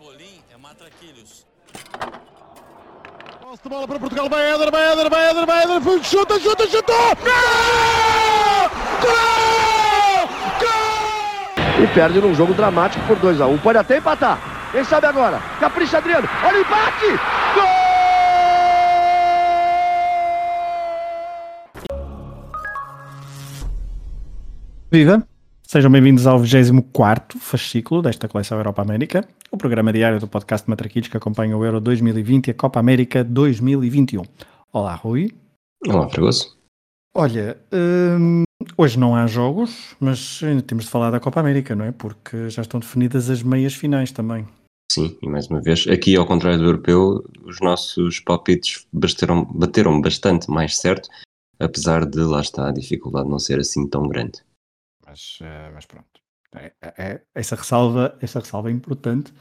Cebolim 0.00 0.40
é 0.50 0.56
matraquilhos. 0.56 1.44
De 3.62 3.68
bola 3.68 3.86
para 3.86 3.98
Portugal, 3.98 4.30
vai 4.30 4.50
Éder, 4.50 4.70
vai 4.70 4.92
Éder, 4.92 5.10
vai 5.10 5.28
Éder, 5.28 5.44
vai 5.46 5.62
Éder, 5.62 5.82
chuta, 6.02 6.40
chuta, 6.40 6.66
chuta! 6.66 6.92
Gol! 7.20 8.70
Gol! 9.02 10.26
Gol! 10.58 11.84
E 11.84 11.86
perde 11.94 12.18
num 12.18 12.34
jogo 12.34 12.54
dramático 12.54 13.06
por 13.06 13.18
2x1. 13.18 13.60
Pode 13.60 13.76
até 13.76 13.98
empatar. 13.98 14.70
Quem 14.72 14.82
sabe 14.84 15.06
agora? 15.06 15.38
Capricha 15.60 15.98
Adriano. 15.98 16.26
Olha 16.44 16.56
o 16.56 16.60
empate! 16.62 17.06
Gol! 17.54 17.64
Viva! 24.90 25.30
Sejam 25.70 25.88
bem-vindos 25.88 26.26
ao 26.26 26.36
24 26.36 27.38
fascículo 27.38 28.02
desta 28.02 28.26
coleção 28.26 28.58
Europa 28.58 28.82
América, 28.82 29.20
o 29.20 29.39
programa 29.60 29.92
diário 29.92 30.18
do 30.18 30.26
podcast 30.26 30.68
Matraquilhos 30.70 31.08
que 31.08 31.18
acompanha 31.18 31.54
o 31.54 31.62
Euro 31.62 31.82
2020 31.82 32.46
e 32.46 32.50
a 32.52 32.54
Copa 32.54 32.80
América 32.80 33.22
2021. 33.22 34.22
Olá, 34.72 34.94
Rui. 34.94 35.30
Olá, 35.86 36.08
Fragoso. 36.08 36.58
Olha, 37.14 37.60
hum, 37.70 38.44
hoje 38.74 38.98
não 38.98 39.14
há 39.14 39.26
jogos, 39.26 39.94
mas 40.00 40.40
ainda 40.42 40.62
temos 40.62 40.86
de 40.86 40.90
falar 40.90 41.10
da 41.10 41.20
Copa 41.20 41.40
América, 41.40 41.74
não 41.74 41.84
é? 41.84 41.92
Porque 41.92 42.48
já 42.48 42.62
estão 42.62 42.80
definidas 42.80 43.28
as 43.28 43.42
meias 43.42 43.74
finais 43.74 44.10
também. 44.10 44.48
Sim, 44.90 45.18
e 45.20 45.28
mais 45.28 45.46
uma 45.48 45.60
vez, 45.60 45.86
aqui 45.88 46.16
ao 46.16 46.26
contrário 46.26 46.58
do 46.58 46.64
europeu, 46.64 47.22
os 47.42 47.60
nossos 47.60 48.18
palpites 48.18 48.86
bateram, 48.90 49.44
bateram 49.44 50.00
bastante 50.00 50.50
mais 50.50 50.78
certo, 50.78 51.10
apesar 51.58 52.06
de 52.06 52.20
lá 52.20 52.40
está 52.40 52.70
a 52.70 52.72
dificuldade 52.72 53.28
não 53.28 53.38
ser 53.38 53.60
assim 53.60 53.86
tão 53.86 54.08
grande. 54.08 54.40
Mas, 55.06 55.38
uh, 55.42 55.70
mas 55.74 55.84
pronto, 55.84 56.20
é, 56.54 56.72
é, 56.80 56.94
é, 56.98 57.22
essa, 57.34 57.54
ressalva, 57.54 58.16
essa 58.20 58.40
ressalva 58.40 58.70
é 58.70 58.72
importante. 58.72 59.32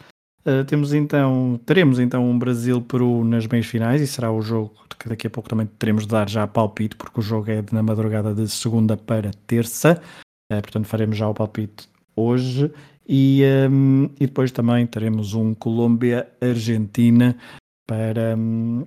Uh, 0.45 0.63
temos 0.65 0.93
então, 0.93 1.59
teremos 1.65 1.99
então 1.99 2.29
um 2.29 2.39
Brasil-Peru 2.39 3.23
nas 3.23 3.45
meias 3.45 3.65
finais 3.65 4.01
e 4.01 4.07
será 4.07 4.31
o 4.31 4.41
jogo 4.41 4.73
que 4.97 5.07
daqui 5.07 5.27
a 5.27 5.29
pouco 5.29 5.47
também 5.47 5.65
teremos 5.77 6.03
de 6.03 6.09
dar 6.09 6.29
já 6.29 6.45
palpite, 6.45 6.95
porque 6.95 7.19
o 7.19 7.23
jogo 7.23 7.49
é 7.49 7.63
na 7.71 7.81
madrugada 7.81 8.33
de 8.33 8.47
segunda 8.49 8.97
para 8.97 9.31
terça, 9.47 10.01
uh, 10.51 10.61
portanto 10.61 10.85
faremos 10.85 11.17
já 11.17 11.27
o 11.27 11.33
palpite 11.33 11.89
hoje 12.15 12.71
e, 13.07 13.43
um, 13.69 14.05
e 14.19 14.27
depois 14.27 14.51
também 14.51 14.85
teremos 14.85 15.33
um 15.33 15.53
Colômbia-Argentina 15.53 17.35
para 17.87 18.35
um, 18.37 18.85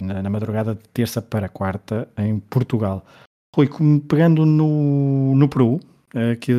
na, 0.00 0.22
na 0.22 0.30
madrugada 0.30 0.74
de 0.74 0.82
terça 0.88 1.22
para 1.22 1.48
quarta 1.48 2.08
em 2.18 2.40
Portugal. 2.40 3.06
Rui, 3.54 3.68
pegando 4.08 4.44
no, 4.44 5.34
no 5.36 5.48
Peru, 5.48 5.78
eh, 5.78 5.99
que, 6.40 6.54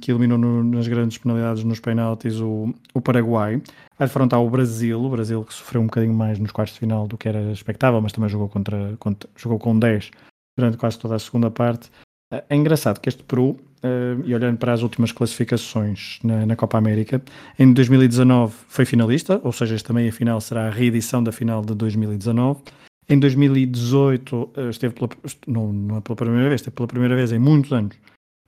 que 0.00 0.10
eliminou 0.10 0.38
no, 0.38 0.62
nas 0.62 0.86
grandes 0.86 1.18
penalidades 1.18 1.64
nos 1.64 1.80
penaltis 1.80 2.38
o, 2.40 2.72
o 2.94 3.00
Paraguai, 3.00 3.60
vai 3.98 4.06
defrontar 4.06 4.40
o 4.40 4.48
Brasil, 4.48 5.00
o 5.00 5.10
Brasil 5.10 5.44
que 5.44 5.54
sofreu 5.54 5.80
um 5.80 5.86
bocadinho 5.86 6.14
mais 6.14 6.38
nos 6.38 6.52
quartos 6.52 6.74
de 6.74 6.80
final 6.80 7.06
do 7.06 7.18
que 7.18 7.28
era 7.28 7.52
expectável, 7.52 8.00
mas 8.00 8.12
também 8.12 8.30
jogou, 8.30 8.48
contra, 8.48 8.94
contra 8.98 9.28
jogou 9.36 9.58
com 9.58 9.78
10 9.78 10.10
durante 10.56 10.76
quase 10.76 10.98
toda 10.98 11.16
a 11.16 11.18
segunda 11.18 11.50
parte. 11.50 11.90
Eh, 12.32 12.44
é 12.50 12.56
engraçado 12.56 13.00
que 13.00 13.08
este 13.08 13.22
Peru, 13.22 13.58
eh, 13.82 14.16
e 14.24 14.34
olhando 14.34 14.58
para 14.58 14.72
as 14.72 14.82
últimas 14.82 15.12
classificações 15.12 16.18
na, 16.22 16.46
na, 16.46 16.56
Copa 16.56 16.78
América, 16.78 17.22
em 17.58 17.72
2019 17.72 18.54
foi 18.68 18.84
finalista, 18.84 19.40
ou 19.42 19.52
seja, 19.52 19.74
esta 19.74 19.92
meia 19.92 20.12
final 20.12 20.40
será 20.40 20.66
a 20.66 20.70
reedição 20.70 21.22
da 21.22 21.32
final 21.32 21.62
de 21.62 21.74
2019. 21.74 22.60
Em 23.08 23.18
2018 23.18 24.50
eh, 24.56 24.68
esteve 24.70 24.94
pela, 24.94 25.10
não, 25.46 25.72
não 25.72 25.96
é 25.98 26.00
pela 26.00 26.16
primeira 26.16 26.48
vez, 26.48 26.60
esteve 26.60 26.76
pela 26.76 26.88
primeira 26.88 27.16
vez 27.16 27.32
em 27.32 27.38
muitos 27.38 27.72
anos 27.72 27.96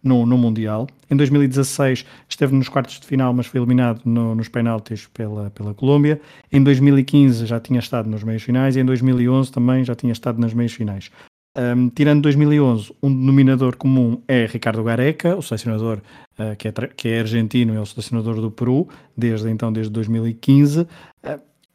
no, 0.04 0.26
no 0.26 0.36
Mundial. 0.38 0.86
Em 1.10 1.16
2016 1.16 2.04
esteve 2.28 2.54
nos 2.54 2.68
quartos 2.68 3.00
de 3.00 3.06
final, 3.06 3.32
mas 3.32 3.46
foi 3.46 3.58
eliminado 3.58 4.02
no, 4.04 4.34
nos 4.34 4.48
penaltis 4.48 5.08
pela, 5.12 5.50
pela 5.50 5.72
Colômbia. 5.74 6.20
Em 6.52 6.62
2015 6.62 7.46
já 7.46 7.58
tinha 7.58 7.80
estado 7.80 8.08
nos 8.08 8.22
meios 8.22 8.42
finais 8.42 8.76
e 8.76 8.80
em 8.80 8.84
2011 8.84 9.50
também 9.50 9.82
já 9.82 9.94
tinha 9.94 10.12
estado 10.12 10.38
nas 10.40 10.52
meias 10.52 10.72
finais. 10.72 11.10
Um, 11.56 11.88
tirando 11.88 12.22
2011, 12.22 12.92
um 13.00 13.14
denominador 13.14 13.76
comum 13.76 14.20
é 14.26 14.44
Ricardo 14.44 14.82
Gareca, 14.82 15.36
o 15.36 15.42
selecionador 15.42 15.98
uh, 16.36 16.56
que, 16.56 16.66
é, 16.66 16.72
que 16.72 17.08
é 17.08 17.20
argentino, 17.20 17.74
é 17.74 17.80
o 17.80 17.86
selecionador 17.86 18.40
do 18.40 18.50
Peru, 18.50 18.88
desde 19.16 19.48
então, 19.48 19.72
desde 19.72 19.92
2015. 19.92 20.80
Uh, 20.80 20.86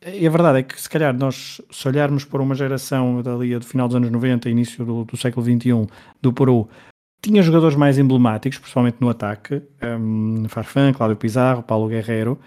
e 0.05 0.27
a 0.27 0.29
verdade 0.29 0.59
é 0.59 0.63
que, 0.63 0.79
se 0.79 0.89
calhar, 0.89 1.17
nós, 1.17 1.61
se 1.71 1.87
olharmos 1.87 2.25
para 2.25 2.41
uma 2.41 2.55
geração 2.55 3.21
dali 3.21 3.57
do 3.57 3.65
final 3.65 3.87
dos 3.87 3.95
anos 3.95 4.11
90, 4.11 4.49
início 4.49 4.85
do, 4.85 5.05
do 5.05 5.17
século 5.17 5.45
XXI, 5.45 5.87
do 6.21 6.33
Peru, 6.33 6.69
tinha 7.21 7.41
jogadores 7.43 7.75
mais 7.75 7.97
emblemáticos, 7.97 8.57
principalmente 8.57 8.97
no 8.99 9.09
ataque, 9.09 9.61
um, 9.83 10.47
Farfan, 10.47 10.93
Cláudio 10.93 11.17
Pizarro, 11.17 11.63
Paulo 11.63 11.87
Guerreiro, 11.87 12.39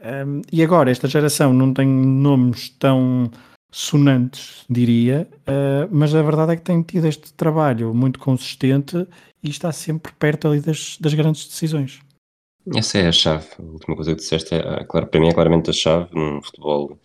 um, 0.00 0.42
e 0.52 0.62
agora 0.62 0.90
esta 0.90 1.08
geração 1.08 1.52
não 1.52 1.72
tem 1.72 1.86
nomes 1.86 2.68
tão 2.68 3.30
sonantes, 3.70 4.64
diria, 4.70 5.28
uh, 5.40 5.88
mas 5.90 6.14
a 6.14 6.22
verdade 6.22 6.52
é 6.52 6.56
que 6.56 6.62
tem 6.62 6.82
tido 6.82 7.06
este 7.06 7.32
trabalho 7.32 7.92
muito 7.92 8.20
consistente 8.20 9.06
e 9.42 9.50
está 9.50 9.72
sempre 9.72 10.12
perto 10.12 10.46
ali 10.46 10.60
das, 10.60 10.96
das 11.00 11.12
grandes 11.14 11.46
decisões. 11.46 12.00
Essa 12.74 12.98
é 12.98 13.08
a 13.08 13.12
chave. 13.12 13.46
A 13.58 13.62
última 13.62 13.96
coisa 13.96 14.12
que 14.12 14.20
disseste, 14.20 14.54
é, 14.54 14.84
claro, 14.84 15.06
para 15.06 15.20
mim 15.20 15.28
é 15.28 15.34
claramente 15.34 15.70
a 15.70 15.72
chave 15.72 16.08
num 16.14 16.40
futebol 16.40 16.98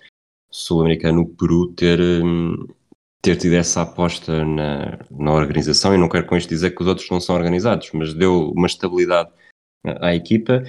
sul-americano, 0.49 1.21
o 1.21 1.27
Peru 1.27 1.67
ter, 1.67 1.99
hum, 1.99 2.67
ter 3.21 3.35
tido 3.35 3.53
essa 3.53 3.81
aposta 3.81 4.45
na, 4.45 4.99
na 5.11 5.33
organização. 5.33 5.93
E 5.93 5.97
não 5.97 6.09
quero 6.09 6.25
com 6.25 6.37
isto 6.37 6.49
dizer 6.49 6.71
que 6.71 6.81
os 6.81 6.87
outros 6.87 7.09
não 7.09 7.19
são 7.19 7.35
organizados, 7.35 7.89
mas 7.93 8.13
deu 8.13 8.51
uma 8.51 8.67
estabilidade 8.67 9.29
à 9.85 10.15
equipa. 10.15 10.63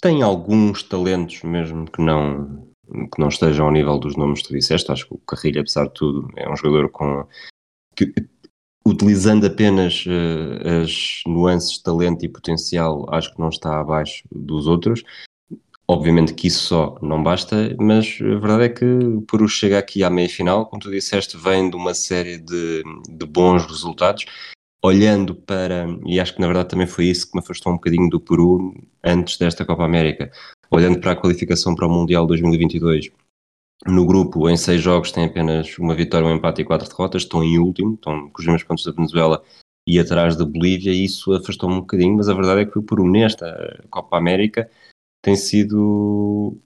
Tem 0.00 0.22
alguns 0.22 0.82
talentos, 0.82 1.42
mesmo 1.42 1.90
que 1.90 2.02
não, 2.02 2.68
que 3.12 3.20
não 3.20 3.28
estejam 3.28 3.66
ao 3.66 3.72
nível 3.72 3.98
dos 3.98 4.16
nomes 4.16 4.42
que 4.42 4.48
tu 4.48 4.54
disseste. 4.54 4.90
Acho 4.90 5.06
que 5.06 5.14
o 5.14 5.18
Carrilho, 5.18 5.60
apesar 5.60 5.86
de 5.86 5.94
tudo, 5.94 6.28
é 6.36 6.50
um 6.50 6.56
jogador 6.56 6.88
com. 6.90 7.26
Que, 7.96 8.12
utilizando 8.84 9.46
apenas 9.46 10.04
uh, 10.06 10.82
as 10.82 11.22
nuances 11.24 11.74
de 11.74 11.82
talento 11.84 12.24
e 12.24 12.28
potencial, 12.28 13.06
acho 13.14 13.32
que 13.32 13.40
não 13.40 13.48
está 13.48 13.80
abaixo 13.80 14.24
dos 14.30 14.66
outros. 14.66 15.04
Obviamente 15.92 16.32
que 16.32 16.46
isso 16.46 16.68
só 16.68 16.98
não 17.02 17.22
basta, 17.22 17.76
mas 17.78 18.18
a 18.18 18.38
verdade 18.38 18.64
é 18.64 18.68
que 18.70 18.84
o 18.84 19.46
chegar 19.46 19.78
aqui 19.78 20.02
à 20.02 20.08
meia-final, 20.08 20.64
como 20.64 20.80
tu 20.80 20.90
disseste, 20.90 21.36
vem 21.36 21.68
de 21.68 21.76
uma 21.76 21.92
série 21.92 22.38
de, 22.38 22.82
de 23.10 23.26
bons 23.26 23.66
resultados. 23.66 24.24
Olhando 24.82 25.34
para, 25.34 25.86
e 26.06 26.18
acho 26.18 26.34
que 26.34 26.40
na 26.40 26.46
verdade 26.46 26.70
também 26.70 26.86
foi 26.86 27.04
isso 27.04 27.30
que 27.30 27.36
me 27.36 27.40
afastou 27.40 27.70
um 27.70 27.76
bocadinho 27.76 28.08
do 28.08 28.18
Peru 28.18 28.74
antes 29.04 29.36
desta 29.36 29.66
Copa 29.66 29.84
América, 29.84 30.32
olhando 30.70 30.98
para 30.98 31.12
a 31.12 31.16
qualificação 31.16 31.74
para 31.74 31.86
o 31.86 31.90
Mundial 31.90 32.26
2022, 32.26 33.10
no 33.86 34.06
grupo, 34.06 34.48
em 34.48 34.56
seis 34.56 34.80
jogos, 34.80 35.12
tem 35.12 35.26
apenas 35.26 35.76
uma 35.76 35.94
vitória, 35.94 36.26
um 36.26 36.34
empate 36.34 36.62
e 36.62 36.64
quatro 36.64 36.88
derrotas. 36.88 37.22
Estão 37.22 37.44
em 37.44 37.58
último, 37.58 37.94
estão 37.94 38.30
com 38.30 38.40
os 38.40 38.46
mesmos 38.46 38.64
pontos 38.64 38.84
da 38.84 38.92
Venezuela 38.92 39.42
e 39.86 39.98
atrás 39.98 40.36
da 40.36 40.46
Bolívia. 40.46 40.90
Isso 40.90 41.34
afastou-me 41.34 41.76
um 41.76 41.80
bocadinho, 41.80 42.16
mas 42.16 42.30
a 42.30 42.34
verdade 42.34 42.62
é 42.62 42.64
que 42.64 42.78
o 42.78 42.82
Peru 42.82 43.06
nesta 43.06 43.84
Copa 43.90 44.16
América 44.16 44.70
tem 45.22 45.36
sido. 45.36 46.58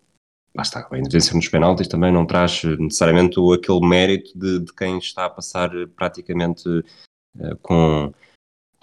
Lá 0.55 0.63
está, 0.63 0.81
a 0.81 0.99
independência 0.99 1.35
nos 1.35 1.49
penaltis 1.49 1.87
também 1.87 2.11
não 2.11 2.27
traz 2.27 2.65
necessariamente 2.65 3.39
aquele 3.55 3.87
mérito 3.87 4.37
de, 4.39 4.61
de 4.61 4.73
quem 4.73 4.99
está 4.99 5.27
a 5.27 5.31
passar 5.31 5.71
praticamente 5.95 6.67
uh, 6.69 7.57
com 7.61 8.11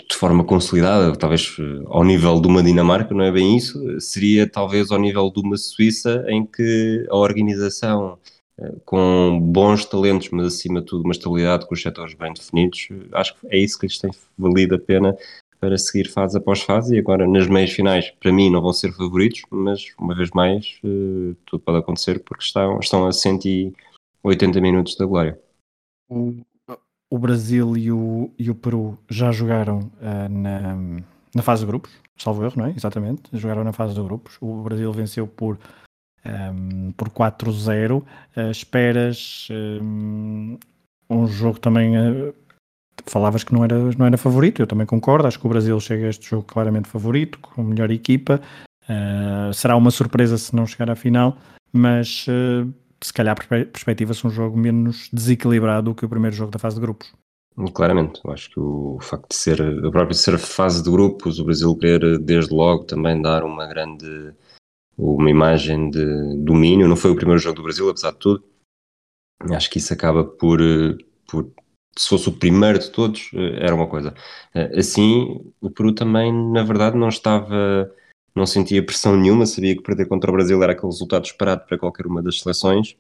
de 0.09 0.16
forma 0.16 0.44
consolidada, 0.44 1.16
talvez 1.16 1.56
eh, 1.59 1.83
ao 1.88 2.03
nível 2.03 2.39
de 2.41 2.47
uma 2.47 2.62
Dinamarca, 2.62 3.13
não 3.13 3.23
é 3.23 3.31
bem 3.31 3.56
isso, 3.56 4.00
seria 4.01 4.50
talvez 4.50 4.91
ao 4.91 5.00
nível 5.00 5.31
de 5.31 5.39
uma 5.39 5.56
Suíça, 5.56 6.25
em 6.28 6.45
que 6.45 7.06
a 7.09 7.16
organização 7.16 8.19
eh, 8.59 8.73
com 8.85 9.39
bons 9.41 9.85
talentos, 9.85 10.29
mas 10.29 10.47
acima 10.47 10.81
de 10.81 10.88
tudo 10.88 11.03
uma 11.03 11.13
estabilidade 11.13 11.66
com 11.67 11.73
os 11.73 11.81
setores 11.81 12.13
bem 12.16 12.33
definidos, 12.33 12.89
acho 13.13 13.35
que 13.35 13.47
é 13.47 13.57
isso 13.57 13.79
que 13.79 13.88
lhes 13.88 13.97
tem 13.97 14.12
valido 14.38 14.75
a 14.75 14.79
pena 14.79 15.16
para 15.63 15.78
seguir 15.78 16.09
fase 16.09 16.38
após 16.38 16.62
fase 16.62 16.96
e 16.96 17.00
agora 17.00 17.25
nas 17.25 17.47
meias 17.47 17.72
finais 17.72 18.12
para 18.19 18.34
mim 18.34 18.50
não 18.50 18.62
vão 18.62 18.74
ser 18.74 18.91
favoritos, 18.91 19.44
mas 19.50 19.85
uma 19.97 20.13
vez 20.13 20.29
mais 20.31 20.78
tudo 21.45 21.63
pode 21.63 21.77
acontecer 21.77 22.19
porque 22.19 22.44
estão, 22.44 22.80
estão 22.80 23.06
a 23.06 23.13
180 23.13 24.60
minutos 24.60 24.98
da 24.98 25.06
glória 25.06 25.39
o 27.13 27.19
Brasil 27.19 27.77
e 27.77 27.92
o, 27.92 28.31
e 28.39 28.50
o 28.50 28.56
Peru 28.56 28.98
já 29.07 29.31
jogaram 29.31 29.92
uh, 30.01 30.27
na, 30.27 30.75
na 31.36 31.44
fase 31.44 31.62
de 31.62 31.68
grupos, 31.68 31.92
salvo 32.18 32.44
erro, 32.44 32.56
não 32.57 32.66
é? 32.66 32.71
Exatamente, 32.71 33.21
jogaram 33.33 33.63
na 33.63 33.71
fase 33.71 33.94
de 33.94 34.01
grupos. 34.01 34.36
O 34.42 34.63
Brasil 34.63 34.92
venceu 34.92 35.27
por, 35.27 35.59
um, 36.25 36.88
ehm, 36.88 36.92
por 36.98 37.12
4-0. 37.12 38.00
Uh, 38.00 38.06
eh, 38.36 38.50
esperas 38.50 39.48
um, 39.51 40.57
um, 41.07 41.27
jogo 41.27 41.59
também. 41.59 41.95
Uh, 41.95 42.33
falavas 43.06 43.44
que 43.44 43.54
não 43.54 43.63
era, 43.63 43.78
não 43.98 44.06
era 44.06 44.18
favorito, 44.18 44.62
eu 44.62 44.68
também 44.68 44.86
concordo. 44.86 45.28
Acho 45.28 45.40
que 45.40 45.45
o 45.45 45.50
Brasil 45.50 45.80
chega 45.80 46.06
a 46.06 46.10
este 46.10 46.30
jogo 46.30 46.44
claramente 46.44 46.88
favorito, 46.88 47.40
com 47.40 47.62
a 47.62 47.63
melhor 47.63 47.92
equipa. 47.92 48.42
será 49.54 49.75
uma 49.75 49.92
surpresa 49.92 50.38
se 50.38 50.56
não 50.56 50.66
chegar 50.66 50.90
à 50.90 50.95
final, 50.95 51.38
mas 51.72 52.25
se 53.01 53.13
calhar 53.13 53.36
perspectiva-se 53.36 54.25
um 54.25 54.30
jogo 54.30 54.57
menos 54.57 55.10
desequilibrado 55.12 55.92
do 55.92 55.95
que 55.95 56.06
o 56.06 56.10
primeiro 56.10 56.36
jogo 56.36 56.51
da 56.51 56.60
fase 56.60 56.75
de 56.75 56.81
grupos. 56.81 57.13
Claramente, 57.74 58.19
eu 58.24 58.31
acho 58.31 58.50
que 58.50 58.60
o 58.60 58.98
facto 59.00 59.30
de 59.30 59.36
ser, 59.36 59.62
a 59.62 59.92
própria 59.92 60.16
ser 60.16 60.38
fase 60.40 60.81
de 60.81 60.90
grupos, 60.90 61.40
o 61.40 61.45
Brasil 61.45 61.75
querer 61.75 62.18
desde 62.19 62.54
logo 62.54 62.84
também 62.86 63.22
dar 63.22 63.44
uma 63.44 63.68
grande 63.68 64.34
uma 64.98 65.30
imagem 65.30 65.90
de 65.90 66.38
domínio. 66.38 66.88
Não 66.88 66.95
foi 66.95 67.12
o 67.12 67.16
primeiro 67.16 67.40
jogo 67.40 67.57
do 67.57 67.63
Brasil, 67.63 67.90
apesar 67.90 68.12
de 68.12 68.19
tudo. 68.19 68.44
Acho 69.51 69.69
que 69.69 69.78
isso 69.78 69.94
acaba 69.94 70.24
por, 70.24 70.62
eh, 70.62 70.98
por 71.28 71.51
se 71.98 72.10
fosse 72.10 72.30
o 72.30 72.34
primeiro 72.34 72.80
de 72.80 72.90
todos, 72.90 73.30
eh, 73.34 73.66
era 73.66 73.75
uma 73.75 73.88
coisa. 73.88 74.13
Eh, 74.54 74.80
assim, 74.80 75.51
o 75.62 75.69
Peru 75.69 75.94
também, 75.94 76.34
na 76.34 76.63
verdade, 76.63 76.98
não 76.98 77.10
estava, 77.10 77.92
não 78.36 78.45
sentia 78.45 78.86
pressão 78.86 79.16
nenhuma, 79.16 79.45
sabia 79.45 79.75
que 79.75 79.84
perder 79.84 80.07
contra 80.07 80.30
o 80.30 80.34
Brasil 80.34 80.62
era 80.63 80.74
aquele 80.74 80.92
resultado 80.92 81.25
esperado 81.25 81.66
para 81.66 81.78
qualquer 81.78 82.07
uma 82.07 82.22
das 82.22 82.40
seleções. 82.40 82.98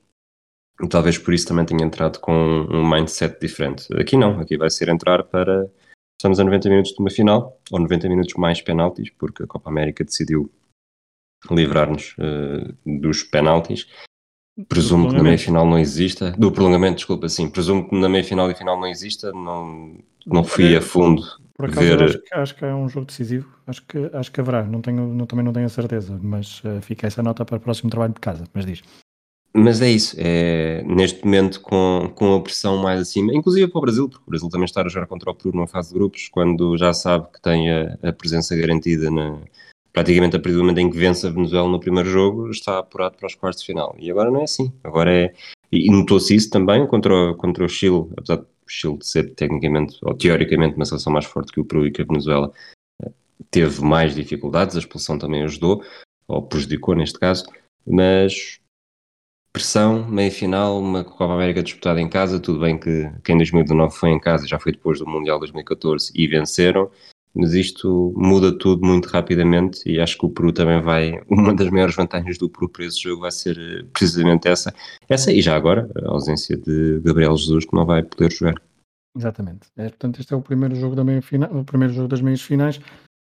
E 0.81 0.87
talvez 0.87 1.17
por 1.17 1.33
isso 1.33 1.47
também 1.47 1.65
tenha 1.65 1.85
entrado 1.85 2.19
com 2.19 2.33
um 2.33 2.87
mindset 2.87 3.39
diferente. 3.39 3.87
Aqui 3.95 4.17
não, 4.17 4.39
aqui 4.39 4.57
vai 4.57 4.69
ser 4.69 4.89
entrar 4.89 5.23
para. 5.23 5.69
Estamos 6.19 6.39
a 6.39 6.43
90 6.43 6.69
minutos 6.69 6.93
de 6.93 6.99
uma 6.99 7.09
final, 7.09 7.59
ou 7.71 7.79
90 7.79 8.07
minutos 8.07 8.33
mais 8.35 8.61
penaltis, 8.61 9.09
porque 9.11 9.43
a 9.43 9.47
Copa 9.47 9.69
América 9.69 10.03
decidiu 10.03 10.49
livrar-nos 11.51 12.15
uh, 12.17 12.99
dos 12.99 13.23
penaltis. 13.23 13.87
Presumo 14.67 15.09
que 15.09 15.15
na 15.15 15.23
meia 15.23 15.37
final 15.37 15.65
não 15.67 15.79
exista. 15.79 16.31
Do 16.37 16.51
prolongamento, 16.51 16.97
desculpa, 16.97 17.27
sim. 17.27 17.49
Presumo 17.49 17.89
que 17.89 17.95
na 17.95 18.07
meia 18.07 18.23
final 18.23 18.49
e 18.51 18.55
final 18.55 18.79
não 18.79 18.87
exista. 18.87 19.31
Não, 19.31 19.97
não 20.25 20.43
fui 20.43 20.75
a 20.75 20.81
fundo 20.81 21.23
Por 21.55 21.65
acaso, 21.65 21.81
ver. 21.81 22.03
acho, 22.03 22.19
que, 22.19 22.35
acho 22.35 22.55
que 22.55 22.65
é 22.65 22.75
um 22.75 22.87
jogo 22.87 23.07
decisivo. 23.07 23.47
Acho 23.65 23.83
que, 23.85 24.09
acho 24.13 24.31
que 24.31 24.39
haverá. 24.39 24.63
Não 24.63 24.79
tenho, 24.79 25.07
não, 25.07 25.25
também 25.25 25.43
não 25.43 25.53
tenho 25.53 25.65
a 25.65 25.69
certeza, 25.69 26.19
mas 26.21 26.63
uh, 26.63 26.79
fica 26.81 27.07
essa 27.07 27.23
nota 27.23 27.43
para 27.43 27.57
o 27.57 27.59
próximo 27.59 27.89
trabalho 27.89 28.13
de 28.13 28.19
casa. 28.19 28.43
Mas 28.53 28.65
diz. 28.65 28.83
Mas 29.55 29.83
é 29.83 29.91
isso, 29.91 30.15
é, 30.17 30.81
neste 30.83 31.23
momento 31.23 31.61
com, 31.61 32.11
com 32.15 32.33
a 32.33 32.41
pressão 32.41 32.75
mais 32.77 32.99
acima, 32.99 33.31
inclusive 33.35 33.67
para 33.67 33.77
o 33.77 33.81
Brasil, 33.81 34.09
porque 34.09 34.23
o 34.25 34.29
Brasil 34.31 34.49
também 34.49 34.65
está 34.65 34.81
a 34.81 34.89
jogar 34.89 35.05
contra 35.05 35.29
o 35.29 35.35
Peru 35.35 35.55
numa 35.55 35.67
fase 35.67 35.89
de 35.89 35.93
grupos, 35.93 36.27
quando 36.27 36.75
já 36.75 36.91
sabe 36.91 37.27
que 37.31 37.39
tem 37.39 37.71
a, 37.71 37.95
a 38.01 38.11
presença 38.11 38.55
garantida 38.55 39.11
na, 39.11 39.37
praticamente 39.93 40.35
a 40.35 40.39
partir 40.39 40.55
do 40.55 40.63
momento 40.63 40.79
em 40.79 40.89
que 40.89 40.97
vence 40.97 41.25
a 41.25 41.29
Venezuela 41.29 41.69
no 41.69 41.79
primeiro 41.79 42.09
jogo, 42.09 42.49
está 42.49 42.79
apurado 42.79 43.15
para 43.15 43.27
os 43.27 43.35
quartos 43.35 43.61
de 43.61 43.67
final. 43.67 43.95
E 43.99 44.09
agora 44.09 44.31
não 44.31 44.41
é 44.41 44.43
assim. 44.43 44.73
Agora 44.83 45.13
é. 45.13 45.33
E 45.71 45.89
notou-se 45.89 46.35
isso 46.35 46.49
também 46.49 46.85
contra, 46.87 47.33
contra 47.35 47.63
o 47.63 47.69
Chile, 47.69 48.09
apesar 48.17 48.37
do 48.37 48.47
Chile 48.67 48.97
ser 49.01 49.33
tecnicamente 49.35 49.97
ou 50.01 50.15
teoricamente 50.15 50.75
uma 50.75 50.85
seleção 50.85 51.13
mais 51.13 51.25
forte 51.25 51.51
que 51.51 51.59
o 51.59 51.65
Peru 51.65 51.85
e 51.85 51.91
que 51.91 52.01
a 52.01 52.05
Venezuela, 52.05 52.51
eh, 53.03 53.11
teve 53.49 53.81
mais 53.83 54.15
dificuldades, 54.15 54.75
a 54.75 54.79
expulsão 54.79 55.17
também 55.17 55.43
ajudou, 55.43 55.83
ou 56.27 56.41
prejudicou 56.41 56.95
neste 56.95 57.19
caso, 57.19 57.45
mas 57.85 58.59
pressão, 59.51 60.07
meia 60.07 60.31
final, 60.31 60.79
uma 60.79 61.03
Copa 61.03 61.33
América 61.33 61.61
disputada 61.61 62.01
em 62.01 62.09
casa, 62.09 62.39
tudo 62.39 62.59
bem 62.59 62.77
que, 62.79 63.09
que 63.23 63.31
em 63.31 63.37
2019 63.37 63.95
foi 63.95 64.09
em 64.09 64.19
casa, 64.19 64.47
já 64.47 64.57
foi 64.57 64.71
depois 64.71 64.99
do 64.99 65.07
Mundial 65.07 65.37
2014 65.37 66.11
e 66.15 66.27
venceram, 66.27 66.89
mas 67.35 67.53
isto 67.53 68.13
muda 68.15 68.55
tudo 68.55 68.85
muito 68.85 69.07
rapidamente 69.07 69.81
e 69.89 69.99
acho 69.99 70.17
que 70.17 70.25
o 70.25 70.29
Peru 70.29 70.53
também 70.53 70.81
vai. 70.81 71.19
Uma 71.27 71.53
das 71.53 71.69
maiores 71.69 71.95
vantagens 71.95 72.37
do 72.37 72.49
Peru 72.49 72.69
para 72.69 72.85
esse 72.85 73.01
jogo 73.01 73.21
vai 73.21 73.31
ser 73.31 73.57
eh, 73.57 73.83
precisamente 73.91 74.47
essa. 74.47 74.73
Essa 75.09 75.31
e 75.31 75.41
já 75.41 75.55
agora, 75.55 75.89
a 76.03 76.09
ausência 76.09 76.55
de 76.55 76.99
Gabriel 77.03 77.35
Jesus, 77.35 77.65
que 77.65 77.75
não 77.75 77.85
vai 77.85 78.03
poder 78.03 78.31
jogar. 78.31 78.55
Exatamente. 79.17 79.67
É, 79.77 79.89
portanto, 79.89 80.19
este 80.19 80.33
é 80.33 80.37
o 80.37 80.41
primeiro 80.41 80.75
jogo 80.75 80.95
da 80.95 81.03
meia 81.03 81.21
final, 81.21 81.49
o 81.55 81.63
primeiro 81.63 81.93
jogo 81.93 82.07
das 82.07 82.21
meias 82.21 82.41
finais. 82.41 82.79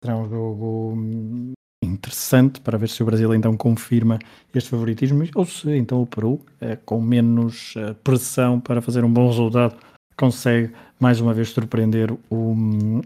Será 0.03 0.17
um 0.17 0.27
jogo 0.27 0.93
hum, 0.95 1.53
interessante 1.83 2.59
para 2.61 2.77
ver 2.77 2.89
se 2.89 3.01
o 3.03 3.05
Brasil 3.05 3.33
então 3.35 3.55
confirma 3.55 4.17
este 4.53 4.69
favoritismo 4.69 5.23
ou 5.35 5.45
se 5.45 5.69
então 5.75 6.01
o 6.01 6.07
Peru, 6.07 6.39
é, 6.59 6.75
com 6.75 6.99
menos 6.99 7.75
eh, 7.77 7.93
pressão 8.03 8.59
para 8.59 8.81
fazer 8.81 9.03
um 9.03 9.13
bom 9.13 9.27
resultado, 9.27 9.75
consegue 10.17 10.73
mais 10.99 11.19
uma 11.19 11.33
vez 11.33 11.49
surpreender 11.49 12.11
o, 12.29 12.51
hum, 12.51 13.01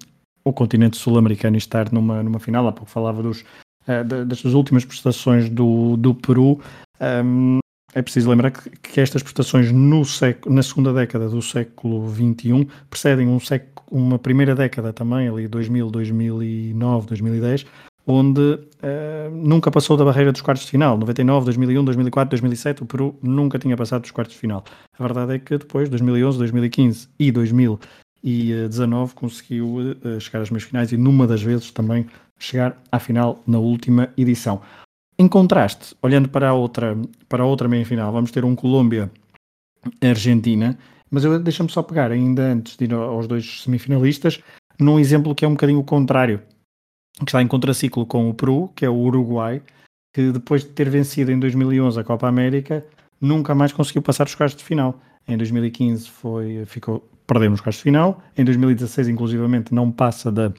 o 0.46 0.54
continente 0.54 0.98
sul-americano 0.98 1.58
estar 1.58 1.92
numa, 1.92 2.22
numa 2.22 2.40
final. 2.40 2.68
Há 2.68 2.72
pouco 2.72 2.90
falava 2.90 3.22
dos, 3.22 3.42
uh, 3.42 4.26
das 4.26 4.44
últimas 4.46 4.86
prestações 4.86 5.50
do, 5.50 5.98
do 5.98 6.14
Peru. 6.14 6.62
Um, 7.02 7.60
é 7.94 8.02
preciso 8.02 8.30
lembrar 8.30 8.52
que, 8.52 8.70
que 8.70 9.02
estas 9.02 9.24
prestações 9.24 9.72
no 9.72 10.06
século, 10.06 10.54
na 10.54 10.62
segunda 10.62 10.94
década 10.94 11.30
do 11.30 11.42
século 11.42 12.08
XXI 12.14 12.68
precedem 12.90 13.28
um 13.28 13.40
século, 13.40 13.86
uma 13.90 14.20
primeira 14.20 14.54
década 14.54 14.94
também, 14.94 15.28
ali 15.28 15.48
2000, 15.48 15.90
2009, 15.90 17.08
2010, 17.08 17.66
onde 18.06 18.42
uh, 18.42 19.32
nunca 19.32 19.72
passou 19.72 19.98
da 19.98 20.06
barreira 20.06 20.32
dos 20.32 20.42
quartos 20.42 20.66
de 20.66 20.72
final. 20.72 20.98
99, 20.98 21.46
2001, 21.46 21.86
2004, 21.86 22.30
2007, 22.32 22.84
o 22.84 22.86
Peru 22.86 23.18
nunca 23.24 23.58
tinha 23.58 23.76
passado 23.76 24.02
dos 24.02 24.12
quartos 24.12 24.36
de 24.36 24.42
final. 24.42 24.64
A 25.00 25.02
verdade 25.02 25.36
é 25.36 25.40
que 25.40 25.58
depois, 25.58 25.90
2011, 25.90 26.38
2015 26.38 27.08
e 27.18 27.32
2000 27.32 27.80
e 28.26 28.68
19 28.68 29.14
conseguiu 29.14 29.76
uh, 29.76 30.20
chegar 30.20 30.42
às 30.42 30.50
meias 30.50 30.64
finais 30.64 30.92
e 30.92 30.98
numa 30.98 31.28
das 31.28 31.44
vezes 31.44 31.70
também 31.70 32.08
chegar 32.40 32.76
à 32.92 32.98
final 32.98 33.44
na 33.46 33.60
última 33.60 34.12
edição. 34.18 34.60
Em 35.18 35.28
contraste, 35.28 35.96
olhando 36.02 36.28
para 36.28 36.50
a 36.50 36.54
outra, 36.54 36.98
para 37.30 37.44
a 37.44 37.46
outra 37.46 37.68
meia 37.68 37.86
final, 37.86 38.12
vamos 38.12 38.32
ter 38.32 38.44
um 38.44 38.56
Colômbia-Argentina, 38.56 40.76
mas 41.10 41.24
eu 41.24 41.40
deixa-me 41.40 41.70
só 41.70 41.82
pegar 41.84 42.12
ainda 42.12 42.52
antes 42.52 42.76
de 42.76 42.86
ir 42.86 42.94
aos 42.94 43.28
dois 43.28 43.62
semifinalistas, 43.62 44.42
num 44.80 45.00
exemplo 45.00 45.36
que 45.36 45.46
é 45.46 45.48
um 45.48 45.52
bocadinho 45.52 45.80
o 45.80 45.84
contrário, 45.84 46.42
que 47.20 47.26
está 47.26 47.44
em 47.44 47.48
contraciclo 47.48 48.08
com 48.08 48.28
o 48.28 48.34
Peru, 48.34 48.72
que 48.76 48.84
é 48.84 48.90
o 48.90 48.96
Uruguai, 48.96 49.62
que 50.14 50.32
depois 50.32 50.64
de 50.64 50.70
ter 50.70 50.90
vencido 50.90 51.32
em 51.32 51.40
2011 51.40 52.00
a 52.00 52.04
Copa 52.04 52.28
América, 52.28 52.84
nunca 53.22 53.54
mais 53.54 53.72
conseguiu 53.72 54.02
passar 54.02 54.26
os 54.26 54.34
quartos 54.34 54.58
de 54.58 54.64
final. 54.64 55.00
Em 55.28 55.38
2015 55.38 56.10
foi, 56.10 56.66
ficou, 56.66 57.08
perdeu 57.26 57.50
nos 57.50 57.62
quartos 57.62 57.78
de 57.78 57.84
final. 57.84 58.22
Em 58.38 58.44
2016, 58.44 59.08
inclusivamente, 59.08 59.74
não 59.74 59.92
passa 59.92 60.32
da, 60.32 60.52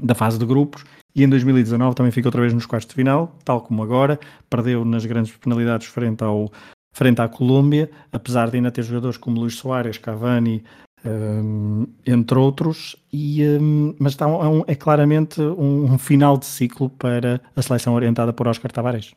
da 0.00 0.14
fase 0.14 0.38
de 0.38 0.46
grupos. 0.46 0.84
E 1.14 1.24
em 1.24 1.28
2019 1.28 1.96
também 1.96 2.12
fica 2.12 2.28
outra 2.28 2.42
vez 2.42 2.52
nos 2.52 2.66
quartos 2.66 2.88
de 2.88 2.94
final, 2.94 3.34
tal 3.44 3.62
como 3.62 3.82
agora. 3.82 4.20
Perdeu 4.50 4.84
nas 4.84 5.06
grandes 5.06 5.34
penalidades 5.36 5.86
frente, 5.86 6.22
ao, 6.22 6.52
frente 6.92 7.20
à 7.20 7.28
Colômbia, 7.28 7.90
apesar 8.12 8.50
de 8.50 8.56
ainda 8.56 8.70
ter 8.70 8.82
jogadores 8.82 9.16
como 9.16 9.40
Luís 9.40 9.56
Soares, 9.56 9.96
Cavani, 9.96 10.62
um, 11.04 11.86
entre 12.06 12.38
outros. 12.38 12.96
E, 13.12 13.42
um, 13.58 13.94
mas 13.98 14.12
está 14.12 14.26
um, 14.26 14.62
é 14.66 14.74
claramente 14.74 15.40
um, 15.40 15.96
final 15.98 16.36
de 16.36 16.44
ciclo 16.44 16.90
para 16.90 17.40
a 17.54 17.62
seleção 17.62 17.94
orientada 17.94 18.32
por 18.32 18.46
Oscar 18.46 18.70
Tavares. 18.70 19.14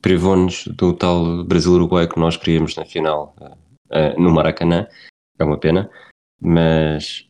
Privou-nos 0.00 0.66
do 0.66 0.92
tal 0.92 1.44
Brasil-Uruguai 1.44 2.08
que 2.08 2.18
nós 2.18 2.36
queríamos 2.36 2.76
na 2.76 2.84
final 2.84 3.34
uh, 3.40 4.20
no 4.20 4.30
Maracanã 4.32 4.86
é 5.38 5.44
uma 5.44 5.58
pena, 5.58 5.90
mas 6.40 7.28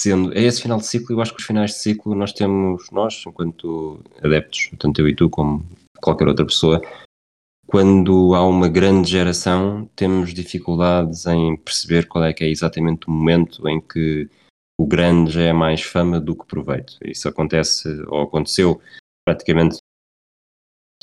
sendo, 0.00 0.36
é 0.36 0.42
esse 0.42 0.62
final 0.62 0.78
de 0.78 0.86
ciclo, 0.86 1.14
eu 1.14 1.20
acho 1.20 1.32
que 1.32 1.40
os 1.40 1.46
finais 1.46 1.72
de 1.72 1.78
ciclo 1.78 2.14
nós 2.14 2.32
temos, 2.32 2.90
nós, 2.90 3.22
enquanto 3.26 4.00
adeptos, 4.22 4.70
tanto 4.78 5.00
eu 5.00 5.08
e 5.08 5.14
tu 5.14 5.30
como 5.30 5.64
qualquer 6.00 6.26
outra 6.26 6.44
pessoa, 6.44 6.80
quando 7.66 8.34
há 8.34 8.44
uma 8.44 8.68
grande 8.68 9.10
geração, 9.10 9.88
temos 9.94 10.34
dificuldades 10.34 11.26
em 11.26 11.56
perceber 11.56 12.06
qual 12.06 12.24
é 12.24 12.32
que 12.32 12.44
é 12.44 12.48
exatamente 12.48 13.08
o 13.08 13.10
momento 13.10 13.66
em 13.68 13.80
que 13.80 14.28
o 14.78 14.86
grande 14.86 15.30
já 15.30 15.42
é 15.42 15.52
mais 15.52 15.82
fama 15.82 16.20
do 16.20 16.34
que 16.34 16.44
proveito. 16.46 16.98
Isso 17.04 17.28
acontece, 17.28 17.88
ou 18.08 18.22
aconteceu 18.22 18.80
praticamente 19.24 19.78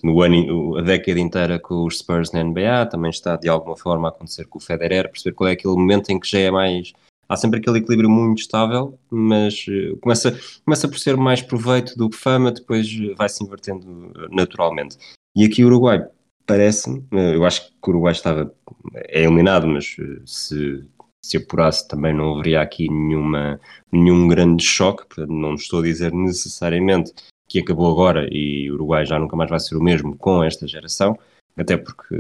no 0.04 0.22
ano, 0.22 0.78
a 0.78 0.82
década 0.82 1.20
inteira 1.20 1.60
com 1.60 1.86
os 1.86 2.00
Spurs 2.00 2.32
na 2.32 2.44
NBA, 2.44 2.88
também 2.88 3.10
está 3.10 3.36
de 3.36 3.50
alguma 3.50 3.76
forma 3.76 4.08
a 4.08 4.12
acontecer 4.12 4.46
com 4.46 4.58
o 4.58 4.62
Federer, 4.62 5.10
perceber 5.10 5.36
qual 5.36 5.50
é 5.50 5.54
aquele 5.54 5.76
momento 5.76 6.10
em 6.10 6.20
que 6.20 6.30
já 6.30 6.40
é 6.40 6.52
mais. 6.52 6.94
Há 7.28 7.36
sempre 7.36 7.60
aquele 7.60 7.78
equilíbrio 7.78 8.10
muito 8.10 8.40
estável, 8.40 8.98
mas 9.10 9.66
uh, 9.68 9.98
começa, 9.98 10.38
começa 10.66 10.88
por 10.88 10.98
ser 10.98 11.16
mais 11.16 11.42
proveito 11.42 11.96
do 11.96 12.10
que 12.10 12.18
fama, 12.18 12.52
depois 12.52 12.88
vai 13.16 13.30
se 13.30 13.44
invertendo 13.44 14.12
naturalmente. 14.32 14.98
E 15.36 15.46
aqui 15.46 15.64
o 15.64 15.68
Uruguai, 15.68 16.08
parece-me, 16.46 17.06
eu 17.12 17.46
acho 17.46 17.68
que 17.68 17.88
o 17.88 17.90
Uruguai 17.92 18.14
estava, 18.14 18.52
é 18.96 19.22
eliminado, 19.22 19.68
mas 19.68 19.96
se, 20.26 20.84
se 21.24 21.38
apurasse 21.38 21.88
também 21.88 22.14
não 22.14 22.34
haveria 22.34 22.62
aqui 22.62 22.90
nenhuma, 22.90 23.60
nenhum 23.92 24.28
grande 24.28 24.64
choque, 24.64 25.06
não 25.28 25.54
estou 25.54 25.82
a 25.82 25.84
dizer 25.84 26.12
necessariamente 26.12 27.14
que 27.50 27.60
acabou 27.60 27.92
agora 27.92 28.30
e 28.32 28.70
o 28.72 28.76
Uruguai 28.76 29.06
já 29.06 29.20
nunca 29.20 29.36
mais 29.36 29.50
vai 29.50 29.60
ser 29.60 29.76
o 29.76 29.82
mesmo 29.82 30.16
com 30.16 30.44
esta 30.44 30.68
geração, 30.68 31.18
até 31.58 31.76
porque 31.76 32.16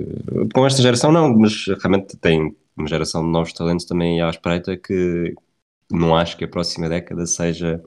com 0.53 0.65
esta 0.65 0.81
geração 0.81 1.11
não, 1.11 1.33
mas 1.37 1.67
realmente 1.67 2.17
tem 2.17 2.55
uma 2.75 2.87
geração 2.87 3.23
de 3.23 3.29
novos 3.29 3.53
talentos 3.53 3.85
também 3.85 4.21
à 4.21 4.29
espreita 4.29 4.75
que 4.75 5.35
não 5.91 6.15
acho 6.15 6.35
que 6.35 6.45
a 6.45 6.47
próxima 6.47 6.89
década 6.89 7.25
seja 7.25 7.81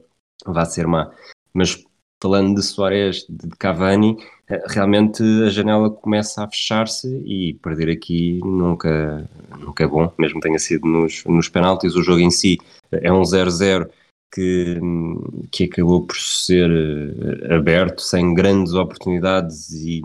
vá 0.45 0.65
ser 0.65 0.87
má. 0.87 1.11
Mas 1.53 1.83
falando 2.21 2.55
de 2.55 2.63
Soares, 2.63 3.25
de 3.29 3.49
Cavani, 3.57 4.17
eh, 4.47 4.63
realmente 4.67 5.21
a 5.45 5.49
janela 5.49 5.89
começa 5.89 6.43
a 6.43 6.49
fechar-se 6.49 7.07
e 7.25 7.55
perder 7.55 7.89
aqui 7.89 8.39
nunca, 8.43 9.29
nunca 9.59 9.83
é 9.83 9.87
bom, 9.87 10.11
mesmo 10.17 10.39
tenha 10.39 10.57
sido 10.57 10.87
nos, 10.87 11.23
nos 11.25 11.49
penaltis. 11.49 11.95
O 11.95 12.01
jogo 12.01 12.21
em 12.21 12.31
si 12.31 12.57
é 12.91 13.11
um 13.11 13.23
0-0 13.23 13.89
que, 14.33 14.79
que 15.51 15.65
acabou 15.65 16.01
por 16.01 16.17
ser 16.17 16.69
eh, 16.71 17.55
aberto, 17.55 18.01
sem 18.01 18.33
grandes 18.33 18.73
oportunidades 18.73 19.71
e 19.73 20.01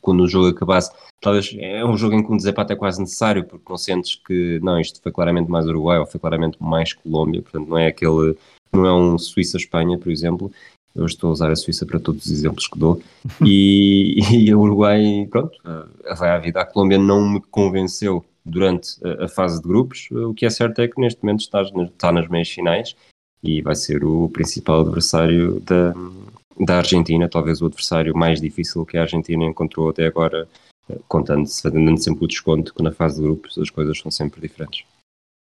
quando 0.00 0.22
o 0.22 0.28
jogo 0.28 0.48
acabasse, 0.48 0.90
talvez 1.20 1.54
é 1.58 1.84
um 1.84 1.96
jogo 1.96 2.14
em 2.14 2.24
que 2.24 2.32
um 2.32 2.36
desempate 2.36 2.72
é 2.72 2.76
quase 2.76 3.00
necessário, 3.00 3.44
porque 3.44 3.64
não 3.68 3.76
sentes 3.76 4.14
que, 4.14 4.58
não, 4.62 4.80
isto 4.80 5.02
foi 5.02 5.12
claramente 5.12 5.50
mais 5.50 5.66
Uruguai 5.66 5.98
ou 5.98 6.06
foi 6.06 6.18
claramente 6.18 6.56
mais 6.60 6.94
Colômbia, 6.94 7.42
portanto 7.42 7.68
não 7.68 7.76
é 7.76 7.88
aquele, 7.88 8.36
não 8.72 8.86
é 8.86 8.94
um 8.94 9.18
Suíça-Espanha, 9.18 9.98
por 9.98 10.10
exemplo, 10.10 10.50
Eu 10.94 11.04
estou 11.04 11.28
a 11.28 11.32
usar 11.32 11.50
a 11.50 11.56
Suíça 11.56 11.84
para 11.84 12.00
todos 12.00 12.24
os 12.24 12.32
exemplos 12.32 12.66
que 12.66 12.78
dou. 12.78 13.02
E, 13.44 14.18
e 14.32 14.50
a 14.50 14.56
Uruguai, 14.56 15.28
pronto, 15.30 15.58
vai 16.16 16.30
à 16.30 16.38
vida. 16.38 16.62
A 16.62 16.64
Colômbia 16.64 16.96
não 16.98 17.28
me 17.28 17.40
convenceu 17.50 18.24
durante 18.42 18.96
a, 19.04 19.28
fase 19.28 19.60
de 19.60 19.68
grupos. 19.68 20.08
O 20.10 20.32
que 20.32 20.46
é 20.46 20.50
certo 20.50 20.80
é 20.80 20.88
que 20.88 20.98
neste 20.98 21.22
momento 21.22 21.40
está, 21.40 21.60
está 21.60 22.10
nas 22.10 22.28
meias 22.28 22.48
finais 22.48 22.96
e 23.46 23.62
vai 23.62 23.76
ser 23.76 24.04
o 24.04 24.28
principal 24.28 24.80
adversário 24.80 25.60
da, 25.60 25.94
da 26.58 26.78
Argentina, 26.78 27.28
talvez 27.28 27.62
o 27.62 27.66
adversário 27.66 28.16
mais 28.16 28.40
difícil 28.40 28.84
que 28.84 28.98
a 28.98 29.02
Argentina 29.02 29.44
encontrou 29.44 29.88
até 29.88 30.06
agora, 30.06 30.48
contando-se, 31.06 31.62
fazendo 31.62 31.96
sempre 31.98 32.24
o 32.24 32.28
desconto 32.28 32.74
que 32.74 32.82
na 32.82 32.92
fase 32.92 33.16
de 33.16 33.22
grupos 33.22 33.56
as 33.58 33.70
coisas 33.70 33.98
são 33.98 34.10
sempre 34.10 34.40
diferentes. 34.40 34.84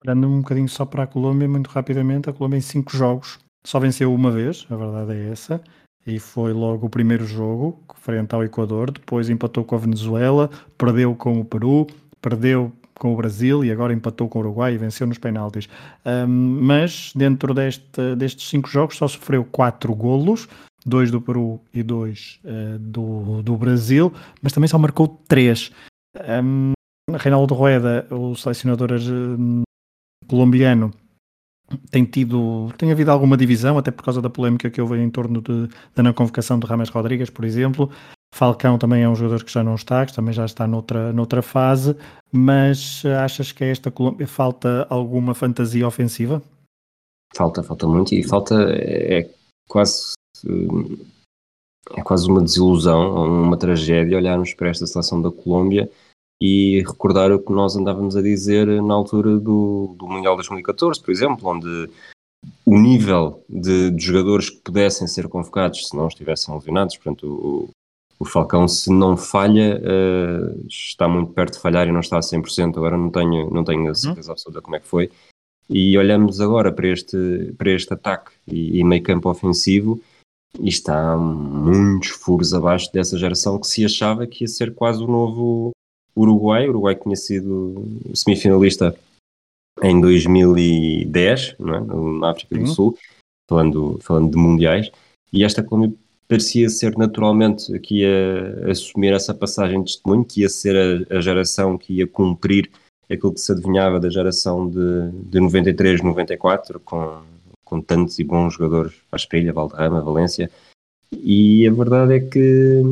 Olhando 0.04 0.28
um 0.28 0.40
bocadinho 0.40 0.70
só 0.70 0.86
para 0.86 1.04
a 1.04 1.08
Colômbia, 1.08 1.48
muito 1.48 1.68
rapidamente, 1.68 2.30
a 2.30 2.34
Colômbia 2.34 2.58
em 2.58 2.62
cinco 2.62 2.96
jogos 2.96 3.38
só 3.66 3.80
venceu 3.80 4.14
uma 4.14 4.32
vez, 4.32 4.66
a 4.70 4.76
verdade 4.76 5.12
é 5.12 5.32
essa, 5.32 5.62
e 6.08 6.18
foi 6.18 6.54
logo 6.54 6.88
o 6.88 6.90
primeiro 6.90 7.26
jogo, 7.26 7.84
frente 7.96 8.34
ao 8.34 8.44
Equador, 8.44 8.92
depois 8.92 9.30
empatou 9.30 9.66
com 9.66 9.76
a 9.76 9.80
Venezuela, 9.80 10.50
perdeu 10.78 11.14
com 11.14 11.40
o 11.40 11.46
Peru, 11.46 11.86
perdeu 12.22 12.72
com 13.00 13.14
o 13.14 13.16
Brasil 13.16 13.66
e 13.66 13.72
agora 13.72 13.94
empatou 13.94 14.30
com 14.30 14.38
o 14.38 14.42
Uruguai 14.42 14.74
e 14.74 14.78
venceu 14.78 15.08
nos 15.08 15.18
penaltis. 15.18 15.68
Um, 16.06 16.28
mas 16.62 17.12
dentro 17.16 17.54
deste, 17.54 18.16
destes 18.16 18.50
cinco 18.50 18.70
jogos 18.70 18.98
só 18.98 19.08
sofreu 19.08 19.44
quatro 19.44 19.96
golos, 19.96 20.48
dois 20.86 21.10
do 21.10 21.22
Peru 21.22 21.60
e 21.74 21.82
dois 21.82 22.40
uh, 22.44 22.78
do, 22.78 23.42
do 23.42 23.58
Brasil, 23.58 24.14
mas 24.42 24.54
também 24.54 24.68
só 24.68 24.78
marcou 24.78 25.08
três. 25.28 25.72
Um, 26.44 26.74
Reinaldo 27.18 27.56
Rueda, 27.56 28.06
o 28.12 28.36
selecionador 28.36 28.92
uh, 28.92 29.62
colombiano, 30.28 30.92
tem 31.90 32.04
tido, 32.04 32.72
tem 32.78 32.92
havido 32.92 33.12
alguma 33.12 33.38
divisão, 33.38 33.78
até 33.78 33.92
por 33.92 34.04
causa 34.04 34.22
da 34.22 34.30
polémica 34.30 34.70
que 34.70 34.82
houve 34.82 34.98
em 34.98 35.10
torno 35.10 35.42
de, 35.42 35.70
da 35.96 36.04
não 36.04 36.14
convocação 36.14 36.60
de 36.60 36.66
Rames 36.66 36.90
Rodrigues, 36.90 37.30
por 37.30 37.46
exemplo. 37.46 37.90
Falcão 38.34 38.78
também 38.78 39.04
é 39.04 39.10
um 39.10 39.16
jogador 39.16 39.44
que 39.44 39.52
já 39.52 39.64
não 39.64 39.76
está, 39.76 40.06
que 40.06 40.14
também 40.14 40.34
já 40.34 40.46
está 40.46 40.68
noutra, 40.68 41.12
noutra 41.12 41.42
fase, 41.42 41.96
mas 42.32 43.04
achas 43.24 43.52
que 43.52 43.64
a 43.64 43.68
esta 43.68 43.92
Colômbia 43.92 44.28
falta 44.28 44.86
alguma 44.90 45.34
fantasia 45.34 45.88
ofensiva? 45.88 46.42
Falta, 47.36 47.62
falta 47.64 47.88
muito 47.88 48.14
e 48.14 48.24
falta 48.24 48.56
é 48.72 49.30
quase 49.68 50.14
é 51.96 52.02
quase 52.02 52.28
uma 52.28 52.42
desilusão, 52.42 53.26
uma 53.26 53.58
tragédia 53.58 54.18
olharmos 54.18 54.54
para 54.54 54.70
esta 54.70 54.86
seleção 54.86 55.22
da 55.22 55.32
Colômbia 55.32 55.90
e 56.42 56.82
recordar 56.88 57.32
o 57.32 57.40
que 57.40 57.52
nós 57.52 57.76
andávamos 57.76 58.16
a 58.16 58.22
dizer 58.22 58.82
na 58.82 58.94
altura 58.94 59.38
do, 59.38 59.96
do 59.98 60.08
Mundial 60.08 60.36
2014, 60.36 61.02
por 61.02 61.12
exemplo, 61.12 61.50
onde 61.50 61.90
o 62.66 62.80
nível 62.80 63.44
de, 63.50 63.92
de, 63.92 64.02
jogadores 64.02 64.50
que 64.50 64.62
pudessem 64.62 65.08
ser 65.08 65.28
convocados 65.28 65.88
se 65.88 65.96
não 65.96 66.08
estivessem 66.08 66.54
lesionados, 66.54 66.96
portanto 66.96 67.28
o, 67.28 67.70
o 68.20 68.26
Falcão 68.26 68.68
se 68.68 68.92
não 68.92 69.16
falha 69.16 69.82
uh, 69.82 70.68
está 70.68 71.08
muito 71.08 71.32
perto 71.32 71.54
de 71.54 71.62
falhar 71.62 71.88
e 71.88 71.92
não 71.92 72.02
está 72.02 72.18
a 72.18 72.22
100%, 72.22 72.76
agora 72.76 72.98
não 72.98 73.10
tenho, 73.10 73.50
não 73.50 73.64
tenho 73.64 73.90
a 73.90 73.96
certeza 73.96 74.34
absoluta 74.34 74.62
como 74.62 74.76
é 74.76 74.80
que 74.80 74.88
foi. 74.88 75.10
E 75.70 75.98
olhamos 75.98 76.42
agora 76.42 76.72
para 76.72 76.88
este, 76.88 77.54
para 77.58 77.72
este 77.72 77.94
ataque 77.94 78.32
e, 78.46 78.80
e 78.80 78.84
meio 78.84 79.02
campo 79.04 79.30
ofensivo 79.30 80.02
e 80.60 80.68
está 80.68 81.16
muitos 81.16 82.10
furos 82.10 82.54
abaixo 82.54 82.92
dessa 82.92 83.18
geração 83.18 83.60
que 83.60 83.68
se 83.68 83.86
achava 83.86 84.28
que 84.28 84.44
ia 84.44 84.48
ser 84.48 84.74
quase 84.74 85.02
o 85.02 85.08
novo 85.08 85.72
Uruguai. 86.16 86.66
O 86.66 86.72
Uruguai 86.72 86.96
tinha 86.96 87.16
sido 87.16 87.88
semifinalista 88.14 88.98
em 89.82 90.02
2010, 90.02 91.56
não 91.58 91.76
é? 91.76 92.20
na 92.20 92.32
África 92.32 92.58
do 92.58 92.68
Sul, 92.68 92.98
falando, 93.48 93.98
falando 94.02 94.32
de 94.32 94.38
mundiais, 94.38 94.92
e 95.32 95.44
esta 95.44 95.64
Colômbia 95.64 95.96
parecia 96.30 96.70
ser 96.70 96.96
naturalmente 96.96 97.78
que 97.80 98.02
ia 98.02 98.70
assumir 98.70 99.12
essa 99.12 99.34
passagem 99.34 99.84
de 99.84 99.94
testemunho, 99.94 100.24
que 100.24 100.42
ia 100.42 100.50
ser 100.50 101.08
a, 101.12 101.18
a 101.18 101.20
geração 101.20 101.76
que 101.76 101.94
ia 101.94 102.08
cumprir 102.08 102.70
aquilo 103.12 103.34
que 103.34 103.42
se 103.42 103.52
adivinhava 103.52 104.00
da 104.00 104.10
geração 104.10 104.70
de, 104.70 105.12
de 105.12 105.40
93, 105.40 106.04
94, 106.04 106.80
com, 106.82 107.24
com 107.66 107.82
tantos 107.82 108.20
e 108.20 108.24
bons 108.24 108.54
jogadores 108.54 108.94
à 109.12 109.16
espelha, 109.16 109.52
Valderrama, 109.52 110.02
Valência, 110.02 110.52
e 111.12 111.68
a 111.68 111.74
verdade 111.74 112.14
é 112.14 112.20
que 112.20 112.84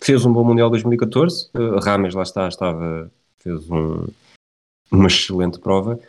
fez 0.00 0.24
um 0.24 0.32
bom 0.32 0.42
Mundial 0.42 0.68
2014. 0.70 1.50
Uh, 1.54 1.78
Rames 1.78 2.14
lá 2.14 2.24
está, 2.24 2.48
estava, 2.48 3.08
fez 3.38 3.70
um, 3.70 4.08
uma 4.90 5.06
excelente 5.06 5.60
prova. 5.60 6.00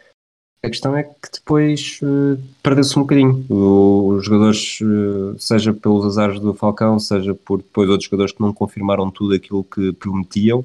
A 0.64 0.70
questão 0.70 0.96
é 0.96 1.04
que 1.04 1.32
depois 1.34 2.00
uh, 2.04 2.40
perdeu-se 2.62 2.98
um 2.98 3.02
bocadinho. 3.02 3.46
os 3.50 4.24
jogadores, 4.24 4.80
uh, 4.82 5.36
seja 5.40 5.74
pelos 5.74 6.06
azares 6.06 6.40
do 6.40 6.54
Falcão, 6.54 7.00
seja 7.00 7.34
por 7.34 7.58
depois 7.58 7.90
outros 7.90 8.08
jogadores 8.08 8.32
que 8.32 8.42
não 8.42 8.54
confirmaram 8.54 9.10
tudo 9.10 9.34
aquilo 9.34 9.64
que 9.64 9.92
prometiam. 9.94 10.64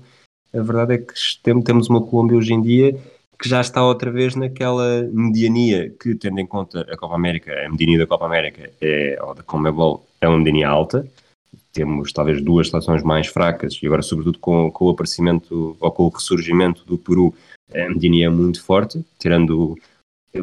A 0.53 0.61
verdade 0.61 0.95
é 0.95 0.99
que 0.99 1.15
temos 1.62 1.88
uma 1.88 2.03
Colômbia 2.03 2.37
hoje 2.37 2.53
em 2.53 2.61
dia 2.61 2.99
que 3.38 3.49
já 3.49 3.61
está 3.61 3.85
outra 3.85 4.11
vez 4.11 4.35
naquela 4.35 5.03
mediania 5.12 5.91
que, 5.91 6.15
tendo 6.15 6.41
em 6.41 6.47
conta 6.47 6.81
a 6.83 6.97
Copa 6.97 7.15
América, 7.15 7.53
a 7.67 7.69
mediania 7.69 7.99
da 7.99 8.07
Copa 8.07 8.25
América 8.25 8.71
é, 8.81 9.19
ou 9.23 9.35
da 9.35 9.43
Comebol, 9.43 10.07
é 10.21 10.29
uma 10.29 10.38
mediania 10.38 10.69
alta, 10.69 11.07
temos 11.73 12.12
talvez 12.12 12.43
duas 12.43 12.71
seleções 12.71 13.03
mais 13.03 13.26
fracas 13.26 13.79
e 13.83 13.87
agora 13.87 14.03
sobretudo 14.03 14.38
com, 14.38 14.71
com 14.71 14.87
o 14.87 14.91
aparecimento 14.91 15.76
ou 15.79 15.91
com 15.91 16.05
o 16.05 16.09
ressurgimento 16.09 16.85
do 16.87 16.97
Peru 16.97 17.35
a 17.73 17.88
Medina 17.88 18.25
é 18.25 18.28
muito 18.28 18.62
forte, 18.62 19.04
tirando 19.18 19.76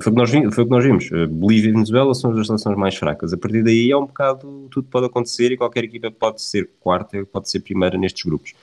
foi 0.02 0.12
o 0.12 0.16
que 0.16 0.20
nós, 0.20 0.32
vimos, 0.32 0.56
foi 0.56 0.64
o 0.64 0.68
que 0.68 0.74
nós 0.74 0.84
vimos. 0.84 1.10
Bolívia 1.30 1.70
e 1.70 1.74
Venezuela 1.74 2.14
são 2.14 2.32
as 2.32 2.48
seleções 2.48 2.78
mais 2.78 2.96
fracas. 2.96 3.34
A 3.34 3.38
partir 3.38 3.64
daí 3.64 3.92
é 3.92 3.98
um 3.98 4.06
bocado, 4.06 4.68
tudo 4.72 4.88
pode 4.88 5.06
acontecer 5.06 5.52
e 5.52 5.58
qualquer 5.58 5.84
equipa 5.84 6.10
pode 6.10 6.42
ser 6.42 6.70
quarta, 6.80 7.26
pode 7.26 7.50
ser 7.50 7.60
primeira 7.60 7.98
nestes 7.98 8.24
grupos. 8.24 8.54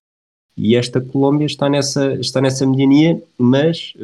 E 0.56 0.76
esta 0.76 1.00
Colômbia 1.00 1.46
está 1.46 1.68
nessa, 1.68 2.14
está 2.14 2.40
nessa 2.40 2.66
mediania, 2.66 3.22
mas 3.38 3.94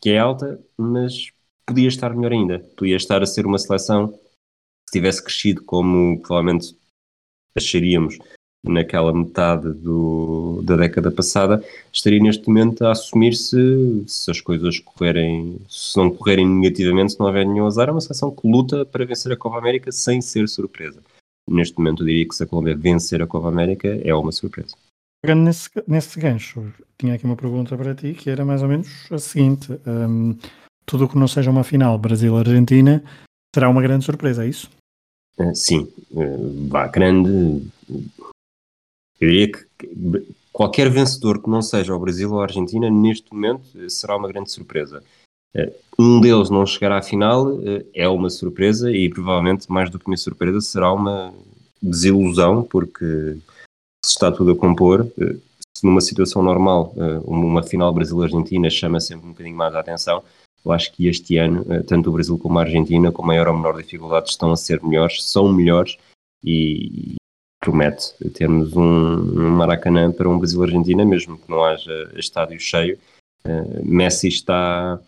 que 0.00 0.10
é 0.10 0.18
alta, 0.18 0.60
mas 0.76 1.30
podia 1.66 1.88
estar 1.88 2.14
melhor 2.14 2.32
ainda. 2.32 2.58
Podia 2.76 2.96
estar 2.96 3.22
a 3.22 3.26
ser 3.26 3.46
uma 3.46 3.58
seleção 3.58 4.08
que 4.08 4.92
tivesse 4.92 5.22
crescido 5.22 5.62
como 5.62 6.20
provavelmente 6.20 6.76
acharíamos 7.56 8.18
naquela 8.64 9.12
metade 9.12 9.72
do, 9.72 10.62
da 10.64 10.76
década 10.76 11.10
passada, 11.10 11.62
estaria 11.92 12.20
neste 12.20 12.48
momento 12.48 12.84
a 12.84 12.92
assumir-se 12.92 14.04
se 14.06 14.30
as 14.30 14.40
coisas 14.40 14.78
correrem, 14.78 15.58
se 15.68 15.96
não 15.96 16.10
correrem 16.10 16.48
negativamente, 16.48 17.12
se 17.12 17.20
não 17.20 17.26
houver 17.26 17.46
nenhum 17.46 17.66
azar, 17.66 17.88
é 17.88 17.92
uma 17.92 18.00
seleção 18.00 18.30
que 18.30 18.48
luta 18.48 18.84
para 18.84 19.04
vencer 19.04 19.30
a 19.32 19.36
Copa 19.36 19.58
América 19.58 19.92
sem 19.92 20.20
ser 20.20 20.48
surpresa. 20.48 21.00
Neste 21.48 21.76
momento 21.76 22.02
eu 22.02 22.06
diria 22.06 22.26
que 22.26 22.34
se 22.34 22.42
a 22.42 22.46
Colômbia 22.46 22.74
vencer 22.74 23.20
a 23.22 23.26
Copa 23.26 23.48
América 23.48 23.88
é 24.02 24.14
uma 24.14 24.32
surpresa. 24.32 24.74
Pegando 25.22 25.42
nesse, 25.42 25.70
nesse 25.86 26.20
gancho, 26.20 26.72
tinha 26.98 27.14
aqui 27.14 27.24
uma 27.24 27.36
pergunta 27.36 27.76
para 27.76 27.94
ti 27.94 28.12
que 28.14 28.28
era 28.28 28.44
mais 28.44 28.62
ou 28.62 28.68
menos 28.68 28.88
a 29.10 29.18
seguinte: 29.18 29.72
um, 29.86 30.36
tudo 30.84 31.04
o 31.04 31.08
que 31.08 31.18
não 31.18 31.28
seja 31.28 31.50
uma 31.50 31.64
final 31.64 31.98
Brasil-Argentina 31.98 33.02
será 33.54 33.68
uma 33.68 33.80
grande 33.80 34.04
surpresa, 34.04 34.44
é 34.44 34.48
isso? 34.48 34.70
Uh, 35.38 35.54
sim, 35.54 35.88
uh, 36.10 36.68
vá 36.68 36.86
grande. 36.88 37.62
Eu 39.20 39.28
diria 39.28 39.52
que 39.52 39.64
qualquer 40.52 40.90
vencedor 40.90 41.42
que 41.42 41.48
não 41.48 41.62
seja 41.62 41.94
o 41.94 41.98
Brasil 41.98 42.32
ou 42.32 42.40
a 42.40 42.44
Argentina, 42.44 42.90
neste 42.90 43.32
momento, 43.32 43.64
será 43.90 44.16
uma 44.16 44.28
grande 44.28 44.50
surpresa. 44.50 45.02
Uh, 45.56 45.72
um 45.98 46.20
deles 46.20 46.50
não 46.50 46.66
chegar 46.66 46.92
à 46.92 47.00
final 47.00 47.58
é 47.94 48.08
uma 48.08 48.28
surpresa 48.28 48.90
e 48.90 49.08
provavelmente, 49.08 49.70
mais 49.70 49.88
do 49.88 49.98
que 49.98 50.06
uma 50.06 50.16
surpresa, 50.16 50.60
será 50.60 50.92
uma 50.92 51.32
desilusão, 51.80 52.62
porque 52.64 53.36
se 54.04 54.10
está 54.10 54.32
tudo 54.32 54.52
a 54.52 54.56
compor. 54.56 55.06
Se 55.76 55.84
numa 55.84 56.00
situação 56.00 56.42
normal, 56.42 56.94
uma 57.24 57.62
final 57.62 57.92
Brasil-Argentina 57.92 58.70
chama 58.70 59.00
sempre 59.00 59.26
um 59.26 59.30
bocadinho 59.30 59.56
mais 59.56 59.74
a 59.74 59.80
atenção, 59.80 60.22
eu 60.64 60.72
acho 60.72 60.92
que 60.92 61.06
este 61.06 61.36
ano, 61.36 61.64
eh, 61.70 61.82
tanto 61.82 62.08
o 62.08 62.12
Brasil 62.12 62.38
como 62.38 62.58
a 62.58 62.62
Argentina, 62.62 63.12
com 63.12 63.22
maior 63.22 63.48
ou 63.48 63.54
menor 63.54 63.76
dificuldade, 63.76 64.30
estão 64.30 64.50
a 64.50 64.56
ser 64.56 64.82
melhores, 64.82 65.22
são 65.22 65.52
melhores 65.52 65.98
e 66.42 67.16
promete 67.64 68.12
termos 68.34 68.76
um, 68.76 69.50
Maracanã 69.56 70.12
para 70.12 70.28
um 70.28 70.38
Brasil-Argentina, 70.38 71.04
mesmo 71.04 71.38
que 71.38 71.50
não 71.50 71.64
haja 71.64 72.12
estádio 72.14 72.60
cheio. 72.60 72.98
Uh, 73.46 73.82
Messi 73.82 74.28
está, 74.28 75.00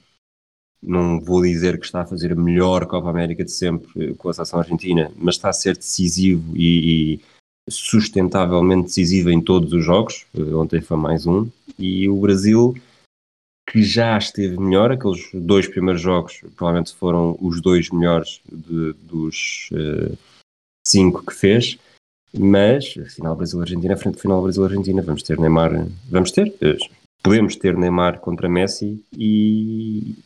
não 0.83 1.21
vou 1.21 1.43
dizer 1.43 1.79
que 1.79 1.85
está 1.85 2.01
a 2.01 2.07
fazer 2.07 2.33
a 2.33 2.37
melhor 2.37 2.87
Copa 2.87 3.11
América 3.11 3.45
de 3.45 3.53
sempre 3.53 4.15
com 4.15 4.31
a 4.31 4.33
seleção 4.33 4.59
argentina, 4.59 5.13
mas 5.17 5.35
está 5.35 5.51
a 5.51 5.53
ser 5.53 5.77
decisivo 5.77 6.57
e, 6.57 7.21
e 7.67 7.71
sustentavelmente 7.71 8.85
decisivo 8.85 9.31
em 9.31 9.41
todos 9.41 9.73
os 9.75 9.85
jogos. 9.85 10.27
Uh, 10.35 10.57
ontem 10.59 10.81
foi 10.81 10.97
mais 10.97 11.27
um. 11.27 11.47
E 11.79 12.09
o 12.09 12.19
Brasil 12.19 12.75
que 13.69 13.83
já 13.83 14.17
esteve 14.17 14.59
melhor. 14.59 14.93
Aqueles 14.93 15.29
dois 15.35 15.69
primeiros 15.69 16.01
jogos 16.01 16.41
provavelmente 16.57 16.95
foram 16.95 17.37
os 17.41 17.61
dois 17.61 17.91
melhores 17.91 18.41
de, 18.51 18.95
dos 18.95 19.69
uh, 19.73 20.17
cinco 20.87 21.27
que 21.27 21.35
fez. 21.35 21.79
Mas, 22.33 22.95
final 23.15 23.37
Brasil-Argentina, 23.37 23.97
frente 23.97 24.17
ao 24.17 24.21
final 24.21 24.43
Brasil-Argentina, 24.43 25.03
vamos 25.03 25.23
ter 25.23 25.39
Neymar, 25.39 25.87
vamos 26.09 26.31
ter, 26.31 26.55
eh, 26.61 26.77
podemos 27.23 27.57
ter 27.57 27.77
Neymar 27.77 28.21
contra 28.21 28.49
Messi 28.49 29.03
e 29.17 30.17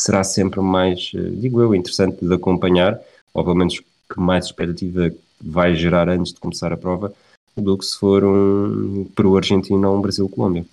será 0.00 0.22
sempre 0.22 0.60
mais, 0.60 1.10
eh, 1.14 1.30
digo 1.30 1.60
eu, 1.60 1.74
interessante 1.74 2.24
de 2.24 2.34
acompanhar, 2.34 3.00
ou 3.32 3.42
pelo 3.44 3.56
menos 3.56 3.80
que 3.80 4.20
mais 4.20 4.46
expectativa 4.46 5.10
vai 5.40 5.74
gerar 5.74 6.08
antes 6.08 6.32
de 6.32 6.40
começar 6.40 6.72
a 6.72 6.76
prova 6.76 7.12
do 7.56 7.78
que 7.78 7.84
se 7.84 7.98
for 7.98 8.24
um 8.24 9.04
Peru-Argentina 9.16 9.88
ou 9.88 9.98
um 9.98 10.02
Brasil-Colômbia. 10.02 10.66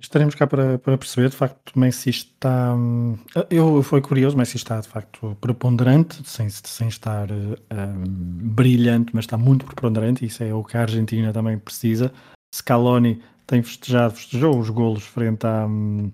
Estaremos 0.00 0.34
cá 0.34 0.46
para, 0.46 0.78
para 0.78 0.98
perceber, 0.98 1.30
de 1.30 1.36
facto, 1.36 1.72
o 1.74 1.78
Messi 1.78 2.10
está. 2.10 2.74
hum, 2.74 3.16
Eu 3.48 3.82
foi 3.82 4.00
curioso, 4.00 4.34
o 4.34 4.38
Messi 4.38 4.56
está 4.56 4.80
de 4.80 4.88
facto 4.88 5.36
preponderante, 5.40 6.28
sem, 6.28 6.48
sem 6.50 6.88
estar 6.88 7.30
hum, 7.30 8.04
brilhante, 8.06 9.12
mas 9.14 9.24
está 9.24 9.36
muito 9.38 9.64
preponderante. 9.64 10.24
Isso 10.24 10.42
é 10.42 10.52
o 10.52 10.64
que 10.64 10.76
a 10.76 10.80
Argentina 10.82 11.32
também 11.32 11.58
precisa. 11.58 12.12
Scaloni 12.54 13.22
tem 13.46 13.62
festejado, 13.62 14.14
festejou 14.14 14.58
os 14.58 14.68
golos 14.68 15.04
frente 15.04 15.46
à. 15.46 15.66
hum, 15.66 16.10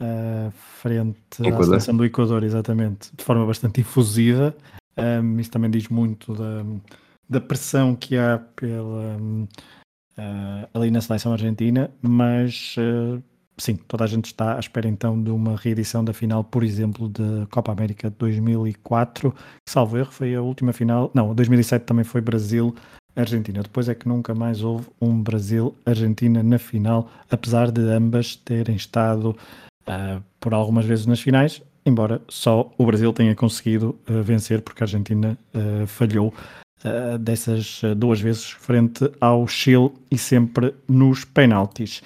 à 0.00 0.50
frente 0.50 1.18
à 1.40 1.62
seleção 1.64 1.96
do 1.96 2.04
Equador, 2.04 2.42
exatamente, 2.44 3.10
de 3.16 3.24
forma 3.24 3.46
bastante 3.46 3.80
efusiva. 3.80 4.56
Hum, 4.96 5.38
isso 5.38 5.50
também 5.50 5.70
diz 5.70 5.88
muito 5.88 6.34
da, 6.34 6.64
da 7.28 7.40
pressão 7.40 7.94
que 7.94 8.16
há 8.16 8.38
pela, 8.56 9.16
hum, 9.20 9.46
ah, 10.18 10.68
ali 10.74 10.90
na 10.90 11.00
seleção 11.00 11.32
argentina, 11.32 11.90
mas 12.02 12.74
ah, 12.78 13.20
sim, 13.56 13.76
toda 13.76 14.04
a 14.04 14.06
gente 14.06 14.26
está 14.26 14.56
à 14.56 14.58
espera 14.58 14.88
então 14.88 15.20
de 15.22 15.30
uma 15.30 15.56
reedição 15.56 16.04
da 16.04 16.12
final, 16.12 16.42
por 16.42 16.64
exemplo, 16.64 17.08
da 17.08 17.46
Copa 17.50 17.72
América 17.72 18.10
de 18.10 18.16
2004, 18.16 19.32
que 19.32 19.38
salvo 19.66 19.96
erro 19.96 20.10
foi 20.10 20.34
a 20.34 20.42
última 20.42 20.72
final, 20.72 21.10
não, 21.14 21.34
2007 21.34 21.84
também 21.84 22.04
foi 22.04 22.20
Brasil-Argentina, 22.20 23.62
depois 23.62 23.88
é 23.88 23.94
que 23.94 24.08
nunca 24.08 24.34
mais 24.34 24.62
houve 24.62 24.88
um 25.00 25.22
Brasil-Argentina 25.22 26.42
na 26.42 26.58
final, 26.58 27.08
apesar 27.30 27.70
de 27.70 27.82
ambas 27.82 28.36
terem 28.36 28.76
estado 28.76 29.36
ah, 29.86 30.20
por 30.40 30.52
algumas 30.52 30.84
vezes 30.84 31.06
nas 31.06 31.20
finais, 31.20 31.62
embora 31.86 32.20
só 32.28 32.70
o 32.76 32.84
Brasil 32.84 33.12
tenha 33.12 33.34
conseguido 33.34 33.98
ah, 34.08 34.20
vencer, 34.22 34.62
porque 34.62 34.82
a 34.82 34.86
Argentina 34.86 35.38
ah, 35.54 35.86
falhou 35.86 36.32
uh, 36.84 37.18
dessas 37.18 37.82
uh, 37.82 37.94
duas 37.94 38.20
vezes 38.20 38.50
frente 38.50 39.10
ao 39.20 39.46
Chile 39.46 39.90
e 40.10 40.18
sempre 40.18 40.74
nos 40.88 41.24
penaltis. 41.24 42.02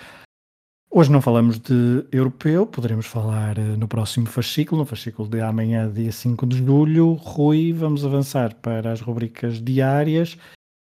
Hoje 0.91 1.11
não 1.11 1.23
falamos 1.23 1.59
de 1.59 2.05
europeu, 2.12 2.67
poderemos 2.67 3.07
falar 3.07 3.59
uh, 3.59 3.76
no 3.79 3.88
próximo 3.88 4.26
fascículo, 4.26 4.83
no 4.83 4.87
fascículo 4.87 5.29
de 5.29 5.41
amanhã, 5.41 5.91
dia 5.91 6.12
5 6.12 6.47
de 6.47 6.59
julho. 6.59 7.14
Rui, 7.14 7.73
vamos 7.73 8.05
avançar 8.05 8.55
para 8.55 8.93
as 8.93 9.00
rubricas 9.00 9.62
diárias 9.62 10.37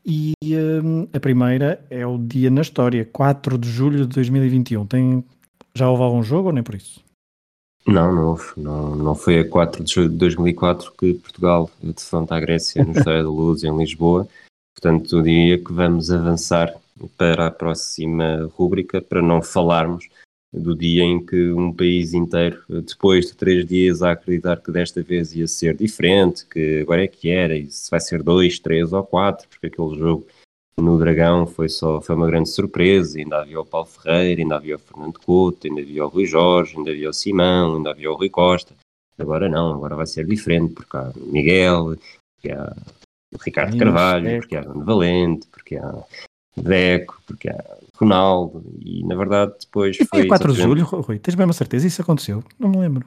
e 0.09 0.33
um, 0.41 1.05
a 1.11 1.19
primeira 1.19 1.85
é 1.89 2.07
o 2.07 2.17
dia 2.17 2.49
na 2.49 2.61
história, 2.61 3.03
4 3.03 3.57
de 3.57 3.69
julho 3.69 4.05
de 4.05 4.15
2021. 4.15 4.85
Tem, 4.85 5.21
já 5.75 5.89
houve 5.89 6.01
algum 6.01 6.23
jogo 6.23 6.47
ou 6.47 6.53
nem 6.53 6.63
por 6.63 6.75
isso? 6.75 7.03
Não, 7.87 8.13
não 8.13 8.27
houve. 8.31 8.51
Não, 8.57 8.95
não 8.95 9.15
foi 9.15 9.39
a 9.39 9.47
4 9.47 9.83
de 9.83 9.93
julho 9.93 10.09
de 10.09 10.17
2004 10.17 10.91
que 10.91 11.13
Portugal 11.13 11.71
defronta 11.81 12.35
a 12.35 12.39
Grécia 12.39 12.83
no 12.83 12.91
Estádio 12.97 13.23
da 13.23 13.29
Luz, 13.29 13.63
em 13.63 13.77
Lisboa. 13.77 14.27
Portanto, 14.75 15.17
eu 15.17 15.23
diria 15.23 15.57
que 15.57 15.71
vamos 15.71 16.11
avançar 16.11 16.73
para 17.17 17.47
a 17.47 17.51
próxima 17.51 18.49
rúbrica, 18.57 19.01
para 19.01 19.21
não 19.21 19.41
falarmos 19.41 20.09
do 20.51 20.75
dia 20.75 21.03
em 21.03 21.25
que 21.25 21.51
um 21.51 21.71
país 21.73 22.13
inteiro, 22.13 22.61
depois 22.69 23.27
de 23.27 23.35
três 23.35 23.65
dias, 23.65 24.01
a 24.01 24.11
acreditar 24.11 24.57
que 24.57 24.71
desta 24.71 25.01
vez 25.01 25.35
ia 25.35 25.47
ser 25.47 25.75
diferente, 25.75 26.45
que 26.45 26.81
agora 26.81 27.03
é 27.03 27.07
que 27.07 27.29
era, 27.29 27.55
e 27.55 27.69
se 27.69 27.89
vai 27.89 27.99
ser 27.99 28.21
dois, 28.21 28.59
três 28.59 28.91
ou 28.93 29.03
quatro, 29.03 29.47
porque 29.47 29.67
aquele 29.67 29.97
jogo 29.97 30.27
no 30.79 30.97
Dragão 30.97 31.47
foi 31.47 31.69
só 31.69 31.99
foi 32.01 32.15
uma 32.15 32.27
grande 32.27 32.49
surpresa, 32.49 33.17
ainda 33.17 33.41
havia 33.41 33.59
o 33.59 33.65
Paulo 33.65 33.87
Ferreira, 33.87 34.41
ainda 34.41 34.55
havia 34.55 34.75
o 34.75 34.79
Fernando 34.79 35.19
Couto, 35.19 35.67
ainda 35.67 35.81
havia 35.81 36.05
o 36.05 36.07
Rui 36.07 36.25
Jorge, 36.25 36.77
ainda 36.77 36.91
havia 36.91 37.09
o 37.09 37.13
Simão, 37.13 37.77
ainda 37.77 37.89
havia 37.91 38.11
o 38.11 38.15
Rui 38.15 38.29
Costa. 38.29 38.73
Agora 39.17 39.49
não, 39.49 39.73
agora 39.73 39.95
vai 39.95 40.05
ser 40.05 40.25
diferente, 40.25 40.73
porque 40.73 40.95
há 40.95 41.11
Miguel, 41.15 41.95
porque 42.35 42.55
há 42.55 42.75
o 43.33 43.37
Ricardo 43.43 43.73
Sim, 43.73 43.79
Carvalho, 43.79 44.25
Deco. 44.25 44.41
porque 44.41 44.55
há 44.55 44.61
o 44.71 44.83
Valente, 44.83 45.47
porque 45.47 45.75
há 45.77 46.03
Deco, 46.55 47.21
porque 47.25 47.49
há 47.49 47.77
Ronaldo, 47.95 48.63
e 48.79 49.03
na 49.03 49.15
verdade 49.15 49.53
depois 49.59 49.95
E 49.99 50.05
foi 50.05 50.19
foi 50.19 50.25
a 50.25 50.27
4 50.27 50.53
de 50.53 50.61
julho, 50.61 50.85
Rui? 50.85 51.17
Tens 51.17 51.35
mesmo 51.35 51.49
a 51.49 51.53
certeza? 51.53 51.87
Isso 51.87 52.01
aconteceu? 52.01 52.43
Não 52.59 52.69
me 52.69 52.77
lembro. 52.77 53.05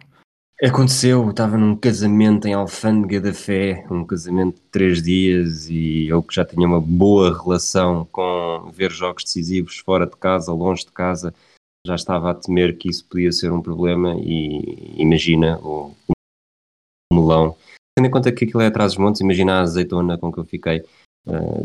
Aconteceu, 0.62 1.22
eu 1.22 1.30
estava 1.30 1.56
num 1.56 1.74
casamento 1.74 2.46
em 2.46 2.52
Alfândega 2.52 3.18
da 3.18 3.32
Fé, 3.32 3.86
um 3.90 4.04
casamento 4.04 4.56
de 4.56 4.60
três 4.70 5.02
dias, 5.02 5.70
e 5.70 6.06
eu 6.06 6.22
que 6.22 6.34
já 6.34 6.44
tinha 6.44 6.68
uma 6.68 6.78
boa 6.78 7.34
relação 7.34 8.06
com 8.12 8.70
ver 8.70 8.90
jogos 8.90 9.24
decisivos 9.24 9.78
fora 9.78 10.06
de 10.06 10.14
casa, 10.18 10.52
longe 10.52 10.84
de 10.84 10.92
casa, 10.92 11.34
já 11.86 11.94
estava 11.94 12.30
a 12.30 12.34
temer 12.34 12.76
que 12.76 12.90
isso 12.90 13.06
podia 13.06 13.32
ser 13.32 13.50
um 13.50 13.62
problema, 13.62 14.14
e 14.18 15.00
imagina 15.00 15.58
o, 15.60 15.94
o 17.10 17.14
melão. 17.14 17.56
Tendo 17.96 18.08
em 18.08 18.10
conta 18.10 18.30
que 18.30 18.44
aquilo 18.44 18.60
é 18.60 18.66
atrás 18.66 18.92
dos 18.92 19.02
montes, 19.02 19.22
imagina 19.22 19.54
a 19.54 19.60
azeitona 19.62 20.18
com 20.18 20.30
que 20.30 20.40
eu 20.40 20.44
fiquei 20.44 20.84
eh, 21.26 21.64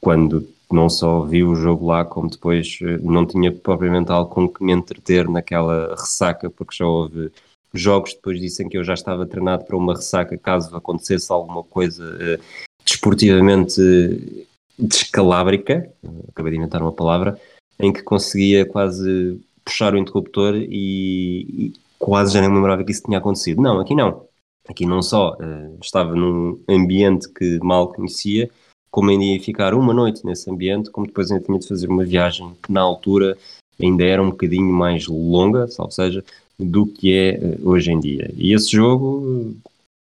quando 0.00 0.48
não 0.70 0.88
só 0.88 1.24
vi 1.24 1.42
o 1.42 1.56
jogo 1.56 1.86
lá, 1.86 2.04
como 2.04 2.30
depois 2.30 2.78
eh, 2.80 2.98
não 2.98 3.26
tinha 3.26 3.50
propriamente 3.50 4.12
algo 4.12 4.30
com 4.30 4.48
que 4.48 4.62
me 4.62 4.72
entreter 4.72 5.28
naquela 5.28 5.96
ressaca, 5.96 6.48
porque 6.48 6.76
já 6.76 6.86
houve 6.86 7.32
jogos 7.80 8.14
depois 8.14 8.40
disso 8.40 8.62
em 8.62 8.68
que 8.68 8.76
eu 8.76 8.84
já 8.84 8.94
estava 8.94 9.26
treinado 9.26 9.64
para 9.64 9.76
uma 9.76 9.94
ressaca 9.94 10.36
caso 10.36 10.74
acontecesse 10.76 11.32
alguma 11.32 11.62
coisa 11.62 12.16
eh, 12.20 12.38
desportivamente 12.84 13.80
eh, 13.80 14.44
descalabrica, 14.78 15.90
eh, 16.02 16.08
acabei 16.28 16.52
de 16.52 16.58
inventar 16.58 16.82
uma 16.82 16.92
palavra, 16.92 17.38
em 17.78 17.92
que 17.92 18.02
conseguia 18.02 18.64
quase 18.64 19.40
puxar 19.64 19.94
o 19.94 19.98
interruptor 19.98 20.54
e, 20.54 21.46
e 21.48 21.72
quase 21.98 22.32
já 22.32 22.40
nem 22.40 22.48
me 22.48 22.56
lembrava 22.56 22.84
que 22.84 22.92
isso 22.92 23.02
tinha 23.02 23.18
acontecido. 23.18 23.60
Não, 23.60 23.80
aqui 23.80 23.94
não. 23.94 24.26
Aqui 24.68 24.84
não 24.84 25.02
só 25.02 25.36
eh, 25.40 25.70
estava 25.80 26.14
num 26.14 26.60
ambiente 26.68 27.28
que 27.32 27.58
mal 27.62 27.92
conhecia, 27.92 28.50
como 28.90 29.10
ainda 29.10 29.24
ia 29.24 29.40
ficar 29.40 29.74
uma 29.74 29.92
noite 29.92 30.24
nesse 30.24 30.50
ambiente, 30.50 30.90
como 30.90 31.06
depois 31.06 31.30
ainda 31.30 31.44
tinha 31.44 31.58
de 31.58 31.68
fazer 31.68 31.88
uma 31.88 32.04
viagem 32.04 32.54
que 32.62 32.72
na 32.72 32.80
altura 32.80 33.36
ainda 33.80 34.04
era 34.04 34.22
um 34.22 34.30
bocadinho 34.30 34.72
mais 34.72 35.06
longa, 35.06 35.66
ou 35.78 35.90
seja, 35.90 36.24
do 36.58 36.86
que 36.86 37.14
é 37.14 37.34
eh, 37.34 37.58
hoje 37.62 37.90
em 37.90 38.00
dia. 38.00 38.30
E 38.34 38.54
esse 38.54 38.70
jogo, 38.72 39.54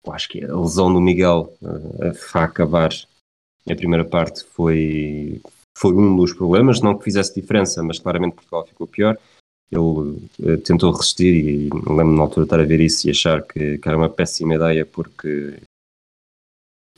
acho 0.08 0.28
que 0.28 0.44
a 0.44 0.56
lesão 0.56 0.92
do 0.92 1.00
Miguel 1.00 1.52
eh, 1.62 2.12
a 2.34 2.44
acabar 2.44 2.90
a 3.70 3.74
primeira 3.74 4.04
parte 4.04 4.44
foi, 4.44 5.40
foi 5.76 5.92
um 5.92 6.16
dos 6.16 6.32
problemas, 6.32 6.80
não 6.80 6.96
que 6.96 7.04
fizesse 7.04 7.38
diferença, 7.38 7.82
mas 7.82 7.98
claramente 7.98 8.34
Portugal 8.34 8.66
ficou 8.66 8.86
pior. 8.86 9.18
Ele 9.70 10.18
eh, 10.42 10.56
tentou 10.56 10.92
resistir 10.92 11.34
e 11.34 11.68
lembro-me 11.68 12.16
na 12.16 12.22
altura 12.22 12.46
de 12.46 12.46
estar 12.46 12.60
a 12.60 12.64
ver 12.64 12.80
isso 12.80 13.06
e 13.06 13.10
achar 13.10 13.42
que, 13.42 13.78
que 13.78 13.88
era 13.88 13.98
uma 13.98 14.08
péssima 14.08 14.54
ideia 14.54 14.86
porque 14.86 15.60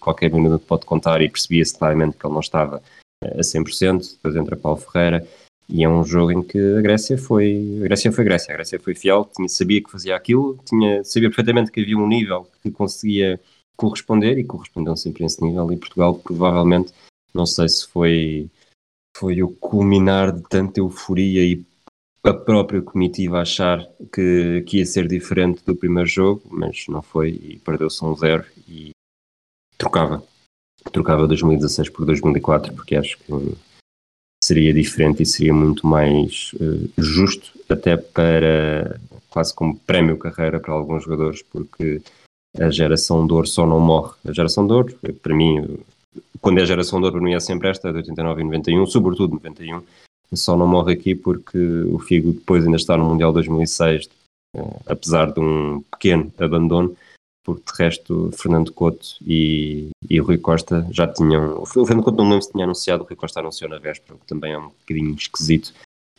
qualquer 0.00 0.32
minuto 0.32 0.64
pode 0.64 0.86
contar 0.86 1.20
e 1.20 1.28
percebia-se 1.28 1.76
claramente 1.76 2.16
que 2.16 2.24
ele 2.24 2.32
não 2.32 2.40
estava 2.40 2.80
a 3.22 3.40
100%. 3.40 4.12
Depois 4.12 4.36
entra 4.36 4.56
Paulo 4.56 4.78
Ferreira 4.78 5.26
e 5.70 5.84
é 5.84 5.88
um 5.88 6.04
jogo 6.04 6.32
em 6.32 6.42
que 6.42 6.58
a 6.58 6.80
Grécia 6.80 7.16
foi 7.16 7.78
a 7.80 7.84
Grécia 7.84 8.12
foi 8.12 8.24
Grécia, 8.24 8.52
a 8.52 8.56
Grécia 8.56 8.80
foi 8.80 8.94
fiel, 8.94 9.24
tinha, 9.34 9.48
sabia 9.48 9.82
que 9.82 9.90
fazia 9.90 10.16
aquilo, 10.16 10.58
tinha, 10.64 11.04
sabia 11.04 11.28
perfeitamente 11.28 11.70
que 11.70 11.80
havia 11.80 11.96
um 11.96 12.08
nível 12.08 12.48
que 12.62 12.70
conseguia 12.70 13.40
corresponder 13.76 14.38
e 14.38 14.44
correspondeu 14.44 14.96
sempre 14.96 15.22
a 15.22 15.26
esse 15.26 15.42
nível 15.42 15.72
e 15.72 15.76
Portugal 15.76 16.14
provavelmente, 16.16 16.92
não 17.32 17.46
sei 17.46 17.68
se 17.68 17.86
foi 17.86 18.50
foi 19.16 19.42
o 19.42 19.48
culminar 19.48 20.32
de 20.32 20.42
tanta 20.42 20.80
euforia 20.80 21.44
e 21.44 21.62
a 22.24 22.32
própria 22.32 22.82
comitiva 22.82 23.40
achar 23.40 23.86
que, 24.12 24.62
que 24.66 24.78
ia 24.78 24.86
ser 24.86 25.08
diferente 25.08 25.64
do 25.64 25.76
primeiro 25.76 26.08
jogo, 26.08 26.42
mas 26.50 26.86
não 26.88 27.02
foi 27.02 27.30
e 27.30 27.58
perdeu-se 27.58 28.04
um 28.04 28.14
zero 28.14 28.44
e 28.68 28.90
trocava. 29.76 30.22
Trocava 30.92 31.26
2016 31.26 31.90
por 31.90 32.06
2004 32.06 32.74
porque 32.74 32.96
acho 32.96 33.18
que 33.18 33.32
seria 34.50 34.74
diferente 34.74 35.22
e 35.22 35.26
seria 35.26 35.54
muito 35.54 35.86
mais 35.86 36.50
uh, 36.54 36.90
justo 36.98 37.52
até 37.68 37.96
para 37.96 38.98
quase 39.28 39.54
como 39.54 39.78
prémio 39.78 40.18
carreira 40.18 40.58
para 40.58 40.74
alguns 40.74 41.04
jogadores 41.04 41.40
porque 41.40 42.02
a 42.58 42.68
geração 42.68 43.24
de 43.24 43.32
ouro 43.32 43.46
só 43.46 43.64
não 43.64 43.78
morre. 43.78 44.12
A 44.26 44.32
geração 44.32 44.66
de 44.66 44.72
ouro, 44.72 44.98
para 45.22 45.36
mim, 45.36 45.78
quando 46.40 46.58
é 46.58 46.62
a 46.62 46.66
geração 46.66 46.98
de 46.98 47.04
ouro, 47.04 47.16
para 47.16 47.24
mim 47.24 47.34
é 47.34 47.38
sempre 47.38 47.68
esta, 47.68 47.92
de 47.92 47.98
89 47.98 48.40
e 48.40 48.44
91, 48.44 48.86
sobretudo 48.86 49.34
91, 49.34 49.82
só 50.34 50.56
não 50.56 50.66
morre 50.66 50.94
aqui 50.94 51.14
porque 51.14 51.58
o 51.58 52.00
Figo 52.00 52.32
depois 52.32 52.64
ainda 52.64 52.76
está 52.76 52.96
no 52.96 53.04
Mundial 53.04 53.32
2006, 53.32 54.08
uh, 54.56 54.82
apesar 54.84 55.30
de 55.30 55.38
um 55.38 55.80
pequeno 55.92 56.32
abandono, 56.40 56.96
porque 57.54 57.72
de 57.72 57.78
resto 57.78 58.30
Fernando 58.32 58.72
Couto 58.72 59.06
e, 59.26 59.90
e 60.08 60.18
Rui 60.20 60.38
Costa 60.38 60.86
já 60.90 61.06
tinham. 61.06 61.62
O 61.62 61.66
Fernando 61.66 62.04
Couto 62.04 62.18
não 62.18 62.28
lembro 62.30 62.42
se 62.42 62.52
tinha 62.52 62.64
anunciado, 62.64 63.02
o 63.02 63.06
Rui 63.06 63.16
Costa 63.16 63.40
anunciou 63.40 63.70
na 63.70 63.78
véspera, 63.78 64.14
o 64.14 64.18
que 64.18 64.26
também 64.26 64.52
é 64.52 64.58
um 64.58 64.68
bocadinho 64.68 65.14
esquisito 65.14 65.72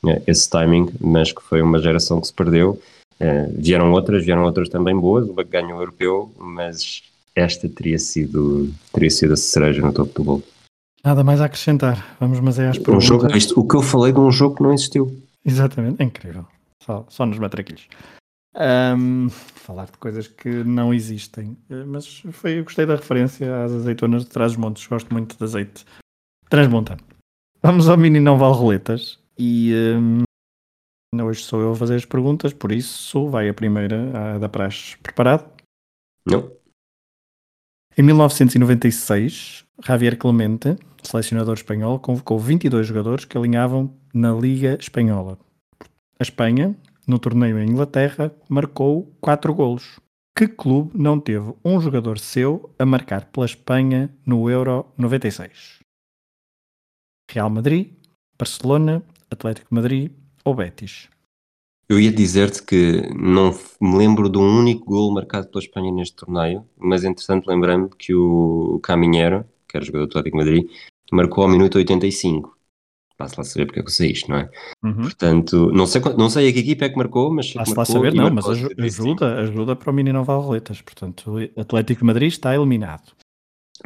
uh, 0.03 0.21
esse 0.27 0.49
timing, 0.49 0.89
mas 0.99 1.31
que 1.31 1.41
foi 1.41 1.61
uma 1.61 1.79
geração 1.79 2.19
que 2.21 2.27
se 2.27 2.33
perdeu. 2.33 2.79
Uh, 3.19 3.53
vieram 3.55 3.91
outras, 3.91 4.25
vieram 4.25 4.43
outras 4.43 4.69
também 4.69 4.97
boas, 4.97 5.27
o 5.27 5.33
ganhou 5.33 5.77
o 5.77 5.81
europeu, 5.81 6.31
mas 6.37 7.03
esta 7.35 7.69
teria 7.69 7.99
sido, 7.99 8.69
teria 8.91 9.09
sido 9.09 9.33
a 9.33 9.37
cereja 9.37 9.81
no 9.81 9.93
topo 9.93 10.13
do 10.13 10.23
bolo. 10.23 10.43
Nada 11.03 11.23
mais 11.23 11.41
a 11.41 11.45
acrescentar. 11.45 12.15
Vamos, 12.19 12.39
mas 12.39 12.59
é 12.59 12.67
às 12.67 12.77
Um 12.77 12.83
perguntas. 12.83 13.07
jogo, 13.07 13.37
isto, 13.37 13.59
o 13.59 13.67
que 13.67 13.75
eu 13.75 13.81
falei 13.81 14.13
de 14.13 14.19
um 14.19 14.31
jogo 14.31 14.57
que 14.57 14.63
não 14.63 14.73
existiu. 14.73 15.19
Exatamente, 15.43 16.01
é 16.01 16.05
incrível. 16.05 16.45
Só, 16.83 17.05
só 17.09 17.25
nos 17.25 17.39
matraquilhos. 17.39 17.87
Ahm, 18.53 19.29
falar 19.29 19.85
de 19.85 19.97
coisas 19.97 20.27
que 20.27 20.49
não 20.63 20.93
existem. 20.93 21.57
Eh, 21.69 21.83
Mas 21.85 22.21
foi, 22.31 22.59
eu 22.59 22.63
gostei 22.63 22.85
da 22.85 22.95
referência 22.95 23.63
às 23.63 23.71
azeitonas 23.71 24.23
de 24.25 24.29
Trás-os-Montes. 24.29 24.85
Gosto 24.87 25.11
muito 25.13 25.37
de 25.37 25.43
azeite 25.43 25.85
transmontano. 26.49 27.01
Vamos 27.63 27.87
ao 27.87 27.97
mini 27.97 28.19
não 28.19 28.37
vale 28.37 28.55
roletas. 28.55 29.19
E 29.37 29.73
ahm, 29.73 30.23
hoje 31.23 31.43
sou 31.43 31.61
eu 31.61 31.71
a 31.71 31.75
fazer 31.75 31.95
as 31.95 32.05
perguntas, 32.05 32.53
por 32.53 32.71
isso 32.71 33.27
vai 33.29 33.47
a 33.47 33.53
primeira, 33.53 34.35
a 34.35 34.37
da 34.37 34.49
praxe. 34.49 34.97
Preparado? 34.97 35.49
Não? 36.25 36.51
Em 37.97 38.03
1996, 38.03 39.65
Javier 39.83 40.17
Clemente, 40.17 40.77
selecionador 41.03 41.55
espanhol, 41.55 41.99
convocou 41.99 42.39
22 42.39 42.87
jogadores 42.87 43.25
que 43.25 43.37
alinhavam 43.37 43.93
na 44.13 44.31
Liga 44.33 44.77
Espanhola. 44.79 45.37
A 46.19 46.23
Espanha, 46.23 46.75
no 47.11 47.19
torneio 47.19 47.59
em 47.59 47.69
Inglaterra, 47.69 48.33
marcou 48.47 49.13
4 49.19 49.53
golos. 49.53 49.99
Que 50.33 50.47
clube 50.47 50.91
não 50.95 51.19
teve 51.19 51.53
um 51.63 51.79
jogador 51.81 52.17
seu 52.17 52.73
a 52.79 52.85
marcar 52.85 53.25
pela 53.25 53.45
Espanha 53.45 54.09
no 54.25 54.49
Euro 54.49 54.85
96? 54.97 55.79
Real 57.29 57.49
Madrid, 57.49 57.93
Barcelona, 58.39 59.03
Atlético 59.29 59.67
de 59.69 59.75
Madrid 59.75 60.11
ou 60.45 60.55
Betis? 60.55 61.09
Eu 61.89 61.99
ia 61.99 62.11
dizer-te 62.13 62.63
que 62.63 63.01
não 63.13 63.53
me 63.81 63.97
lembro 63.97 64.29
de 64.29 64.37
um 64.37 64.59
único 64.59 64.85
gol 64.85 65.13
marcado 65.13 65.49
pela 65.49 65.61
Espanha 65.61 65.91
neste 65.91 66.15
torneio, 66.15 66.65
mas 66.77 67.03
entretanto 67.03 67.49
lembrei-me 67.49 67.89
que 67.89 68.15
o 68.15 68.79
Caminheiro, 68.81 69.43
que 69.67 69.75
era 69.75 69.85
jogador 69.85 70.05
do 70.05 70.11
Atlético 70.11 70.37
de 70.37 70.45
Madrid, 70.45 70.69
marcou 71.11 71.43
ao 71.43 71.49
minuto 71.49 71.77
85. 71.77 72.57
Passo 73.21 73.35
lá 73.37 73.43
saber 73.43 73.65
porque 73.65 73.79
é 73.79 73.83
que 73.83 73.89
eu 73.89 73.93
sei 73.93 74.11
isto, 74.11 74.29
não 74.29 74.37
é? 74.37 74.49
Portanto, 74.81 75.71
não 75.71 75.85
sei, 75.85 76.01
não 76.17 76.29
sei 76.29 76.49
a 76.49 76.53
que 76.53 76.59
equipa 76.59 76.85
é 76.85 76.89
que 76.89 76.97
marcou, 76.97 77.31
mas 77.33 77.53
Passo 77.53 77.75
lá 77.75 77.85
saber, 77.85 78.13
não, 78.13 78.23
mas 78.25 78.33
marcou 78.45 78.51
aju- 78.51 78.67
85. 78.69 79.09
ajuda, 79.25 79.41
ajuda 79.41 79.75
para 79.75 79.91
o 79.91 79.93
mini 79.93 80.11
não 80.13 80.23
vale 80.23 80.41
roletas. 80.43 80.81
Portanto, 80.81 81.35
o 81.55 81.59
Atlético 81.61 82.05
Madrid 82.05 82.29
está 82.29 82.55
eliminado. 82.55 83.11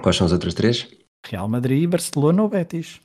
Quais 0.02 0.16
são 0.16 0.26
as 0.28 0.34
outras 0.34 0.54
três? 0.54 0.88
Real 1.26 1.48
Madrid, 1.48 1.90
Barcelona 1.90 2.44
ou 2.44 2.50
Betis? 2.50 3.02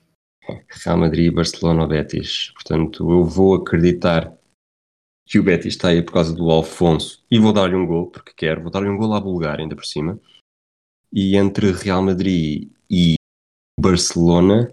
Real 0.84 0.98
Madrid, 0.98 1.32
Barcelona 1.32 1.82
ou 1.82 1.88
Betis. 1.88 2.50
Portanto, 2.54 3.10
eu 3.10 3.24
vou 3.24 3.54
acreditar 3.54 4.32
que 5.26 5.38
o 5.38 5.42
Betis 5.42 5.74
está 5.74 5.88
aí 5.88 6.02
por 6.02 6.12
causa 6.12 6.34
do 6.34 6.50
Alfonso 6.50 7.24
e 7.30 7.38
vou 7.38 7.52
dar-lhe 7.52 7.76
um 7.76 7.86
gol, 7.86 8.06
porque 8.10 8.32
quero. 8.36 8.62
Vou 8.62 8.70
dar-lhe 8.70 8.88
um 8.88 8.96
gol 8.96 9.14
à 9.14 9.20
Bulgária, 9.20 9.62
ainda 9.62 9.76
por 9.76 9.86
cima. 9.86 10.18
E 11.12 11.36
entre 11.36 11.70
Real 11.72 12.02
Madrid 12.02 12.70
e 12.90 13.14
Barcelona, 13.80 14.72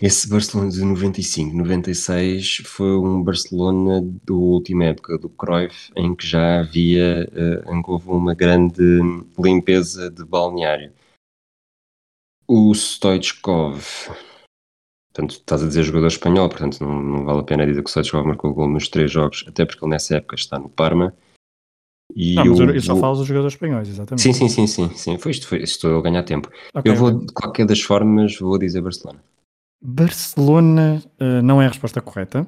esse 0.00 0.28
Barcelona 0.28 0.70
de 0.70 0.80
95, 0.84 1.56
96 1.56 2.62
foi 2.64 2.96
um 2.98 3.22
Barcelona 3.22 4.00
da 4.24 4.32
última 4.34 4.84
época 4.84 5.18
do 5.18 5.28
Cruyff, 5.28 5.90
em 5.96 6.14
que 6.14 6.26
já 6.26 6.60
havia, 6.60 7.28
eh, 7.32 7.64
em 7.72 7.82
que 7.82 7.90
houve 7.90 8.08
uma 8.10 8.34
grande 8.34 9.00
limpeza 9.38 10.08
de 10.10 10.24
balneário. 10.24 10.92
O 12.46 12.72
Stoichkov, 12.74 13.82
portanto, 15.12 15.32
estás 15.32 15.62
a 15.62 15.66
dizer 15.66 15.82
jogador 15.82 16.06
espanhol, 16.06 16.48
portanto, 16.48 16.80
não, 16.82 17.02
não 17.02 17.24
vale 17.24 17.40
a 17.40 17.44
pena 17.44 17.66
dizer 17.66 17.82
que 17.82 17.88
o 17.88 17.90
Stoichkov 17.90 18.24
marcou 18.26 18.54
gol 18.54 18.68
nos 18.68 18.88
três 18.88 19.10
jogos, 19.10 19.44
até 19.48 19.66
porque 19.66 19.84
ele 19.84 19.90
nessa 19.90 20.16
época 20.16 20.36
está 20.36 20.58
no 20.58 20.68
Parma. 20.68 21.14
E 22.14 22.36
Não, 22.36 22.46
mas 22.46 22.58
eu, 22.60 22.70
eu 22.70 22.80
só 22.80 22.94
vou- 22.94 23.00
falo 23.02 23.16
dos 23.16 23.26
jogadores 23.26 23.54
espanhóis, 23.54 23.86
exatamente. 23.88 24.22
Sim, 24.22 24.32
sim, 24.32 24.48
sim, 24.48 24.66
sim, 24.66 24.88
sim. 24.94 25.18
Foi 25.18 25.30
isto, 25.32 25.46
foi, 25.46 25.62
estou 25.62 25.98
a 25.98 26.02
ganhar 26.02 26.22
tempo. 26.22 26.48
Ok, 26.72 26.90
eu 26.90 26.96
vou, 26.96 27.10
de 27.12 27.32
qualquer 27.34 27.66
das 27.66 27.82
formas, 27.82 28.38
vou 28.38 28.56
dizer 28.58 28.80
Barcelona. 28.80 29.22
Barcelona 29.80 31.02
eh, 31.18 31.42
não 31.42 31.62
é 31.62 31.66
a 31.66 31.68
resposta 31.68 32.00
correta. 32.00 32.46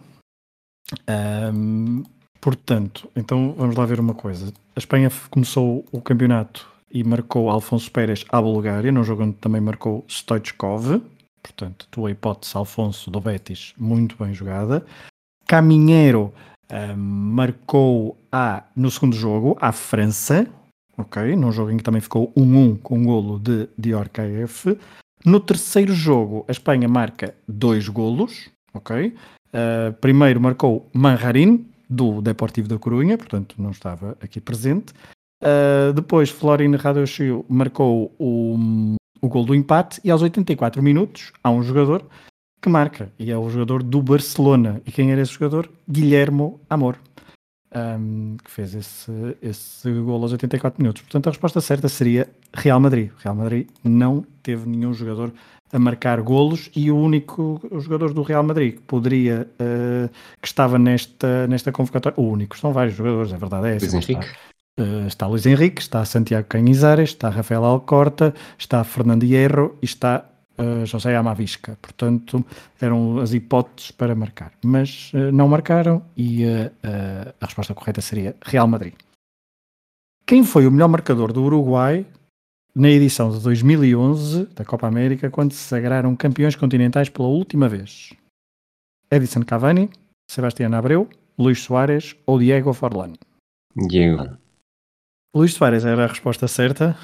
Ahm, 1.06 2.02
portanto, 2.40 3.08
então 3.14 3.54
vamos 3.56 3.76
lá 3.76 3.86
ver 3.86 4.00
uma 4.00 4.14
coisa. 4.14 4.52
A 4.74 4.78
Espanha 4.78 5.10
começou 5.30 5.84
o 5.92 6.00
campeonato 6.00 6.68
e 6.90 7.04
marcou 7.04 7.48
Alfonso 7.48 7.90
Pérez 7.90 8.24
à 8.30 8.42
Bulgária, 8.42 8.90
num 8.90 9.04
jogo 9.04 9.22
onde 9.22 9.36
também 9.36 9.60
marcou 9.60 10.04
Stoichkov. 10.08 11.00
Portanto, 11.42 11.86
tua 11.90 12.10
hipótese, 12.10 12.56
Alfonso 12.56 13.10
do 13.10 13.20
Betis, 13.20 13.72
muito 13.78 14.16
bem 14.22 14.34
jogada. 14.34 14.84
Caminheiro 15.46 16.32
ahm, 16.68 16.96
marcou 16.96 18.16
a, 18.32 18.64
no 18.76 18.90
segundo 18.90 19.16
jogo 19.16 19.56
à 19.60 19.72
França, 19.72 20.46
ok? 20.98 21.36
Num 21.36 21.52
jogo 21.52 21.70
em 21.70 21.76
que 21.76 21.82
também 21.84 22.00
ficou 22.00 22.32
1-1 22.36 22.78
com 22.80 22.98
um 22.98 23.04
golo 23.04 23.38
de 23.38 23.68
Dior 23.78 24.08
KF. 24.08 24.76
No 25.24 25.38
terceiro 25.38 25.92
jogo, 25.92 26.44
a 26.48 26.52
Espanha 26.52 26.88
marca 26.88 27.34
dois 27.46 27.88
golos, 27.88 28.48
ok? 28.72 29.14
Uh, 29.48 29.92
primeiro 30.00 30.40
marcou 30.40 30.88
Manjarin, 30.92 31.66
do 31.88 32.22
Deportivo 32.22 32.68
da 32.68 32.78
Corunha, 32.78 33.18
portanto 33.18 33.56
não 33.58 33.70
estava 33.70 34.16
aqui 34.20 34.40
presente. 34.40 34.94
Uh, 35.42 35.92
depois, 35.92 36.30
Florin 36.30 36.74
Radoshiu 36.76 37.44
marcou 37.48 38.14
o, 38.18 38.96
o 39.20 39.28
gol 39.28 39.44
do 39.44 39.54
empate 39.54 40.00
e 40.04 40.10
aos 40.10 40.22
84 40.22 40.82
minutos 40.82 41.32
há 41.42 41.50
um 41.50 41.62
jogador 41.62 42.04
que 42.62 42.68
marca, 42.68 43.10
e 43.18 43.30
é 43.30 43.36
o 43.36 43.48
jogador 43.48 43.82
do 43.82 44.02
Barcelona. 44.02 44.80
E 44.86 44.92
quem 44.92 45.10
era 45.10 45.20
esse 45.20 45.32
jogador? 45.32 45.70
Guilhermo 45.88 46.60
Amor, 46.68 46.98
um, 47.74 48.36
que 48.42 48.50
fez 48.50 48.74
esse, 48.74 49.36
esse 49.40 49.92
gol 49.92 50.22
aos 50.22 50.32
84 50.32 50.82
minutos. 50.82 51.02
Portanto, 51.02 51.28
a 51.28 51.30
resposta 51.30 51.60
certa 51.60 51.88
seria 51.88 52.28
Real 52.52 52.80
Madrid. 52.80 53.10
Real 53.18 53.34
Madrid 53.34 53.68
não 53.84 54.24
teve 54.42 54.68
nenhum 54.68 54.92
jogador 54.92 55.32
a 55.72 55.78
marcar 55.78 56.20
golos 56.20 56.68
e 56.74 56.90
o 56.90 56.96
único 56.96 57.60
jogador 57.80 58.12
do 58.12 58.22
Real 58.22 58.42
Madrid 58.42 58.74
que 58.74 58.80
poderia, 58.80 59.48
uh, 59.60 60.08
que 60.40 60.48
estava 60.48 60.78
nesta, 60.78 61.46
nesta 61.46 61.70
convocatória, 61.70 62.20
o 62.20 62.28
único, 62.28 62.58
são 62.58 62.72
vários 62.72 62.96
jogadores, 62.96 63.32
a 63.32 63.36
verdade 63.36 63.68
é 63.68 63.76
essa. 63.76 63.98
Está, 63.98 64.20
uh, 64.80 65.06
está 65.06 65.26
Luís 65.28 65.46
Henrique, 65.46 65.80
está 65.80 66.04
Santiago 66.04 66.48
Canizares, 66.48 67.10
está 67.10 67.28
Rafael 67.28 67.64
Alcorta, 67.64 68.34
está 68.58 68.82
Fernando 68.82 69.22
Hierro 69.22 69.78
e 69.80 69.84
está 69.84 70.29
uh, 70.60 70.86
José 70.86 71.16
Amavisca. 71.16 71.76
Portanto, 71.80 72.44
eram 72.80 73.18
as 73.18 73.32
hipóteses 73.32 73.90
para 73.90 74.14
marcar, 74.14 74.52
mas 74.64 75.12
uh, 75.14 75.32
não 75.32 75.48
marcaram 75.48 76.02
e 76.16 76.44
uh, 76.44 76.70
a 77.40 77.46
resposta 77.46 77.74
correta 77.74 78.00
seria 78.00 78.36
Real 78.42 78.68
Madrid. 78.68 78.94
Quem 80.26 80.44
foi 80.44 80.66
o 80.66 80.70
melhor 80.70 80.88
marcador 80.88 81.32
do 81.32 81.42
Uruguai 81.42 82.06
na 82.74 82.88
edição 82.88 83.30
de 83.30 83.40
2011 83.42 84.46
da 84.54 84.64
Copa 84.64 84.86
América, 84.86 85.30
quando 85.30 85.52
se 85.52 85.62
sagraram 85.64 86.14
campeões 86.14 86.54
continentais 86.54 87.08
pela 87.08 87.28
última 87.28 87.68
vez? 87.68 88.12
Edison 89.10 89.42
Cavani, 89.42 89.90
Sebastián 90.30 90.72
Abreu, 90.74 91.08
Luís 91.36 91.60
Soares 91.60 92.14
ou 92.26 92.38
Diego 92.38 92.72
Forlán? 92.72 93.14
Diego. 93.74 94.36
Luís 95.34 95.54
Soares 95.54 95.84
era 95.84 96.04
a 96.04 96.06
resposta 96.06 96.46
certa. 96.46 96.96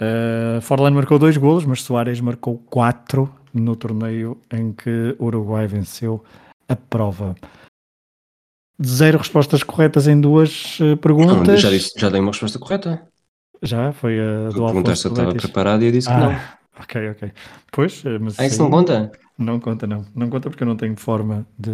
Uh, 0.00 0.60
Forlán 0.60 0.90
marcou 0.90 1.18
dois 1.18 1.36
golos, 1.36 1.64
mas 1.64 1.82
Soares 1.82 2.20
marcou 2.20 2.58
quatro 2.58 3.32
no 3.52 3.74
torneio 3.74 4.38
em 4.52 4.72
que 4.72 5.16
o 5.18 5.26
Uruguai 5.26 5.66
venceu 5.66 6.22
a 6.68 6.76
prova. 6.76 7.34
Zero 8.84 9.18
respostas 9.18 9.62
corretas 9.62 10.06
em 10.06 10.20
duas 10.20 10.78
uh, 10.80 10.96
perguntas. 10.98 11.46
Não, 11.46 11.56
já, 11.56 11.70
disse, 11.70 11.92
já 11.98 12.10
dei 12.10 12.20
uma 12.20 12.32
resposta 12.32 12.58
correta. 12.58 13.08
Já 13.62 13.92
foi 13.92 14.20
a 14.20 14.50
do 14.50 14.64
perguntaste 14.64 15.02
se 15.02 15.06
eu 15.06 15.10
Alfonso 15.12 15.30
estava 15.30 15.34
preparado 15.34 15.82
e 15.82 15.86
eu 15.86 15.92
disse 15.92 16.08
que 16.08 16.14
não. 16.14 16.36
Ok, 16.78 17.10
ok. 17.10 17.32
Pois, 17.72 18.02
eh, 18.04 18.18
mas 18.18 18.38
Ah, 18.38 18.46
isso 18.46 18.62
não 18.62 18.70
conta? 18.70 19.10
não 19.38 19.58
conta, 19.60 19.86
não. 19.86 20.04
Não 20.14 20.28
conta 20.28 20.50
porque 20.50 20.62
eu 20.62 20.66
não 20.66 20.76
tenho 20.76 20.96
forma 20.96 21.46
de, 21.58 21.70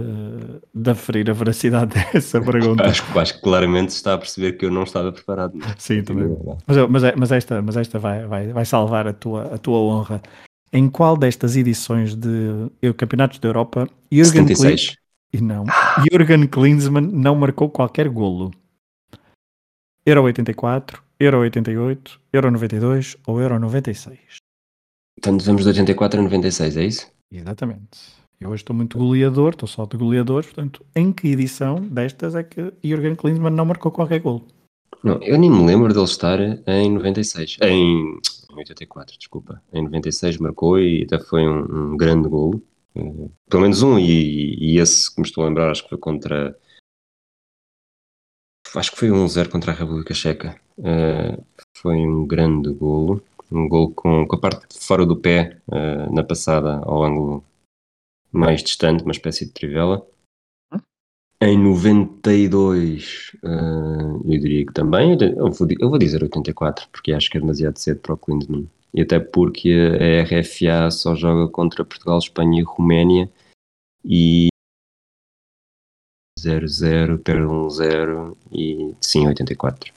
de 0.74 0.90
aferir 0.90 1.28
a 1.30 1.32
veracidade 1.32 1.92
dessa 2.12 2.40
pergunta. 2.40 2.84
Acho, 2.84 3.04
que- 3.12 3.18
acho 3.18 3.34
que 3.34 3.40
claramente 3.42 3.90
se 3.92 3.96
está 3.98 4.14
a 4.14 4.18
perceber 4.18 4.52
que 4.52 4.64
eu 4.64 4.70
não 4.70 4.84
estava 4.84 5.10
preparado. 5.12 5.58
Sim, 5.78 6.02
também. 6.04 6.28
Mas, 6.66 6.76
mas, 6.88 7.04
é- 7.04 7.14
mas 7.16 7.32
esta, 7.32 7.60
mas 7.62 7.76
esta 7.76 7.98
vai, 7.98 8.26
vai, 8.26 8.48
vai 8.52 8.64
salvar 8.64 9.06
a 9.08 9.12
tua, 9.12 9.54
a 9.54 9.58
tua 9.58 9.78
honra. 9.78 10.22
Em 10.72 10.88
qual 10.88 11.16
destas 11.16 11.56
edições 11.56 12.14
de 12.14 12.70
eu, 12.80 12.94
Campeonatos 12.94 13.38
da 13.38 13.48
Europa 13.48 13.88
Jürgen 14.10 14.46
Klinsmann, 14.46 14.76
76. 14.78 14.96
e 15.34 15.40
não, 15.40 15.64
Jürgen 16.10 16.46
Klinsmann 16.46 17.08
não 17.12 17.34
marcou 17.34 17.68
qualquer 17.68 18.08
golo? 18.08 18.50
Euro 20.06 20.22
84, 20.24 21.02
Euro 21.20 21.40
88, 21.40 22.20
Euro 22.32 22.50
92 22.50 23.16
ou 23.26 23.40
Euro 23.40 23.58
96? 23.58 24.41
Portanto, 25.22 25.44
vamos 25.44 25.62
de 25.62 25.68
84 25.68 26.18
a 26.18 26.22
96, 26.24 26.76
é 26.76 26.84
isso? 26.84 27.06
Exatamente. 27.30 28.00
Eu 28.40 28.50
hoje 28.50 28.62
estou 28.62 28.74
muito 28.74 28.98
goleador, 28.98 29.50
estou 29.50 29.68
só 29.68 29.86
de 29.86 29.96
goleadores, 29.96 30.46
portanto, 30.46 30.84
em 30.96 31.12
que 31.12 31.28
edição 31.28 31.76
destas 31.76 32.34
é 32.34 32.42
que 32.42 32.72
Jürgen 32.82 33.14
Klinsmann 33.14 33.54
não 33.54 33.64
marcou 33.64 33.92
qualquer 33.92 34.18
golo? 34.18 34.48
Não, 35.04 35.22
eu 35.22 35.38
nem 35.38 35.48
me 35.48 35.64
lembro 35.64 35.94
dele 35.94 36.06
estar 36.06 36.40
em 36.40 36.90
96. 36.90 37.58
Em, 37.62 38.18
em 38.50 38.56
84, 38.56 39.16
desculpa. 39.16 39.62
Em 39.72 39.84
96 39.84 40.38
marcou 40.38 40.80
e 40.80 41.04
até 41.04 41.20
foi 41.20 41.46
um, 41.46 41.92
um 41.92 41.96
grande 41.96 42.28
golo. 42.28 42.60
Eh, 42.96 43.28
pelo 43.48 43.62
menos 43.62 43.80
um, 43.80 44.00
e, 44.00 44.56
e 44.58 44.80
esse 44.80 45.14
que 45.14 45.20
me 45.20 45.26
estou 45.28 45.44
a 45.44 45.46
lembrar, 45.46 45.70
acho 45.70 45.84
que 45.84 45.90
foi 45.90 45.98
contra. 45.98 46.58
Acho 48.74 48.90
que 48.90 48.98
foi 48.98 49.12
um 49.12 49.28
0 49.28 49.50
contra 49.50 49.70
a 49.70 49.74
República 49.74 50.14
Checa. 50.14 50.60
Eh, 50.82 51.38
foi 51.76 51.96
um 51.98 52.26
grande 52.26 52.72
golo. 52.72 53.22
Um 53.52 53.68
golo 53.68 53.92
com, 53.92 54.26
com 54.26 54.36
a 54.36 54.40
parte 54.40 54.66
de 54.68 54.84
fora 54.84 55.04
do 55.04 55.16
pé 55.16 55.60
eh, 55.70 56.10
na 56.10 56.24
passada 56.24 56.78
ao 56.84 57.04
ângulo 57.04 57.44
mais 58.32 58.62
distante, 58.62 59.04
uma 59.04 59.12
espécie 59.12 59.44
de 59.46 59.52
trivela. 59.52 60.06
Em 61.40 61.58
92, 61.58 63.32
uh, 63.42 64.32
eu 64.32 64.40
diria 64.40 64.64
que 64.64 64.72
também. 64.72 65.18
Eu 65.20 65.50
vou, 65.50 65.68
eu 65.78 65.90
vou, 65.90 65.98
dizer 65.98 66.22
84, 66.22 66.88
porque 66.90 67.12
acho 67.12 67.28
que 67.28 67.36
é 67.36 67.40
demasiado 67.40 67.78
cedo 67.78 68.00
para 68.00 68.14
o 68.14 68.16
Klinsmann. 68.16 68.70
E 68.94 69.02
até 69.02 69.18
porque 69.18 69.72
a 69.72 70.22
RFA 70.22 70.90
só 70.90 71.16
joga 71.16 71.50
contra 71.50 71.84
Portugal, 71.84 72.18
Espanha 72.18 72.60
e 72.60 72.64
Roménia. 72.64 73.28
E 74.04 74.48
0-0, 76.38 77.18
perde 77.22 77.42
1-0 77.42 78.36
e 78.52 78.94
sim, 79.00 79.26
84. 79.26 79.92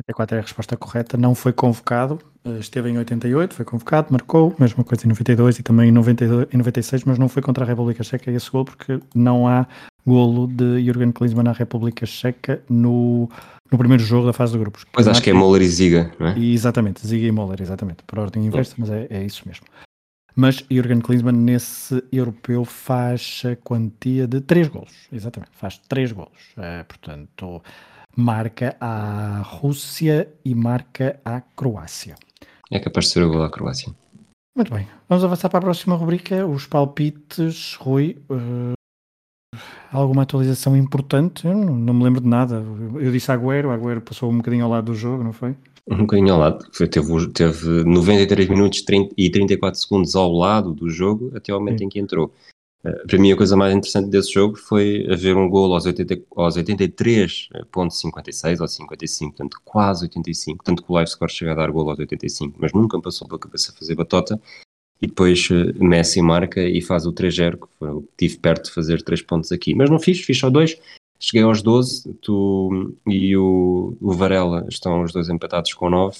84 0.00 0.36
é 0.36 0.38
a 0.38 0.42
resposta 0.42 0.76
correta, 0.76 1.16
não 1.16 1.34
foi 1.34 1.52
convocado, 1.52 2.18
eh, 2.44 2.58
esteve 2.58 2.90
em 2.90 2.98
88, 2.98 3.54
foi 3.54 3.64
convocado, 3.64 4.08
marcou, 4.10 4.54
mesma 4.58 4.84
coisa 4.84 5.06
em 5.06 5.08
92 5.08 5.58
e 5.58 5.62
também 5.62 5.88
em, 5.88 5.92
92, 5.92 6.48
em 6.52 6.56
96, 6.58 7.04
mas 7.04 7.18
não 7.18 7.28
foi 7.28 7.42
contra 7.42 7.64
a 7.64 7.66
República 7.66 8.04
Checa 8.04 8.30
esse 8.30 8.50
gol 8.50 8.64
porque 8.64 9.00
não 9.14 9.48
há 9.48 9.66
golo 10.06 10.46
de 10.46 10.84
Jürgen 10.84 11.12
Klinsmann 11.12 11.44
na 11.44 11.52
República 11.52 12.04
Checa 12.04 12.62
no, 12.68 13.28
no 13.72 13.78
primeiro 13.78 14.02
jogo 14.02 14.26
da 14.26 14.32
fase 14.32 14.52
de 14.52 14.58
grupos. 14.58 14.84
Pois 14.92 15.08
acho 15.08 15.22
que 15.22 15.30
é 15.30 15.32
Moller 15.32 15.62
e 15.62 15.68
Ziga, 15.68 16.12
não 16.20 16.28
é? 16.28 16.38
Exatamente, 16.38 17.06
Ziga 17.06 17.26
e 17.26 17.32
Moller, 17.32 17.62
exatamente, 17.62 18.02
por 18.06 18.18
ordem 18.18 18.44
inversa, 18.44 18.74
mas 18.76 18.90
é, 18.90 19.06
é 19.08 19.24
isso 19.24 19.42
mesmo. 19.46 19.66
Mas 20.38 20.62
Jürgen 20.70 21.00
Klinsmann 21.00 21.38
nesse 21.38 22.04
europeu 22.12 22.62
faz 22.66 23.42
a 23.50 23.56
quantia 23.56 24.26
de 24.26 24.42
3 24.42 24.68
golos, 24.68 25.08
exatamente, 25.10 25.52
faz 25.54 25.78
3 25.88 26.12
golos, 26.12 26.52
é, 26.58 26.82
portanto 26.82 27.62
marca 28.16 28.76
à 28.80 29.42
Rússia 29.42 30.28
e 30.44 30.54
marca 30.54 31.20
à 31.24 31.40
Croácia. 31.40 32.16
É 32.70 32.80
capaz 32.80 33.06
de 33.06 33.12
ser 33.12 33.22
o 33.22 33.28
gol 33.28 33.42
à 33.42 33.50
Croácia. 33.50 33.92
Muito 34.56 34.72
bem, 34.72 34.88
vamos 35.06 35.22
avançar 35.22 35.50
para 35.50 35.58
a 35.58 35.62
próxima 35.62 35.94
rubrica, 35.94 36.46
os 36.46 36.66
palpites. 36.66 37.74
Rui, 37.74 38.16
uh, 38.30 38.72
alguma 39.92 40.22
atualização 40.22 40.74
importante? 40.74 41.46
Eu 41.46 41.54
não, 41.54 41.76
não, 41.76 41.92
me 41.92 42.04
lembro 42.04 42.22
de 42.22 42.26
nada. 42.26 42.64
Eu 42.94 43.12
disse 43.12 43.30
Agüero, 43.30 43.70
Agüero 43.70 44.00
passou 44.00 44.30
um 44.30 44.38
bocadinho 44.38 44.64
ao 44.64 44.70
lado 44.70 44.86
do 44.86 44.94
jogo, 44.94 45.22
não 45.22 45.34
foi? 45.34 45.54
Um 45.88 45.98
bocadinho 45.98 46.32
ao 46.32 46.40
lado, 46.40 46.66
foi, 46.72 46.88
teve, 46.88 47.28
teve 47.32 47.84
93 47.84 48.48
minutos 48.48 48.80
30, 48.82 49.14
e 49.16 49.30
34 49.30 49.78
segundos 49.78 50.16
ao 50.16 50.32
lado 50.32 50.72
do 50.72 50.88
jogo 50.90 51.30
até 51.36 51.52
ao 51.52 51.60
momento 51.60 51.78
Sim. 51.78 51.84
em 51.84 51.88
que 51.88 51.98
entrou. 51.98 52.32
Uh, 52.86 53.06
para 53.06 53.18
mim, 53.18 53.32
a 53.32 53.36
coisa 53.36 53.56
mais 53.56 53.74
interessante 53.74 54.08
desse 54.08 54.32
jogo 54.32 54.56
foi 54.56 55.04
haver 55.10 55.36
um 55.36 55.48
gol 55.48 55.74
aos, 55.74 55.86
80, 55.86 56.22
aos 56.36 56.56
83,56 56.56 58.60
ou 58.60 58.68
55, 58.68 59.36
portanto, 59.36 59.60
quase 59.64 60.04
85. 60.04 60.62
Tanto 60.62 60.84
que 60.84 60.92
o 60.92 60.94
live 60.94 61.10
score 61.10 61.32
chega 61.32 61.50
a 61.52 61.56
dar 61.56 61.72
gol 61.72 61.90
aos 61.90 61.98
85, 61.98 62.56
mas 62.60 62.72
nunca 62.72 63.00
passou 63.00 63.26
pela 63.26 63.40
cabeça 63.40 63.74
fazer 63.76 63.96
batota. 63.96 64.40
E 65.02 65.08
depois 65.08 65.50
uh, 65.50 65.74
Messi 65.84 66.22
marca 66.22 66.62
e 66.62 66.80
faz 66.80 67.06
o 67.06 67.12
3-0, 67.12 67.58
que 67.58 67.66
foi, 67.78 68.04
tive 68.16 68.38
perto 68.38 68.66
de 68.66 68.72
fazer 68.72 69.02
3 69.02 69.20
pontos 69.22 69.50
aqui. 69.50 69.74
Mas 69.74 69.90
não 69.90 69.98
fiz, 69.98 70.20
fiz 70.20 70.38
só 70.38 70.48
2. 70.48 70.78
Cheguei 71.18 71.42
aos 71.42 71.62
12, 71.62 72.12
tu 72.20 72.94
e 73.06 73.34
o, 73.36 73.96
o 74.00 74.12
Varela 74.12 74.66
estão 74.68 75.02
os 75.02 75.12
dois 75.12 75.30
empatados 75.30 75.72
com 75.72 75.88
9 75.88 76.18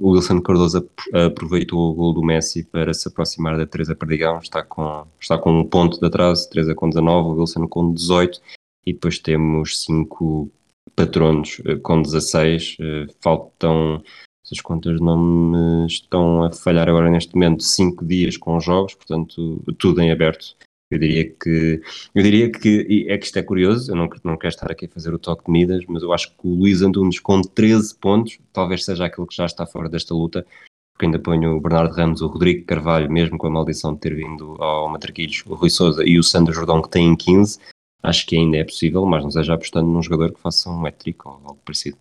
o 0.00 0.10
Wilson 0.12 0.40
Cardoso 0.40 0.88
aproveitou 1.12 1.90
o 1.90 1.94
gol 1.94 2.12
do 2.12 2.22
Messi 2.22 2.64
para 2.64 2.92
se 2.94 3.08
aproximar 3.08 3.56
da 3.56 3.66
Teresa 3.66 3.94
Perdigão, 3.94 4.38
está 4.38 4.62
com, 4.62 5.06
está 5.20 5.38
com 5.38 5.60
um 5.60 5.64
ponto 5.64 5.98
de 5.98 6.06
atraso, 6.06 6.48
Teresa 6.50 6.74
com 6.74 6.88
19, 6.88 7.28
o 7.28 7.40
Wilson 7.40 7.68
com 7.68 7.92
18, 7.92 8.40
e 8.86 8.92
depois 8.92 9.18
temos 9.18 9.82
cinco 9.82 10.50
patronos 10.96 11.60
eh, 11.64 11.76
com 11.76 12.02
16, 12.02 12.76
eh, 12.80 13.06
faltam, 13.20 14.02
se 14.42 14.54
as 14.54 14.60
contas 14.60 15.00
não 15.00 15.18
me 15.18 15.86
estão 15.86 16.42
a 16.42 16.50
falhar 16.50 16.88
agora 16.88 17.10
neste 17.10 17.34
momento, 17.34 17.62
5 17.62 18.04
dias 18.04 18.36
com 18.36 18.58
jogos, 18.60 18.94
portanto 18.94 19.62
tudo 19.78 20.00
em 20.00 20.10
aberto 20.10 20.56
eu 20.90 20.98
diria 20.98 21.30
que, 21.30 21.82
eu 22.14 22.22
diria 22.22 22.50
que 22.50 23.06
é 23.08 23.18
que 23.18 23.26
isto 23.26 23.38
é 23.38 23.42
curioso, 23.42 23.90
eu 23.90 23.96
não, 23.96 24.08
não 24.24 24.36
quero 24.36 24.54
estar 24.54 24.70
aqui 24.70 24.86
a 24.86 24.88
fazer 24.88 25.12
o 25.12 25.18
toque 25.18 25.44
de 25.44 25.50
Midas, 25.50 25.84
mas 25.86 26.02
eu 26.02 26.12
acho 26.12 26.30
que 26.30 26.46
o 26.46 26.54
Luís 26.54 26.80
Antunes 26.80 27.20
com 27.20 27.42
13 27.42 27.94
pontos, 27.96 28.38
talvez 28.52 28.84
seja 28.84 29.04
aquele 29.04 29.26
que 29.26 29.36
já 29.36 29.44
está 29.44 29.66
fora 29.66 29.88
desta 29.88 30.14
luta, 30.14 30.46
porque 30.94 31.06
ainda 31.06 31.18
ponho 31.18 31.56
o 31.56 31.60
Bernardo 31.60 31.94
Ramos, 31.94 32.22
o 32.22 32.26
Rodrigo 32.26 32.64
Carvalho, 32.64 33.10
mesmo 33.10 33.36
com 33.36 33.46
a 33.46 33.50
maldição 33.50 33.94
de 33.94 34.00
ter 34.00 34.14
vindo 34.14 34.56
ao 34.62 34.88
Matraquilhos, 34.88 35.44
o 35.46 35.54
Rui 35.54 35.70
Souza 35.70 36.02
e 36.04 36.18
o 36.18 36.22
Sandro 36.22 36.54
Jordão 36.54 36.80
que 36.82 36.88
têm 36.88 37.14
15, 37.14 37.58
acho 38.02 38.26
que 38.26 38.36
ainda 38.36 38.56
é 38.56 38.64
possível, 38.64 39.04
mas 39.04 39.22
não 39.22 39.30
seja 39.30 39.54
apostando 39.54 39.88
num 39.88 40.02
jogador 40.02 40.32
que 40.32 40.40
faça 40.40 40.70
um 40.70 40.86
hat-trick 40.86 41.20
ou 41.26 41.34
algo 41.34 41.58
parecido. 41.64 41.98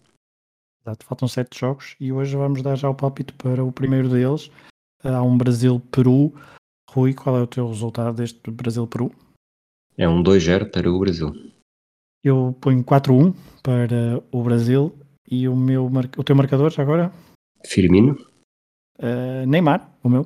Exato, 0.81 1.05
faltam 1.05 1.27
7 1.27 1.59
jogos 1.59 1.95
e 1.99 2.13
hoje 2.13 2.37
vamos 2.37 2.61
dar 2.61 2.75
já 2.75 2.89
o 2.89 2.95
palpite 2.95 3.33
para 3.33 3.61
o 3.63 3.71
primeiro 3.71 4.07
deles. 4.07 4.49
Há 5.03 5.21
um 5.21 5.37
Brasil-Peru 5.37 6.33
Rui, 6.97 7.13
qual 7.13 7.37
é 7.37 7.43
o 7.43 7.45
teu 7.45 7.67
resultado 7.67 8.15
deste 8.15 8.49
Brasil-Peru? 8.49 9.11
É 9.95 10.09
um 10.09 10.23
2-0 10.23 10.71
para 10.71 10.91
o 10.91 10.99
Brasil. 10.99 11.31
Eu 12.23 12.57
ponho 12.59 12.83
4-1 12.83 13.35
para 13.61 14.19
o 14.31 14.41
Brasil 14.41 14.97
e 15.29 15.47
o 15.47 15.55
meu 15.55 15.85
o 15.85 16.23
teu 16.23 16.35
marcador 16.35 16.71
já 16.71 16.81
agora? 16.81 17.13
Firmino. 17.63 18.17
Uh, 18.97 19.45
Neymar, 19.45 19.91
o 20.01 20.09
meu. 20.09 20.21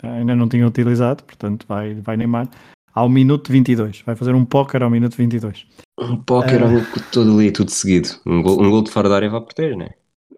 Uh, 0.00 0.06
ainda 0.06 0.36
não 0.36 0.48
tinha 0.48 0.64
utilizado, 0.68 1.24
portanto 1.24 1.66
vai, 1.66 1.94
vai 1.94 2.16
Neymar. 2.16 2.48
Ao 2.94 3.08
minuto 3.08 3.50
22. 3.50 4.02
Vai 4.02 4.14
fazer 4.14 4.32
um 4.32 4.44
póquer 4.44 4.84
ao 4.84 4.90
minuto 4.90 5.16
22. 5.16 5.66
Um 5.98 6.22
póquer 6.22 6.62
uh, 6.62 7.10
todo 7.10 7.32
ali, 7.32 7.50
tudo 7.50 7.72
seguido. 7.72 8.10
Um 8.24 8.42
gol, 8.42 8.62
um 8.62 8.70
gol 8.70 8.84
de 8.84 8.92
fora 8.92 9.08
da 9.08 9.16
área 9.16 9.28
vai 9.28 9.40
perder, 9.40 9.76
não 9.76 9.86
é? 9.86 9.94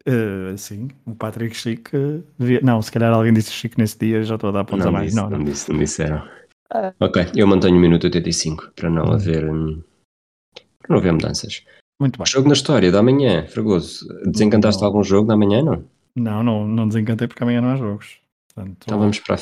Uh, 0.08 0.56
sim, 0.56 0.88
o 1.04 1.14
Patrick 1.14 1.54
Chic 1.54 1.90
devia... 2.38 2.60
Não, 2.62 2.80
se 2.80 2.90
calhar 2.90 3.12
alguém 3.12 3.32
disse 3.32 3.52
Chic 3.52 3.76
nesse 3.76 3.98
dia, 3.98 4.22
já 4.22 4.36
estou 4.36 4.48
a 4.48 4.52
dar 4.52 4.64
pontos 4.64 4.86
não 4.86 4.90
a 4.90 4.92
mais. 4.92 5.06
Disse, 5.08 5.16
não, 5.16 5.28
não, 5.28 5.38
não, 5.38 5.44
disse, 5.44 5.70
não 5.70 5.78
disseram. 5.78 6.26
Uh. 6.72 6.94
Ok, 7.00 7.26
eu 7.36 7.46
mantenho 7.46 7.76
o 7.76 7.80
minuto 7.80 8.04
85 8.04 8.72
para 8.74 8.88
não 8.88 9.04
hum. 9.04 9.12
haver 9.12 9.50
hum, 9.50 9.82
para 10.54 10.88
não 10.88 10.98
haver 10.98 11.12
mudanças. 11.12 11.62
Muito 12.00 12.16
bem. 12.16 12.26
Jogo 12.26 12.48
na 12.48 12.54
história 12.54 12.90
da 12.90 13.02
manhã, 13.02 13.46
Fragoso. 13.48 14.06
Desencantaste 14.24 14.82
algum 14.82 15.02
jogo 15.02 15.28
da 15.28 15.36
manhã, 15.36 15.62
não? 15.62 15.84
Não, 16.16 16.42
não, 16.42 16.66
não 16.66 16.88
desencantei 16.88 17.28
porque 17.28 17.42
amanhã 17.42 17.60
não 17.60 17.70
há 17.70 17.76
jogos. 17.76 18.18
Portanto... 18.54 18.84
Então 18.86 18.98
vamos 18.98 19.20
para 19.20 19.34
a 19.34 19.38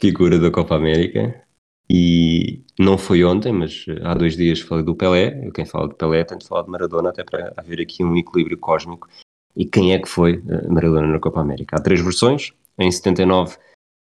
figura 0.00 0.38
da 0.38 0.50
Copa 0.50 0.76
América. 0.76 1.42
E 1.88 2.64
não 2.78 2.98
foi 2.98 3.22
ontem, 3.24 3.52
mas 3.52 3.84
eh, 3.88 4.00
há 4.02 4.12
dois 4.14 4.36
dias 4.36 4.60
falei 4.60 4.84
do 4.84 4.96
Pelé. 4.96 5.46
Eu 5.46 5.52
quem 5.52 5.64
fala 5.64 5.88
de 5.88 5.94
Pelé 5.94 6.24
tem 6.24 6.36
de 6.36 6.46
falar 6.46 6.62
de 6.62 6.70
Maradona, 6.70 7.10
até 7.10 7.22
para 7.22 7.52
haver 7.56 7.80
aqui 7.80 8.02
um 8.02 8.16
equilíbrio 8.16 8.58
cósmico 8.58 9.08
e 9.56 9.64
quem 9.64 9.94
é 9.94 9.98
que 9.98 10.08
foi 10.08 10.42
eh, 10.48 10.68
Maradona 10.68 11.06
na 11.06 11.18
Copa 11.18 11.40
América. 11.40 11.76
Há 11.76 11.80
três 11.80 12.00
versões. 12.00 12.52
Em 12.78 12.90
79 12.90 13.56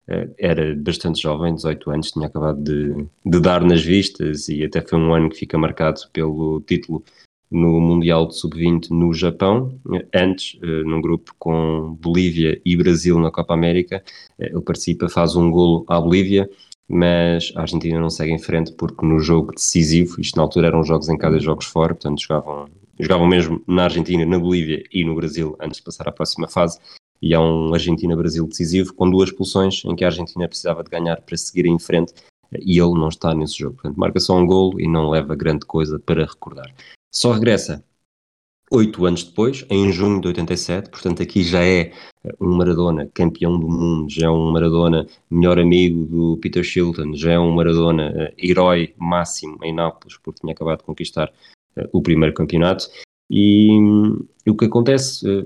eh, 0.07 0.29
era 0.39 0.75
bastante 0.75 1.21
jovem, 1.21 1.53
18 1.53 1.91
anos, 1.91 2.11
tinha 2.11 2.27
acabado 2.27 2.63
de, 2.63 3.05
de 3.25 3.39
dar 3.39 3.61
nas 3.63 3.83
vistas 3.83 4.47
e 4.47 4.63
até 4.63 4.81
foi 4.81 4.97
um 4.97 5.13
ano 5.13 5.29
que 5.29 5.37
fica 5.37 5.57
marcado 5.57 6.01
pelo 6.13 6.61
título 6.61 7.03
no 7.51 7.81
Mundial 7.81 8.27
de 8.27 8.37
Sub-20 8.37 8.91
no 8.91 9.13
Japão. 9.13 9.77
Antes, 10.15 10.57
eh, 10.63 10.83
num 10.85 11.01
grupo 11.01 11.35
com 11.37 11.97
Bolívia 11.99 12.61
e 12.65 12.77
Brasil 12.77 13.19
na 13.19 13.29
Copa 13.29 13.53
América, 13.53 14.01
ele 14.39 14.61
participa, 14.61 15.09
faz 15.09 15.35
um 15.35 15.51
golo 15.51 15.83
à 15.89 15.99
Bolívia, 15.99 16.49
mas 16.87 17.51
a 17.55 17.61
Argentina 17.61 17.99
não 17.99 18.09
segue 18.09 18.31
em 18.31 18.39
frente 18.39 18.71
porque 18.73 19.05
no 19.05 19.19
jogo 19.19 19.53
decisivo, 19.53 20.19
isto 20.19 20.37
na 20.37 20.43
altura 20.43 20.67
eram 20.67 20.83
jogos 20.83 21.09
em 21.09 21.17
cada 21.17 21.39
jogos 21.39 21.65
fora, 21.65 21.93
portanto 21.93 22.21
jogavam 22.21 22.69
jogavam 22.99 23.27
mesmo 23.27 23.61
na 23.67 23.83
Argentina, 23.83 24.25
na 24.25 24.39
Bolívia 24.39 24.83
e 24.91 25.03
no 25.03 25.15
Brasil 25.15 25.55
antes 25.59 25.77
de 25.77 25.83
passar 25.83 26.07
à 26.07 26.11
próxima 26.11 26.47
fase. 26.47 26.79
E 27.21 27.35
há 27.35 27.39
um 27.39 27.73
Argentina-Brasil 27.73 28.47
decisivo 28.47 28.93
com 28.93 29.09
duas 29.09 29.29
expulsões 29.29 29.83
em 29.85 29.95
que 29.95 30.03
a 30.03 30.07
Argentina 30.07 30.47
precisava 30.47 30.83
de 30.83 30.89
ganhar 30.89 31.21
para 31.21 31.37
seguir 31.37 31.67
em 31.67 31.77
frente 31.77 32.13
e 32.59 32.79
ele 32.79 32.93
não 32.93 33.09
está 33.09 33.33
nesse 33.33 33.59
jogo. 33.59 33.75
Portanto, 33.75 33.97
marca 33.97 34.19
só 34.19 34.35
um 34.37 34.45
golo 34.45 34.79
e 34.79 34.87
não 34.87 35.09
leva 35.09 35.35
grande 35.35 35.65
coisa 35.65 35.99
para 35.99 36.25
recordar. 36.25 36.73
Só 37.11 37.31
regressa 37.31 37.83
oito 38.71 39.05
anos 39.05 39.23
depois, 39.23 39.65
em 39.69 39.91
junho 39.91 40.21
de 40.21 40.29
87, 40.29 40.89
portanto 40.89 41.21
aqui 41.21 41.43
já 41.43 41.63
é 41.63 41.91
um 42.39 42.55
Maradona 42.55 43.09
campeão 43.13 43.59
do 43.59 43.67
mundo, 43.67 44.09
já 44.09 44.27
é 44.27 44.29
um 44.29 44.51
Maradona 44.51 45.05
melhor 45.29 45.59
amigo 45.59 46.05
do 46.05 46.37
Peter 46.37 46.63
Shilton, 46.63 47.13
já 47.13 47.33
é 47.33 47.39
um 47.39 47.51
Maradona 47.51 48.11
uh, 48.11 48.33
herói 48.37 48.93
máximo 48.97 49.57
em 49.63 49.73
Nápoles, 49.73 50.17
porque 50.17 50.39
tinha 50.39 50.53
acabado 50.53 50.79
de 50.79 50.85
conquistar 50.85 51.31
o 51.91 52.01
primeiro 52.01 52.33
campeonato. 52.33 52.87
E, 53.29 53.69
e, 54.45 54.49
o 54.51 54.55
que 54.55 54.65
acontece 54.65 55.25
eh, 55.27 55.45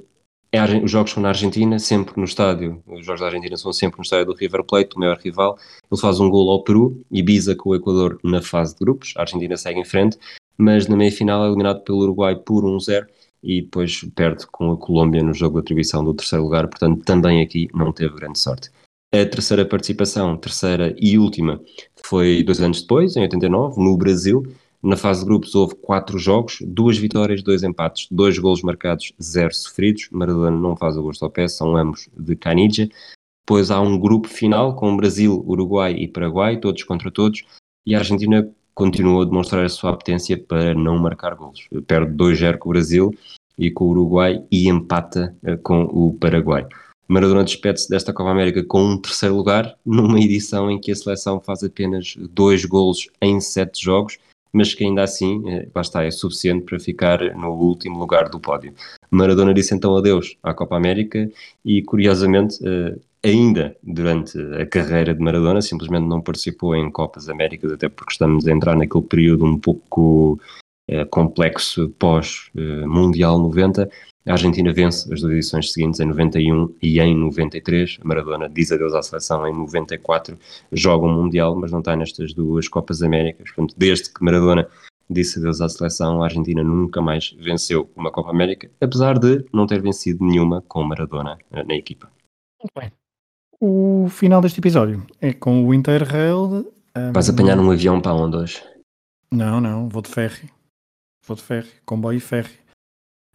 é 0.51 0.83
os 0.83 0.89
jogos 0.89 1.11
são 1.11 1.21
na 1.21 1.29
Argentina, 1.29 1.77
sempre 1.77 2.13
no 2.17 2.23
estádio. 2.23 2.81
Os 2.87 3.05
jogos 3.05 3.21
da 3.21 3.27
Argentina 3.27 3.57
são 3.57 3.71
sempre 3.73 3.97
no 3.97 4.03
estádio 4.03 4.27
do 4.27 4.33
River 4.33 4.63
Plate, 4.63 4.95
o 4.95 4.99
maior 4.99 5.17
rival. 5.17 5.57
Ele 5.91 6.01
faz 6.01 6.19
um 6.19 6.29
gol 6.29 6.49
ao 6.49 6.63
Peru 6.63 7.03
e 7.11 7.21
bisa 7.21 7.55
com 7.55 7.69
o 7.69 7.75
Equador 7.75 8.19
na 8.23 8.41
fase 8.41 8.73
de 8.73 8.79
grupos. 8.79 9.13
A 9.17 9.21
Argentina 9.21 9.55
segue 9.57 9.79
em 9.79 9.85
frente, 9.85 10.17
mas 10.57 10.87
na 10.87 10.95
meia 10.95 11.11
final 11.11 11.43
é 11.43 11.47
eliminado 11.47 11.83
pelo 11.83 11.99
Uruguai 11.99 12.35
por 12.35 12.63
1-0 12.63 13.05
e 13.43 13.61
depois 13.61 14.03
perde 14.15 14.47
com 14.47 14.71
a 14.71 14.77
Colômbia 14.77 15.21
no 15.21 15.33
jogo 15.33 15.55
de 15.55 15.65
atribuição 15.65 16.03
do 16.03 16.13
terceiro 16.13 16.43
lugar. 16.43 16.67
Portanto, 16.67 17.03
também 17.03 17.41
aqui 17.41 17.67
não 17.73 17.91
teve 17.91 18.15
grande 18.15 18.39
sorte. 18.39 18.71
A 19.13 19.25
terceira 19.25 19.63
participação, 19.65 20.35
terceira 20.35 20.95
e 20.97 21.17
última, 21.17 21.61
foi 22.03 22.43
dois 22.43 22.59
anos 22.59 22.81
depois, 22.81 23.15
em 23.15 23.21
89, 23.21 23.81
no 23.81 23.95
Brasil 23.95 24.43
na 24.85 24.95
fase 24.95 25.21
de 25.21 25.25
grupos 25.25 25.55
houve 25.55 25.73
quatro 25.75 26.19
jogos, 26.19 26.59
duas 26.61 26.95
vitórias, 26.95 27.41
dois 27.41 27.63
empates, 27.63 28.07
dois 28.11 28.37
golos 28.37 28.61
marcados, 28.61 29.13
zero 29.19 29.53
sofridos. 29.53 30.07
Maradona 30.11 30.51
não 30.51 30.75
faz 30.75 30.95
o 30.95 31.01
gosto 31.01 31.25
ao 31.25 31.31
pé, 31.31 31.47
são 31.47 31.75
ambos 31.75 32.07
de 32.15 32.35
Canija. 32.35 32.87
Depois 33.43 33.71
há 33.71 33.81
um 33.81 33.97
grupo 33.97 34.27
final 34.27 34.75
com 34.75 34.95
Brasil, 34.95 35.43
Uruguai 35.47 35.93
e 35.93 36.07
Paraguai, 36.07 36.59
todos 36.59 36.83
contra 36.83 37.09
todos. 37.09 37.43
E 37.83 37.95
a 37.95 37.99
Argentina 37.99 38.47
continuou 38.75 39.23
a 39.23 39.25
demonstrar 39.25 39.65
a 39.65 39.69
sua 39.69 39.89
apetência 39.89 40.37
para 40.37 40.75
não 40.75 40.99
marcar 40.99 41.33
golos. 41.33 41.67
Perde 41.87 42.13
2-0 42.13 42.59
com 42.59 42.69
o 42.69 42.73
Brasil 42.73 43.11
e 43.57 43.71
com 43.71 43.85
o 43.85 43.89
Uruguai 43.89 44.43
e 44.51 44.67
empata 44.67 45.35
uh, 45.41 45.57
com 45.63 45.83
o 45.85 46.13
Paraguai. 46.13 46.67
Maradona 47.07 47.43
despede-se 47.43 47.89
desta 47.89 48.13
Copa 48.13 48.29
América 48.29 48.63
com 48.63 48.83
um 48.83 49.01
terceiro 49.01 49.35
lugar, 49.35 49.75
numa 49.83 50.19
edição 50.19 50.69
em 50.69 50.79
que 50.79 50.91
a 50.91 50.95
seleção 50.95 51.39
faz 51.39 51.63
apenas 51.63 52.15
dois 52.31 52.65
golos 52.65 53.07
em 53.21 53.39
sete 53.39 53.83
jogos, 53.83 54.17
mas 54.55 54.73
que 54.73 54.85
ainda 54.85 55.03
assim, 55.03 55.43
eh, 55.49 55.67
lá 55.75 55.81
está, 55.81 56.03
é 56.03 56.09
suficiente 56.11 56.63
para 56.63 56.79
ficar 56.79 57.19
no 57.35 57.49
último 57.49 57.99
lugar 57.99 58.29
do 58.29 58.39
pódio. 58.39 58.73
Maradona 59.11 59.53
disse 59.53 59.75
então 59.75 59.97
adeus 59.97 60.37
à 60.41 60.53
Copa 60.53 60.77
América 60.77 61.29
e, 61.63 61.81
curiosamente, 61.81 62.57
eh, 62.65 62.95
ainda 63.21 63.75
durante 63.83 64.39
a 64.53 64.65
carreira 64.65 65.13
de 65.13 65.19
Maradona, 65.19 65.61
simplesmente 65.61 66.07
não 66.07 66.21
participou 66.21 66.73
em 66.73 66.89
Copas 66.89 67.27
Américas, 67.27 67.73
até 67.73 67.89
porque 67.89 68.13
estamos 68.13 68.47
a 68.47 68.51
entrar 68.51 68.77
naquele 68.77 69.03
período 69.03 69.43
um 69.43 69.59
pouco 69.59 70.39
eh, 70.87 71.03
complexo 71.03 71.89
pós-Mundial 71.99 73.37
90, 73.39 73.89
a 74.27 74.31
Argentina 74.31 74.73
vence 74.73 75.11
as 75.13 75.21
duas 75.21 75.33
edições 75.33 75.71
seguintes 75.71 75.99
em 75.99 76.05
91 76.05 76.75
e 76.81 76.99
em 76.99 77.15
93. 77.15 77.99
A 78.01 78.07
Maradona 78.07 78.49
diz 78.49 78.71
adeus 78.71 78.93
à 78.95 79.03
seleção 79.03 79.47
em 79.47 79.53
94, 79.53 80.37
joga 80.71 81.05
o 81.05 81.09
um 81.09 81.13
Mundial, 81.13 81.55
mas 81.55 81.71
não 81.71 81.79
está 81.79 81.95
nestas 81.95 82.33
duas 82.33 82.67
Copas 82.67 83.03
Américas. 83.03 83.51
Portanto, 83.51 83.75
desde 83.77 84.11
que 84.11 84.23
Maradona 84.23 84.67
disse 85.07 85.37
adeus 85.37 85.61
à 85.61 85.69
seleção, 85.69 86.23
a 86.23 86.25
Argentina 86.25 86.63
nunca 86.63 87.03
mais 87.03 87.35
venceu 87.39 87.87
uma 87.95 88.11
Copa 88.11 88.31
América, 88.31 88.69
apesar 88.81 89.19
de 89.19 89.45
não 89.53 89.67
ter 89.67 89.79
vencido 89.79 90.25
nenhuma 90.25 90.63
com 90.67 90.83
Maradona 90.83 91.37
eh, 91.51 91.63
na 91.63 91.75
equipa. 91.75 92.09
Muito 92.59 92.73
bem. 92.75 92.91
O 93.61 94.07
final 94.09 94.41
deste 94.41 94.59
episódio 94.59 95.05
é 95.21 95.33
com 95.33 95.63
o 95.67 95.73
Interrail. 95.73 96.73
Um... 96.97 97.11
Vais 97.13 97.29
apanhar 97.29 97.59
um 97.59 97.69
avião 97.69 98.01
para 98.01 98.15
onde 98.15 98.37
hoje? 98.37 98.63
Não, 99.31 99.61
não, 99.61 99.87
vou 99.87 100.01
de 100.01 100.09
ferry. 100.09 100.49
Vou 101.27 101.37
de 101.37 101.43
ferry, 101.43 101.69
comboio 101.85 102.17
e 102.17 102.21
ferry 102.21 102.64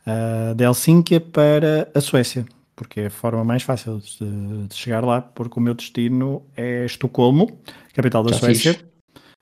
uh, 0.06 0.54
de 0.54 0.64
Helsínquia 0.64 1.20
para 1.20 1.90
a 1.94 2.00
Suécia, 2.00 2.46
porque 2.76 3.00
é 3.00 3.06
a 3.06 3.10
forma 3.10 3.44
mais 3.44 3.62
fácil 3.62 3.98
de, 3.98 4.66
de, 4.66 4.74
chegar 4.74 5.04
lá, 5.04 5.20
porque 5.20 5.58
o 5.58 5.62
meu 5.62 5.74
destino 5.74 6.42
é 6.56 6.84
Estocolmo, 6.84 7.60
capital 7.94 8.22
da 8.22 8.32
Já 8.32 8.38
Suécia. 8.38 8.74
Fiz. 8.74 8.84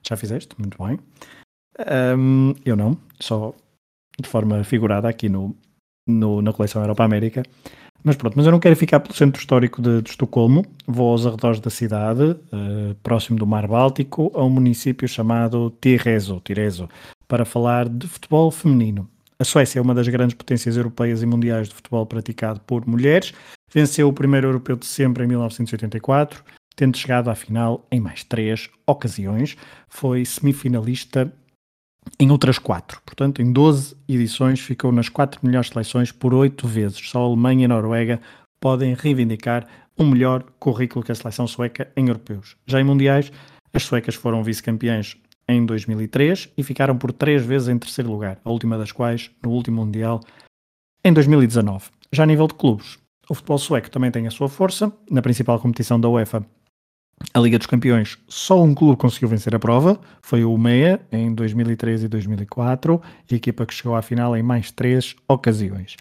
Já 0.07 0.17
fizeste? 0.17 0.55
Muito 0.57 0.81
bem. 0.83 0.99
Um, 2.17 2.53
eu 2.65 2.75
não, 2.75 2.97
só 3.19 3.53
de 4.19 4.27
forma 4.27 4.63
figurada 4.63 5.07
aqui 5.07 5.29
no, 5.29 5.55
no, 6.07 6.41
na 6.41 6.51
coleção 6.51 6.81
Europa 6.81 7.03
América. 7.03 7.43
Mas 8.03 8.15
pronto, 8.15 8.35
mas 8.35 8.45
eu 8.45 8.51
não 8.51 8.59
quero 8.59 8.75
ficar 8.75 9.01
pelo 9.01 9.13
centro 9.13 9.39
histórico 9.39 9.81
de, 9.81 10.01
de 10.01 10.09
Estocolmo, 10.09 10.65
vou 10.87 11.11
aos 11.11 11.25
arredores 11.25 11.59
da 11.59 11.69
cidade, 11.69 12.23
uh, 12.23 12.95
próximo 13.03 13.37
do 13.37 13.45
Mar 13.45 13.67
Báltico, 13.67 14.31
a 14.33 14.43
um 14.43 14.49
município 14.49 15.07
chamado 15.07 15.73
Tirezo, 15.81 16.41
Tirezo, 16.43 16.89
para 17.27 17.43
falar 17.43 17.89
de 17.89 18.07
futebol 18.07 18.49
feminino. 18.51 19.09
A 19.41 19.45
Suécia 19.45 19.79
é 19.79 19.81
uma 19.81 19.95
das 19.95 20.09
grandes 20.09 20.35
potências 20.35 20.75
europeias 20.75 21.23
e 21.23 21.25
mundiais 21.25 21.69
de 21.69 21.75
futebol 21.75 22.05
praticado 22.05 22.59
por 22.59 22.85
mulheres. 22.85 23.33
Venceu 23.73 24.09
o 24.09 24.13
primeiro 24.13 24.47
europeu 24.47 24.75
de 24.75 24.85
sempre 24.85 25.23
em 25.23 25.27
1984, 25.27 26.43
tendo 26.75 26.97
chegado 26.97 27.29
à 27.29 27.35
final 27.35 27.87
em 27.89 28.01
mais 28.01 28.21
três 28.21 28.69
ocasiões. 28.85 29.55
Foi 29.87 30.25
semifinalista 30.25 31.33
em 32.19 32.29
outras 32.31 32.59
quatro. 32.59 33.01
Portanto, 33.05 33.41
em 33.41 33.53
12 33.53 33.95
edições, 34.09 34.59
ficou 34.59 34.91
nas 34.91 35.07
quatro 35.07 35.39
melhores 35.41 35.69
seleções 35.69 36.11
por 36.11 36.33
oito 36.33 36.67
vezes. 36.67 36.99
Só 37.09 37.19
a 37.19 37.25
Alemanha 37.25 37.61
e 37.61 37.65
a 37.65 37.69
Noruega 37.69 38.19
podem 38.59 38.93
reivindicar 38.93 39.65
um 39.97 40.09
melhor 40.09 40.43
currículo 40.59 41.05
que 41.05 41.13
a 41.13 41.15
seleção 41.15 41.47
sueca 41.47 41.89
em 41.95 42.09
europeus. 42.09 42.57
Já 42.67 42.81
em 42.81 42.83
mundiais, 42.83 43.31
as 43.73 43.83
suecas 43.83 44.15
foram 44.15 44.43
vice-campeãs 44.43 45.15
em 45.49 45.65
2003 45.65 46.49
e 46.55 46.63
ficaram 46.63 46.97
por 46.97 47.11
três 47.11 47.43
vezes 47.43 47.67
em 47.67 47.77
terceiro 47.77 48.11
lugar, 48.11 48.39
a 48.45 48.49
última 48.51 48.77
das 48.77 48.91
quais 48.91 49.31
no 49.43 49.49
último 49.49 49.83
Mundial 49.83 50.21
em 51.03 51.11
2019. 51.11 51.89
Já 52.13 52.23
a 52.23 52.25
nível 52.25 52.47
de 52.47 52.53
clubes, 52.53 52.99
o 53.27 53.33
futebol 53.33 53.57
sueco 53.57 53.89
também 53.89 54.11
tem 54.11 54.27
a 54.27 54.31
sua 54.31 54.47
força. 54.47 54.91
Na 55.09 55.21
principal 55.21 55.59
competição 55.59 55.99
da 55.99 56.07
UEFA, 56.07 56.45
a 57.33 57.39
Liga 57.39 57.57
dos 57.57 57.67
Campeões, 57.67 58.17
só 58.27 58.63
um 58.63 58.73
clube 58.73 58.97
conseguiu 58.97 59.27
vencer 59.27 59.53
a 59.53 59.59
prova, 59.59 59.99
foi 60.21 60.43
o 60.43 60.57
MEA, 60.57 61.01
em 61.11 61.33
2003 61.33 62.03
e 62.03 62.07
2004, 62.07 63.01
e 63.29 63.33
a 63.33 63.37
equipa 63.37 63.65
que 63.65 63.73
chegou 63.73 63.95
à 63.95 64.01
final 64.01 64.35
em 64.37 64.43
mais 64.43 64.71
três 64.71 65.15
ocasiões. 65.27 65.95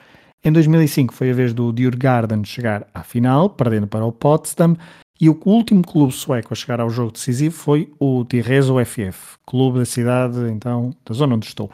Em 0.45 0.53
2005 0.53 1.13
foi 1.13 1.31
a 1.31 1.35
vez 1.35 1.53
do 1.53 1.73
Djurgården 1.73 2.45
chegar 2.45 2.87
à 2.95 3.03
final, 3.03 3.51
perdendo 3.51 3.87
para 3.87 4.05
o 4.05 4.13
Potsdam, 4.13 4.77
e 5.21 5.29
o 5.29 5.39
último 5.45 5.83
clube 5.83 6.13
sueco 6.13 6.53
a 6.53 6.57
chegar 6.57 6.81
ao 6.81 6.91
jogo 6.91 7.13
decisivo 7.13 7.55
foi 7.55 7.93
o 7.99 8.25
Tireso 8.25 8.75
FF, 8.85 9.37
clube 9.47 9.81
da 9.81 9.85
cidade, 9.85 10.39
então, 10.51 10.95
da 11.05 11.15
zona 11.15 11.35
onde 11.35 11.47
estou. 11.47 11.71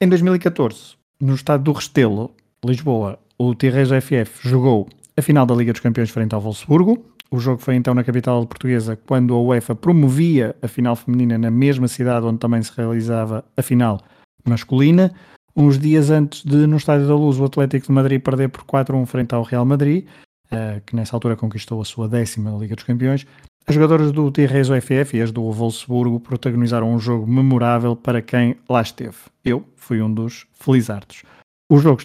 Em 0.00 0.08
2014, 0.08 0.96
no 1.20 1.34
estado 1.34 1.64
do 1.64 1.72
Restelo, 1.72 2.30
Lisboa, 2.64 3.18
o 3.38 3.54
Tireso 3.54 3.94
FF 4.00 4.48
jogou 4.48 4.88
a 5.16 5.22
final 5.22 5.44
da 5.44 5.54
Liga 5.54 5.72
dos 5.72 5.80
Campeões 5.80 6.10
frente 6.10 6.34
ao 6.34 6.40
Wolfsburgo. 6.40 7.04
O 7.30 7.38
jogo 7.38 7.60
foi 7.60 7.74
então 7.74 7.94
na 7.94 8.04
capital 8.04 8.46
portuguesa, 8.46 8.96
quando 8.96 9.34
a 9.34 9.40
UEFA 9.40 9.74
promovia 9.74 10.56
a 10.62 10.68
final 10.68 10.96
feminina 10.96 11.36
na 11.36 11.50
mesma 11.50 11.88
cidade 11.88 12.26
onde 12.26 12.38
também 12.38 12.62
se 12.62 12.72
realizava 12.76 13.44
a 13.56 13.62
final 13.62 14.00
masculina. 14.48 15.12
Uns 15.56 15.78
dias 15.78 16.10
antes 16.10 16.42
de, 16.44 16.66
no 16.66 16.76
Estádio 16.76 17.06
da 17.06 17.14
Luz, 17.14 17.38
o 17.38 17.44
Atlético 17.44 17.86
de 17.86 17.92
Madrid 17.92 18.20
perder 18.20 18.48
por 18.48 18.64
4-1 18.64 19.06
frente 19.06 19.34
ao 19.34 19.42
Real 19.42 19.64
Madrid. 19.64 20.06
Eh, 20.50 20.82
que 20.84 20.94
nessa 20.94 21.16
altura 21.16 21.36
conquistou 21.36 21.80
a 21.80 21.84
sua 21.84 22.08
décima 22.08 22.50
Liga 22.58 22.74
dos 22.74 22.84
Campeões, 22.84 23.26
as 23.66 23.74
jogadoras 23.74 24.12
do 24.12 24.30
Tirreso 24.30 24.74
FF 24.78 25.16
e 25.16 25.22
as 25.22 25.32
do 25.32 25.50
Wolfsburgo 25.50 26.20
protagonizaram 26.20 26.92
um 26.92 26.98
jogo 26.98 27.26
memorável 27.26 27.96
para 27.96 28.20
quem 28.20 28.56
lá 28.68 28.82
esteve. 28.82 29.16
Eu 29.42 29.64
fui 29.74 30.02
um 30.02 30.12
dos 30.12 30.46
felizardos. 30.52 31.22
O 31.70 31.78
jogo 31.78 32.02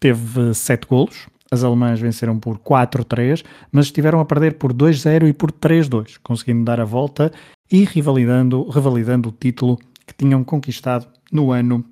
teve 0.00 0.54
sete 0.54 0.86
golos, 0.86 1.26
as 1.50 1.62
alemãs 1.62 2.00
venceram 2.00 2.38
por 2.38 2.58
4-3, 2.58 3.44
mas 3.70 3.86
estiveram 3.86 4.20
a 4.20 4.24
perder 4.24 4.54
por 4.54 4.72
2-0 4.72 5.28
e 5.28 5.34
por 5.34 5.52
3-2, 5.52 6.18
conseguindo 6.22 6.64
dar 6.64 6.80
a 6.80 6.84
volta 6.84 7.30
e 7.70 7.84
revalidando, 7.84 8.66
revalidando 8.70 9.28
o 9.28 9.32
título 9.32 9.78
que 10.06 10.14
tinham 10.14 10.42
conquistado 10.42 11.06
no 11.30 11.52
ano 11.52 11.84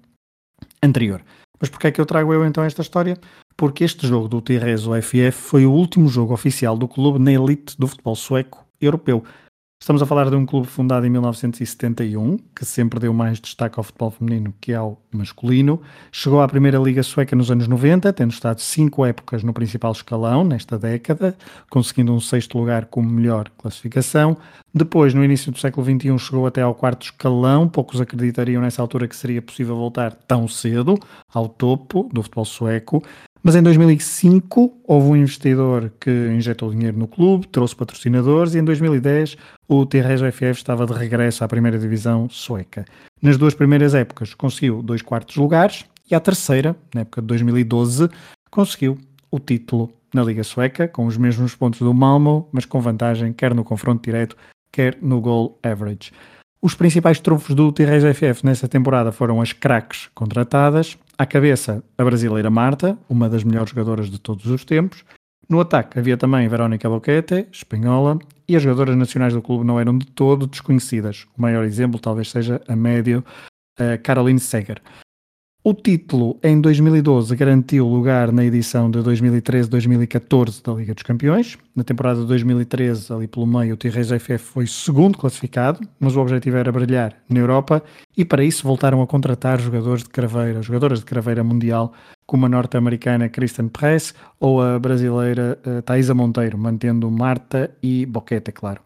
anterior. 0.83 1.23
Mas 1.61 1.69
porquê 1.69 1.89
é 1.89 1.93
que 1.93 2.01
eu 2.01 2.07
trago 2.07 2.33
eu 2.33 2.47
então 2.47 2.65
esta 2.65 2.81
história? 2.81 3.19
Porque 3.61 3.85
este 3.85 4.07
jogo 4.07 4.27
do 4.27 4.41
Tirreso 4.41 4.93
FF 5.03 5.33
foi 5.33 5.67
o 5.67 5.71
último 5.71 6.09
jogo 6.09 6.33
oficial 6.33 6.79
do 6.79 6.89
clube 6.89 7.19
na 7.19 7.31
elite 7.31 7.79
do 7.79 7.87
futebol 7.87 8.17
sueco 8.17 8.65
europeu. 8.81 9.23
Estamos 9.79 10.01
a 10.03 10.07
falar 10.07 10.31
de 10.31 10.37
um 10.37 10.47
clube 10.47 10.67
fundado 10.67 11.07
em 11.07 11.11
1971, 11.11 12.39
que 12.57 12.65
sempre 12.65 12.99
deu 12.99 13.13
mais 13.13 13.39
destaque 13.39 13.79
ao 13.79 13.85
futebol 13.85 14.11
feminino 14.11 14.55
que 14.61 14.73
ao 14.73 15.03
masculino. 15.13 15.83
Chegou 16.11 16.41
à 16.41 16.49
Primeira 16.49 16.79
Liga 16.79 17.03
Sueca 17.03 17.37
nos 17.37 17.51
anos 17.51 17.69
90, 17.69 18.11
tendo 18.15 18.31
estado 18.31 18.63
cinco 18.63 19.05
épocas 19.05 19.43
no 19.43 19.53
principal 19.53 19.93
escalão 19.93 20.43
nesta 20.43 20.79
década, 20.79 21.37
conseguindo 21.69 22.15
um 22.15 22.21
sexto 22.21 22.57
lugar 22.57 22.87
como 22.87 23.11
melhor 23.11 23.51
classificação. 23.59 24.39
Depois, 24.73 25.13
no 25.13 25.23
início 25.23 25.53
do 25.53 25.59
século 25.59 25.85
XXI, 25.85 26.19
chegou 26.19 26.47
até 26.47 26.63
ao 26.63 26.75
quarto 26.75 27.03
escalão. 27.03 27.69
Poucos 27.69 28.01
acreditariam 28.01 28.63
nessa 28.63 28.81
altura 28.81 29.07
que 29.07 29.17
seria 29.17 29.43
possível 29.43 29.77
voltar 29.77 30.15
tão 30.15 30.49
cedo 30.49 30.99
ao 31.29 31.47
topo 31.47 32.09
do 32.11 32.23
futebol 32.23 32.47
sueco. 32.47 33.03
Mas 33.43 33.57
em 33.57 33.63
2005 33.63 34.83
houve 34.87 35.09
um 35.09 35.17
investidor 35.17 35.91
que 35.99 36.11
injetou 36.11 36.71
dinheiro 36.71 36.99
no 36.99 37.09
clube, 37.09 37.49
trouxe 37.49 37.75
patrocinadores 37.75 38.55
e 38.55 38.59
em 38.59 38.65
2010 38.65 39.37
o 39.67 39.87
Terrejo 39.87 40.31
FF 40.31 40.51
estava 40.51 40.85
de 40.85 40.93
regresso 40.93 41.43
à 41.43 41.49
primeira 41.49 41.79
divisão 41.79 42.29
sueca. 42.29 42.85
Nas 43.23 43.39
duas 43.39 43.55
primeiras 43.55 43.95
épocas 43.95 44.35
conseguiu 44.35 44.83
dois 44.83 45.01
quartos 45.01 45.37
lugares 45.37 45.87
e 46.11 46.15
à 46.15 46.21
terceira, 46.21 46.77
na 46.95 47.01
época 47.01 47.23
de 47.23 47.29
2012, 47.29 48.11
conseguiu 48.51 48.99
o 49.31 49.39
título 49.39 49.91
na 50.13 50.23
Liga 50.23 50.43
Sueca, 50.43 50.89
com 50.89 51.07
os 51.07 51.17
mesmos 51.17 51.55
pontos 51.55 51.81
do 51.81 51.95
Malmo, 51.95 52.49
mas 52.53 52.67
com 52.67 52.81
vantagem 52.81 53.33
quer 53.33 53.55
no 53.55 53.65
confronto 53.65 54.03
direto, 54.03 54.37
quer 54.73 54.99
no 55.01 55.21
goal 55.21 55.59
average. 55.63 56.11
Os 56.63 56.75
principais 56.75 57.19
trunfos 57.19 57.55
do 57.55 57.73
Tirres 57.73 58.05
FF 58.05 58.45
nessa 58.45 58.69
temporada 58.69 59.11
foram 59.11 59.41
as 59.41 59.51
craques 59.51 60.11
contratadas, 60.15 60.99
à 61.17 61.25
cabeça 61.25 61.83
a 61.97 62.05
brasileira 62.05 62.51
Marta, 62.51 62.99
uma 63.09 63.31
das 63.31 63.43
melhores 63.43 63.71
jogadoras 63.71 64.11
de 64.11 64.21
todos 64.21 64.45
os 64.45 64.63
tempos. 64.63 65.03
No 65.49 65.59
ataque 65.59 65.99
havia 65.99 66.19
também 66.19 66.47
Verónica 66.49 66.87
Boquete, 66.87 67.47
espanhola, 67.51 68.19
e 68.47 68.55
as 68.55 68.63
jogadoras 68.63 68.95
nacionais 68.95 69.33
do 69.33 69.41
clube 69.41 69.65
não 69.65 69.81
eram 69.81 69.97
de 69.97 70.07
todo 70.07 70.47
desconhecidas. 70.47 71.27
O 71.37 71.41
maior 71.41 71.65
exemplo 71.65 71.99
talvez 71.99 72.31
seja 72.31 72.61
a 72.69 72.77
médio 72.77 73.25
a 73.79 73.97
Caroline 73.97 74.39
Seger. 74.39 74.83
O 75.63 75.75
título 75.75 76.39
em 76.43 76.59
2012 76.59 77.37
garantiu 77.37 77.87
lugar 77.87 78.33
na 78.33 78.43
edição 78.43 78.91
de 78.91 78.99
2013-2014 79.01 80.65
da 80.65 80.73
Liga 80.73 80.95
dos 80.95 81.03
Campeões. 81.03 81.59
Na 81.77 81.85
temporada 81.85 82.23
de 82.23 82.27
2013, 82.27 83.13
ali 83.13 83.29
pelo 83.29 83.47
meio, 83.47 83.75
o 83.75 83.77
Tirres 83.77 84.09
FF 84.09 84.39
foi 84.39 84.67
segundo 84.67 85.19
classificado, 85.19 85.79
mas 85.99 86.17
o 86.17 86.21
objetivo 86.23 86.57
era 86.57 86.73
brilhar 86.73 87.15
na 87.29 87.41
Europa 87.41 87.83
e 88.17 88.25
para 88.25 88.43
isso 88.43 88.67
voltaram 88.67 89.03
a 89.03 89.07
contratar 89.07 89.61
jogadores 89.61 90.03
de 90.03 90.09
craveira, 90.09 90.63
jogadoras 90.63 91.01
de 91.01 91.05
craveira 91.05 91.45
mundial, 91.45 91.93
como 92.27 92.47
a 92.47 92.49
norte-americana 92.49 93.29
Kristen 93.29 93.69
Press 93.69 94.15
ou 94.41 94.63
a 94.63 94.79
brasileira 94.79 95.59
uh, 95.67 95.83
Thaisa 95.83 96.15
Monteiro, 96.15 96.57
mantendo 96.57 97.11
Marta 97.11 97.71
e 97.83 98.07
Boquete, 98.07 98.51
claro. 98.51 98.81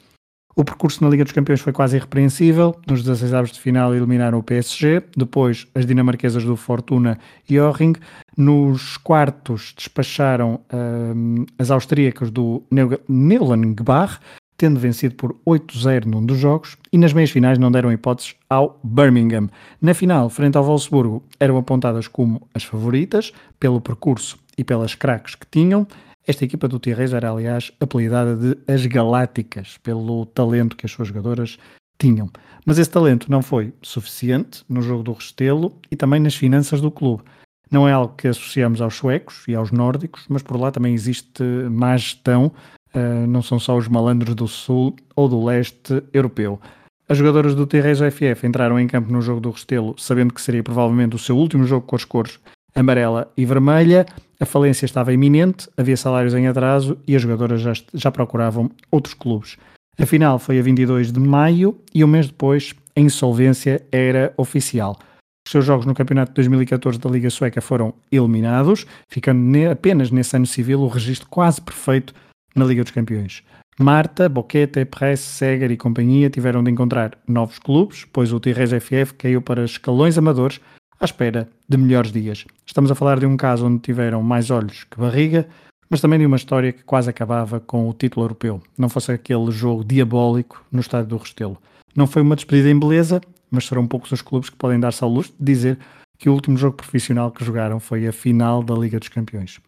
O 0.57 0.65
percurso 0.65 1.03
na 1.03 1.11
Liga 1.11 1.25
dos 1.25 1.33
Campeões 1.33 1.61
foi 1.61 1.73
quase 1.73 1.97
irrepreensível. 1.97 2.77
Nos 2.87 3.03
16 3.03 3.35
avos 3.35 3.51
de 3.51 3.61
final 3.61 3.93
eliminaram 3.93 4.39
o 4.39 4.43
PSG, 4.43 5.03
depois 5.17 5.67
as 5.75 5.85
dinamarquesas 5.85 6.45
do 6.45 6.55
Fortuna 6.55 7.19
e 7.51 7.59
Orring. 7.59 7.95
Nos 8.37 8.97
quartos 8.97 9.75
despacharam 9.77 10.61
um, 10.73 11.45
as 11.59 11.73
austríacas 11.73 12.31
do 12.31 12.63
Neulengbach, 13.09 14.21
tendo 14.57 14.79
vencido 14.79 15.17
por 15.17 15.35
8-0 15.45 16.05
num 16.05 16.25
dos 16.25 16.39
jogos, 16.39 16.77
e 16.93 16.99
nas 16.99 17.13
meias 17.13 17.33
finais 17.33 17.59
não 17.59 17.73
deram 17.73 17.93
hipóteses 17.93 18.37
ao 18.49 18.79
Birmingham. 18.85 19.49
Na 19.83 19.93
final, 19.93 20.31
frente 20.31 20.57
ao 20.57 20.63
Wolfsburgo, 20.63 21.25
eram 21.41 21.57
apontadas 21.57 22.07
como 22.07 22.47
as 22.55 22.63
favoritas, 22.63 23.33
pelo 23.59 23.81
percurso 23.81 24.39
e 24.57 24.63
pelas 24.63 24.95
craques 24.95 25.35
que 25.35 25.47
tinham, 25.51 25.85
esta 26.27 26.45
equipa 26.45 26.67
do 26.67 26.79
Tirres 26.79 27.13
era, 27.13 27.31
aliás, 27.31 27.73
apelidada 27.81 28.35
de 28.37 28.57
as 28.67 28.85
Galácticas, 28.87 29.79
pelo 29.83 30.27
talento 30.27 30.77
que 30.77 30.87
as 30.87 30.93
suas 30.93 31.09
jogadoras 31.09 31.59
tinham. 31.99 32.31
Mas 32.65 32.79
esse 32.79 32.91
talento 32.91 33.31
não 33.31 33.43
foi 33.43 33.73
suficiente 33.83 34.65
no 34.69 34.81
jogo 34.83 35.03
do 35.03 35.13
Restelo 35.13 35.79
e 35.91 35.97
também 35.97 36.21
nas 36.21 36.35
finanças 36.35 36.81
do 36.81 36.91
clube. 36.91 37.23
Não 37.71 37.89
é 37.89 37.93
algo 37.93 38.15
que 38.17 38.29
associamos 38.29 38.81
aos 38.81 38.95
suecos 38.95 39.45
e 39.49 39.55
aos 39.55 39.71
nórdicos, 39.71 40.25
mas 40.29 40.43
por 40.43 40.59
lá 40.59 40.71
também 40.71 40.95
existe 40.95 41.43
má 41.71 41.97
gestão, 41.97 42.53
uh, 42.95 43.27
não 43.27 43.43
são 43.43 43.59
só 43.59 43.77
os 43.77 43.89
malandros 43.89 44.35
do 44.35 44.49
sul 44.49 44.95
ou 45.15 45.29
do 45.29 45.45
leste 45.45 46.03
europeu. 46.13 46.61
As 47.07 47.19
jogadoras 47.19 47.55
do 47.55 47.67
Tirres 47.67 47.99
FF 47.99 48.47
entraram 48.47 48.81
em 48.81 48.87
campo 48.87 49.13
no 49.13 49.21
jogo 49.21 49.41
do 49.41 49.51
Restelo, 49.51 49.95
sabendo 49.99 50.33
que 50.33 50.41
seria 50.41 50.63
provavelmente 50.63 51.17
o 51.17 51.19
seu 51.19 51.37
último 51.37 51.65
jogo 51.65 51.87
com 51.87 51.97
as 51.97 52.05
cores 52.05 52.39
amarela 52.75 53.31
e 53.37 53.45
vermelha, 53.45 54.05
a 54.45 54.47
falência 54.47 54.85
estava 54.85 55.13
iminente, 55.13 55.69
havia 55.75 55.97
salários 55.97 56.35
em 56.35 56.47
atraso 56.47 56.99
e 57.09 57.17
as 57.17 57.23
jogadoras 57.23 57.63
já, 57.63 57.73
já 57.95 58.11
procuravam 58.11 58.71
outros 58.91 59.15
clubes. 59.15 59.57
A 59.99 60.05
final 60.05 60.39
foi 60.39 60.59
a 60.59 60.63
22 60.63 61.11
de 61.11 61.19
maio 61.19 61.79
e 61.95 62.05
um 62.05 62.07
mês 62.07 62.27
depois 62.27 62.75
a 62.95 63.01
insolvência 63.01 63.83
era 63.91 64.35
oficial. 64.37 64.99
Os 65.47 65.51
seus 65.51 65.65
jogos 65.65 65.87
no 65.87 65.95
Campeonato 65.95 66.33
de 66.33 66.35
2014 66.37 66.99
da 66.99 67.11
Liga 67.11 67.31
Sueca 67.31 67.61
foram 67.63 67.95
eliminados, 68.13 68.87
ficando 69.09 69.41
ne 69.41 69.67
apenas 69.67 70.11
nesse 70.11 70.37
ano 70.37 70.47
civil 70.47 70.81
o 70.83 70.89
registro 70.89 71.29
quase 71.29 71.61
perfeito 71.61 72.15
na 72.55 72.67
Liga 72.67 72.83
dos 72.83 72.93
Campeões. 72.93 73.43
Marta, 73.81 74.29
Boquete, 74.29 74.85
Press, 74.85 75.21
Seger 75.21 75.71
e 75.71 75.77
companhia 75.77 76.29
tiveram 76.29 76.63
de 76.63 76.71
encontrar 76.71 77.19
novos 77.27 77.59
clubes, 77.59 78.07
pois 78.13 78.31
o 78.31 78.39
Tirres 78.39 78.71
FF 78.71 79.15
caiu 79.15 79.41
para 79.41 79.65
escalões 79.65 80.19
amadores 80.19 80.61
à 80.99 81.05
espera 81.05 81.49
de 81.69 81.77
melhores 81.77 82.13
dias. 82.13 82.45
Estamos 82.67 82.91
a 82.91 82.95
falar 82.95 83.19
de 83.19 83.27
um 83.27 83.37
caso 83.37 83.67
onde 83.67 83.81
tiveram 83.81 84.23
mais 84.23 84.51
olhos 84.51 84.85
que 84.85 84.99
barriga, 84.99 85.49
mas 85.89 86.01
também 86.01 86.19
de 86.19 86.27
uma 86.27 86.37
história 86.37 86.73
que 86.73 86.83
quase 86.83 87.11
acabava 87.11 87.61
com 87.61 87.89
o 87.89 87.93
título 87.93 88.25
europeu, 88.25 88.61
não 88.77 88.89
fosse 88.89 89.13
aquele 89.13 89.51
jogo 89.51 89.85
diabólico 89.85 90.65
no 90.73 90.81
estádio 90.81 91.09
do 91.09 91.17
Restelo. 91.17 91.59
Não 91.95 92.07
foi 92.07 92.23
uma 92.23 92.35
despedida 92.35 92.71
em 92.71 92.79
beleza, 92.79 93.21
mas 93.51 93.67
serão 93.67 93.87
poucos 93.87 94.11
os 94.11 94.23
clubes 94.23 94.51
que 94.51 94.57
podem 94.57 94.81
dar-se 94.81 95.05
ao 95.05 95.11
luxo 95.11 95.33
de 95.39 95.45
dizer 95.45 95.79
que 96.19 96.29
o 96.29 96.33
último 96.33 96.57
jogo 96.57 96.77
profissional 96.77 97.31
que 97.31 97.45
jogaram 97.45 97.79
foi 97.79 98.07
a 98.07 98.13
final 98.13 98.63
da 98.63 98.75
Liga 98.75 98.99
dos 98.99 99.09
Campeões. 99.09 99.61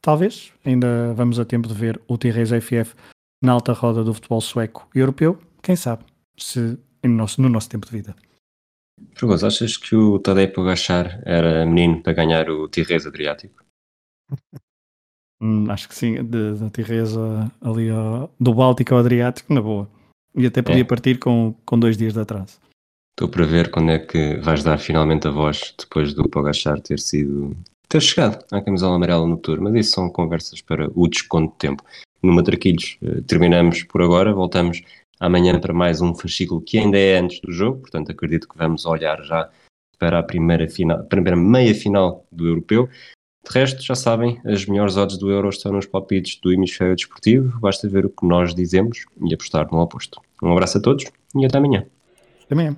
Talvez 0.00 0.52
ainda 0.64 1.12
vamos 1.14 1.38
a 1.38 1.44
tempo 1.44 1.68
de 1.68 1.74
ver 1.74 2.00
o 2.08 2.16
Tirres 2.16 2.50
FF 2.50 2.94
na 3.42 3.52
alta 3.52 3.72
roda 3.72 4.02
do 4.02 4.14
futebol 4.14 4.40
sueco 4.40 4.88
e 4.94 4.98
europeu, 4.98 5.38
quem 5.62 5.76
sabe, 5.76 6.04
se 6.36 6.78
no 7.04 7.10
nosso, 7.10 7.40
no 7.40 7.48
nosso 7.48 7.68
tempo 7.68 7.86
de 7.86 7.92
vida. 7.92 8.16
Pergunto, 9.14 9.46
achas 9.46 9.76
que 9.76 9.96
o 9.96 10.18
Tadej 10.18 10.52
Pogacar 10.52 11.20
era 11.24 11.64
menino 11.66 12.02
para 12.02 12.12
ganhar 12.12 12.50
o 12.50 12.68
Tirrez 12.68 13.06
Adriático? 13.06 13.64
Hum, 15.40 15.70
acho 15.70 15.88
que 15.88 15.94
sim, 15.94 16.16
da 16.24 16.68
Tirreza 16.68 17.48
ali 17.60 17.88
ao, 17.90 18.28
do 18.40 18.52
Báltico 18.52 18.92
ao 18.94 18.98
Adriático, 18.98 19.54
na 19.54 19.62
boa. 19.62 19.88
E 20.34 20.44
até 20.44 20.62
podia 20.62 20.80
é. 20.80 20.84
partir 20.84 21.20
com, 21.20 21.54
com 21.64 21.78
dois 21.78 21.96
dias 21.96 22.12
de 22.12 22.18
atraso. 22.18 22.58
Estou 23.12 23.28
para 23.28 23.46
ver 23.46 23.70
quando 23.70 23.90
é 23.90 23.98
que 24.00 24.36
vais 24.38 24.62
dar 24.62 24.78
finalmente 24.78 25.28
a 25.28 25.30
voz 25.30 25.74
depois 25.78 26.12
do 26.12 26.28
Pogachar 26.28 26.80
ter 26.80 26.98
sido 26.98 27.56
ter 27.88 28.00
chegado 28.00 28.44
à 28.52 28.60
camisola 28.60 28.96
amarela 28.96 29.26
no 29.26 29.36
tour, 29.36 29.60
mas 29.60 29.74
isso 29.74 29.92
são 29.92 30.10
conversas 30.10 30.60
para 30.60 30.90
o 30.94 31.08
desconto 31.08 31.52
de 31.52 31.58
tempo. 31.58 31.82
No 32.22 32.32
Matraquilhos 32.32 32.98
eh, 33.02 33.22
terminamos 33.26 33.82
por 33.84 34.02
agora, 34.02 34.34
voltamos 34.34 34.82
amanhã 35.20 35.58
para 35.58 35.74
mais 35.74 36.00
um 36.00 36.14
fascículo 36.14 36.60
que 36.60 36.78
ainda 36.78 36.98
é 36.98 37.18
antes 37.18 37.40
do 37.40 37.52
jogo, 37.52 37.80
portanto 37.80 38.10
acredito 38.10 38.48
que 38.48 38.56
vamos 38.56 38.86
olhar 38.86 39.22
já 39.22 39.48
para 39.98 40.18
a 40.18 40.22
primeira, 40.22 40.68
final, 40.68 41.02
primeira 41.04 41.36
meia 41.36 41.74
final 41.74 42.24
do 42.30 42.46
Europeu. 42.46 42.88
De 43.44 43.58
resto, 43.58 43.82
já 43.82 43.94
sabem, 43.94 44.40
as 44.44 44.66
melhores 44.66 44.96
odds 44.96 45.16
do 45.16 45.30
Euro 45.30 45.48
estão 45.48 45.72
nos 45.72 45.86
palpites 45.86 46.38
do 46.40 46.52
hemisfério 46.52 46.94
desportivo, 46.94 47.58
basta 47.60 47.88
ver 47.88 48.06
o 48.06 48.10
que 48.10 48.26
nós 48.26 48.54
dizemos 48.54 49.06
e 49.24 49.34
apostar 49.34 49.68
no 49.72 49.80
oposto. 49.80 50.20
Um 50.42 50.52
abraço 50.52 50.78
a 50.78 50.82
todos 50.82 51.04
e 51.34 51.46
até 51.46 51.58
amanhã. 51.58 51.86
Até 52.44 52.54
amanhã. 52.54 52.76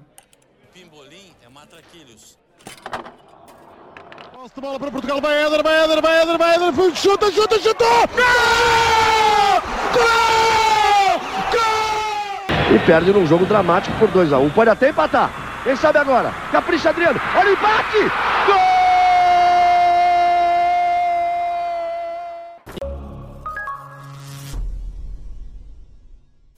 É 4.56 4.60
bola 4.60 4.78
para 4.78 4.90
Portugal, 4.90 5.20
vai 5.22 5.46
Eder, 5.46 5.62
vai 5.62 5.84
Eder, 5.84 6.02
vai 6.02 6.22
Eder, 6.22 6.36
vai 6.36 6.56
Eder, 6.56 6.96
chuta, 6.96 7.30
chuta! 7.32 7.84
Gol! 8.14 8.89
E 12.74 12.78
perde 12.80 13.12
num 13.12 13.26
jogo 13.26 13.44
dramático 13.44 13.96
por 13.98 14.08
2 14.08 14.32
a 14.32 14.38
1 14.38 14.44
um. 14.44 14.50
Pode 14.50 14.70
até 14.70 14.90
empatar. 14.90 15.30
Quem 15.64 15.76
sabe 15.76 15.98
agora? 15.98 16.32
Capricha 16.52 16.90
Adriano. 16.90 17.20
Olha 17.36 17.50
o 17.50 17.52
empate! 17.52 17.98
Gol! 18.46 18.69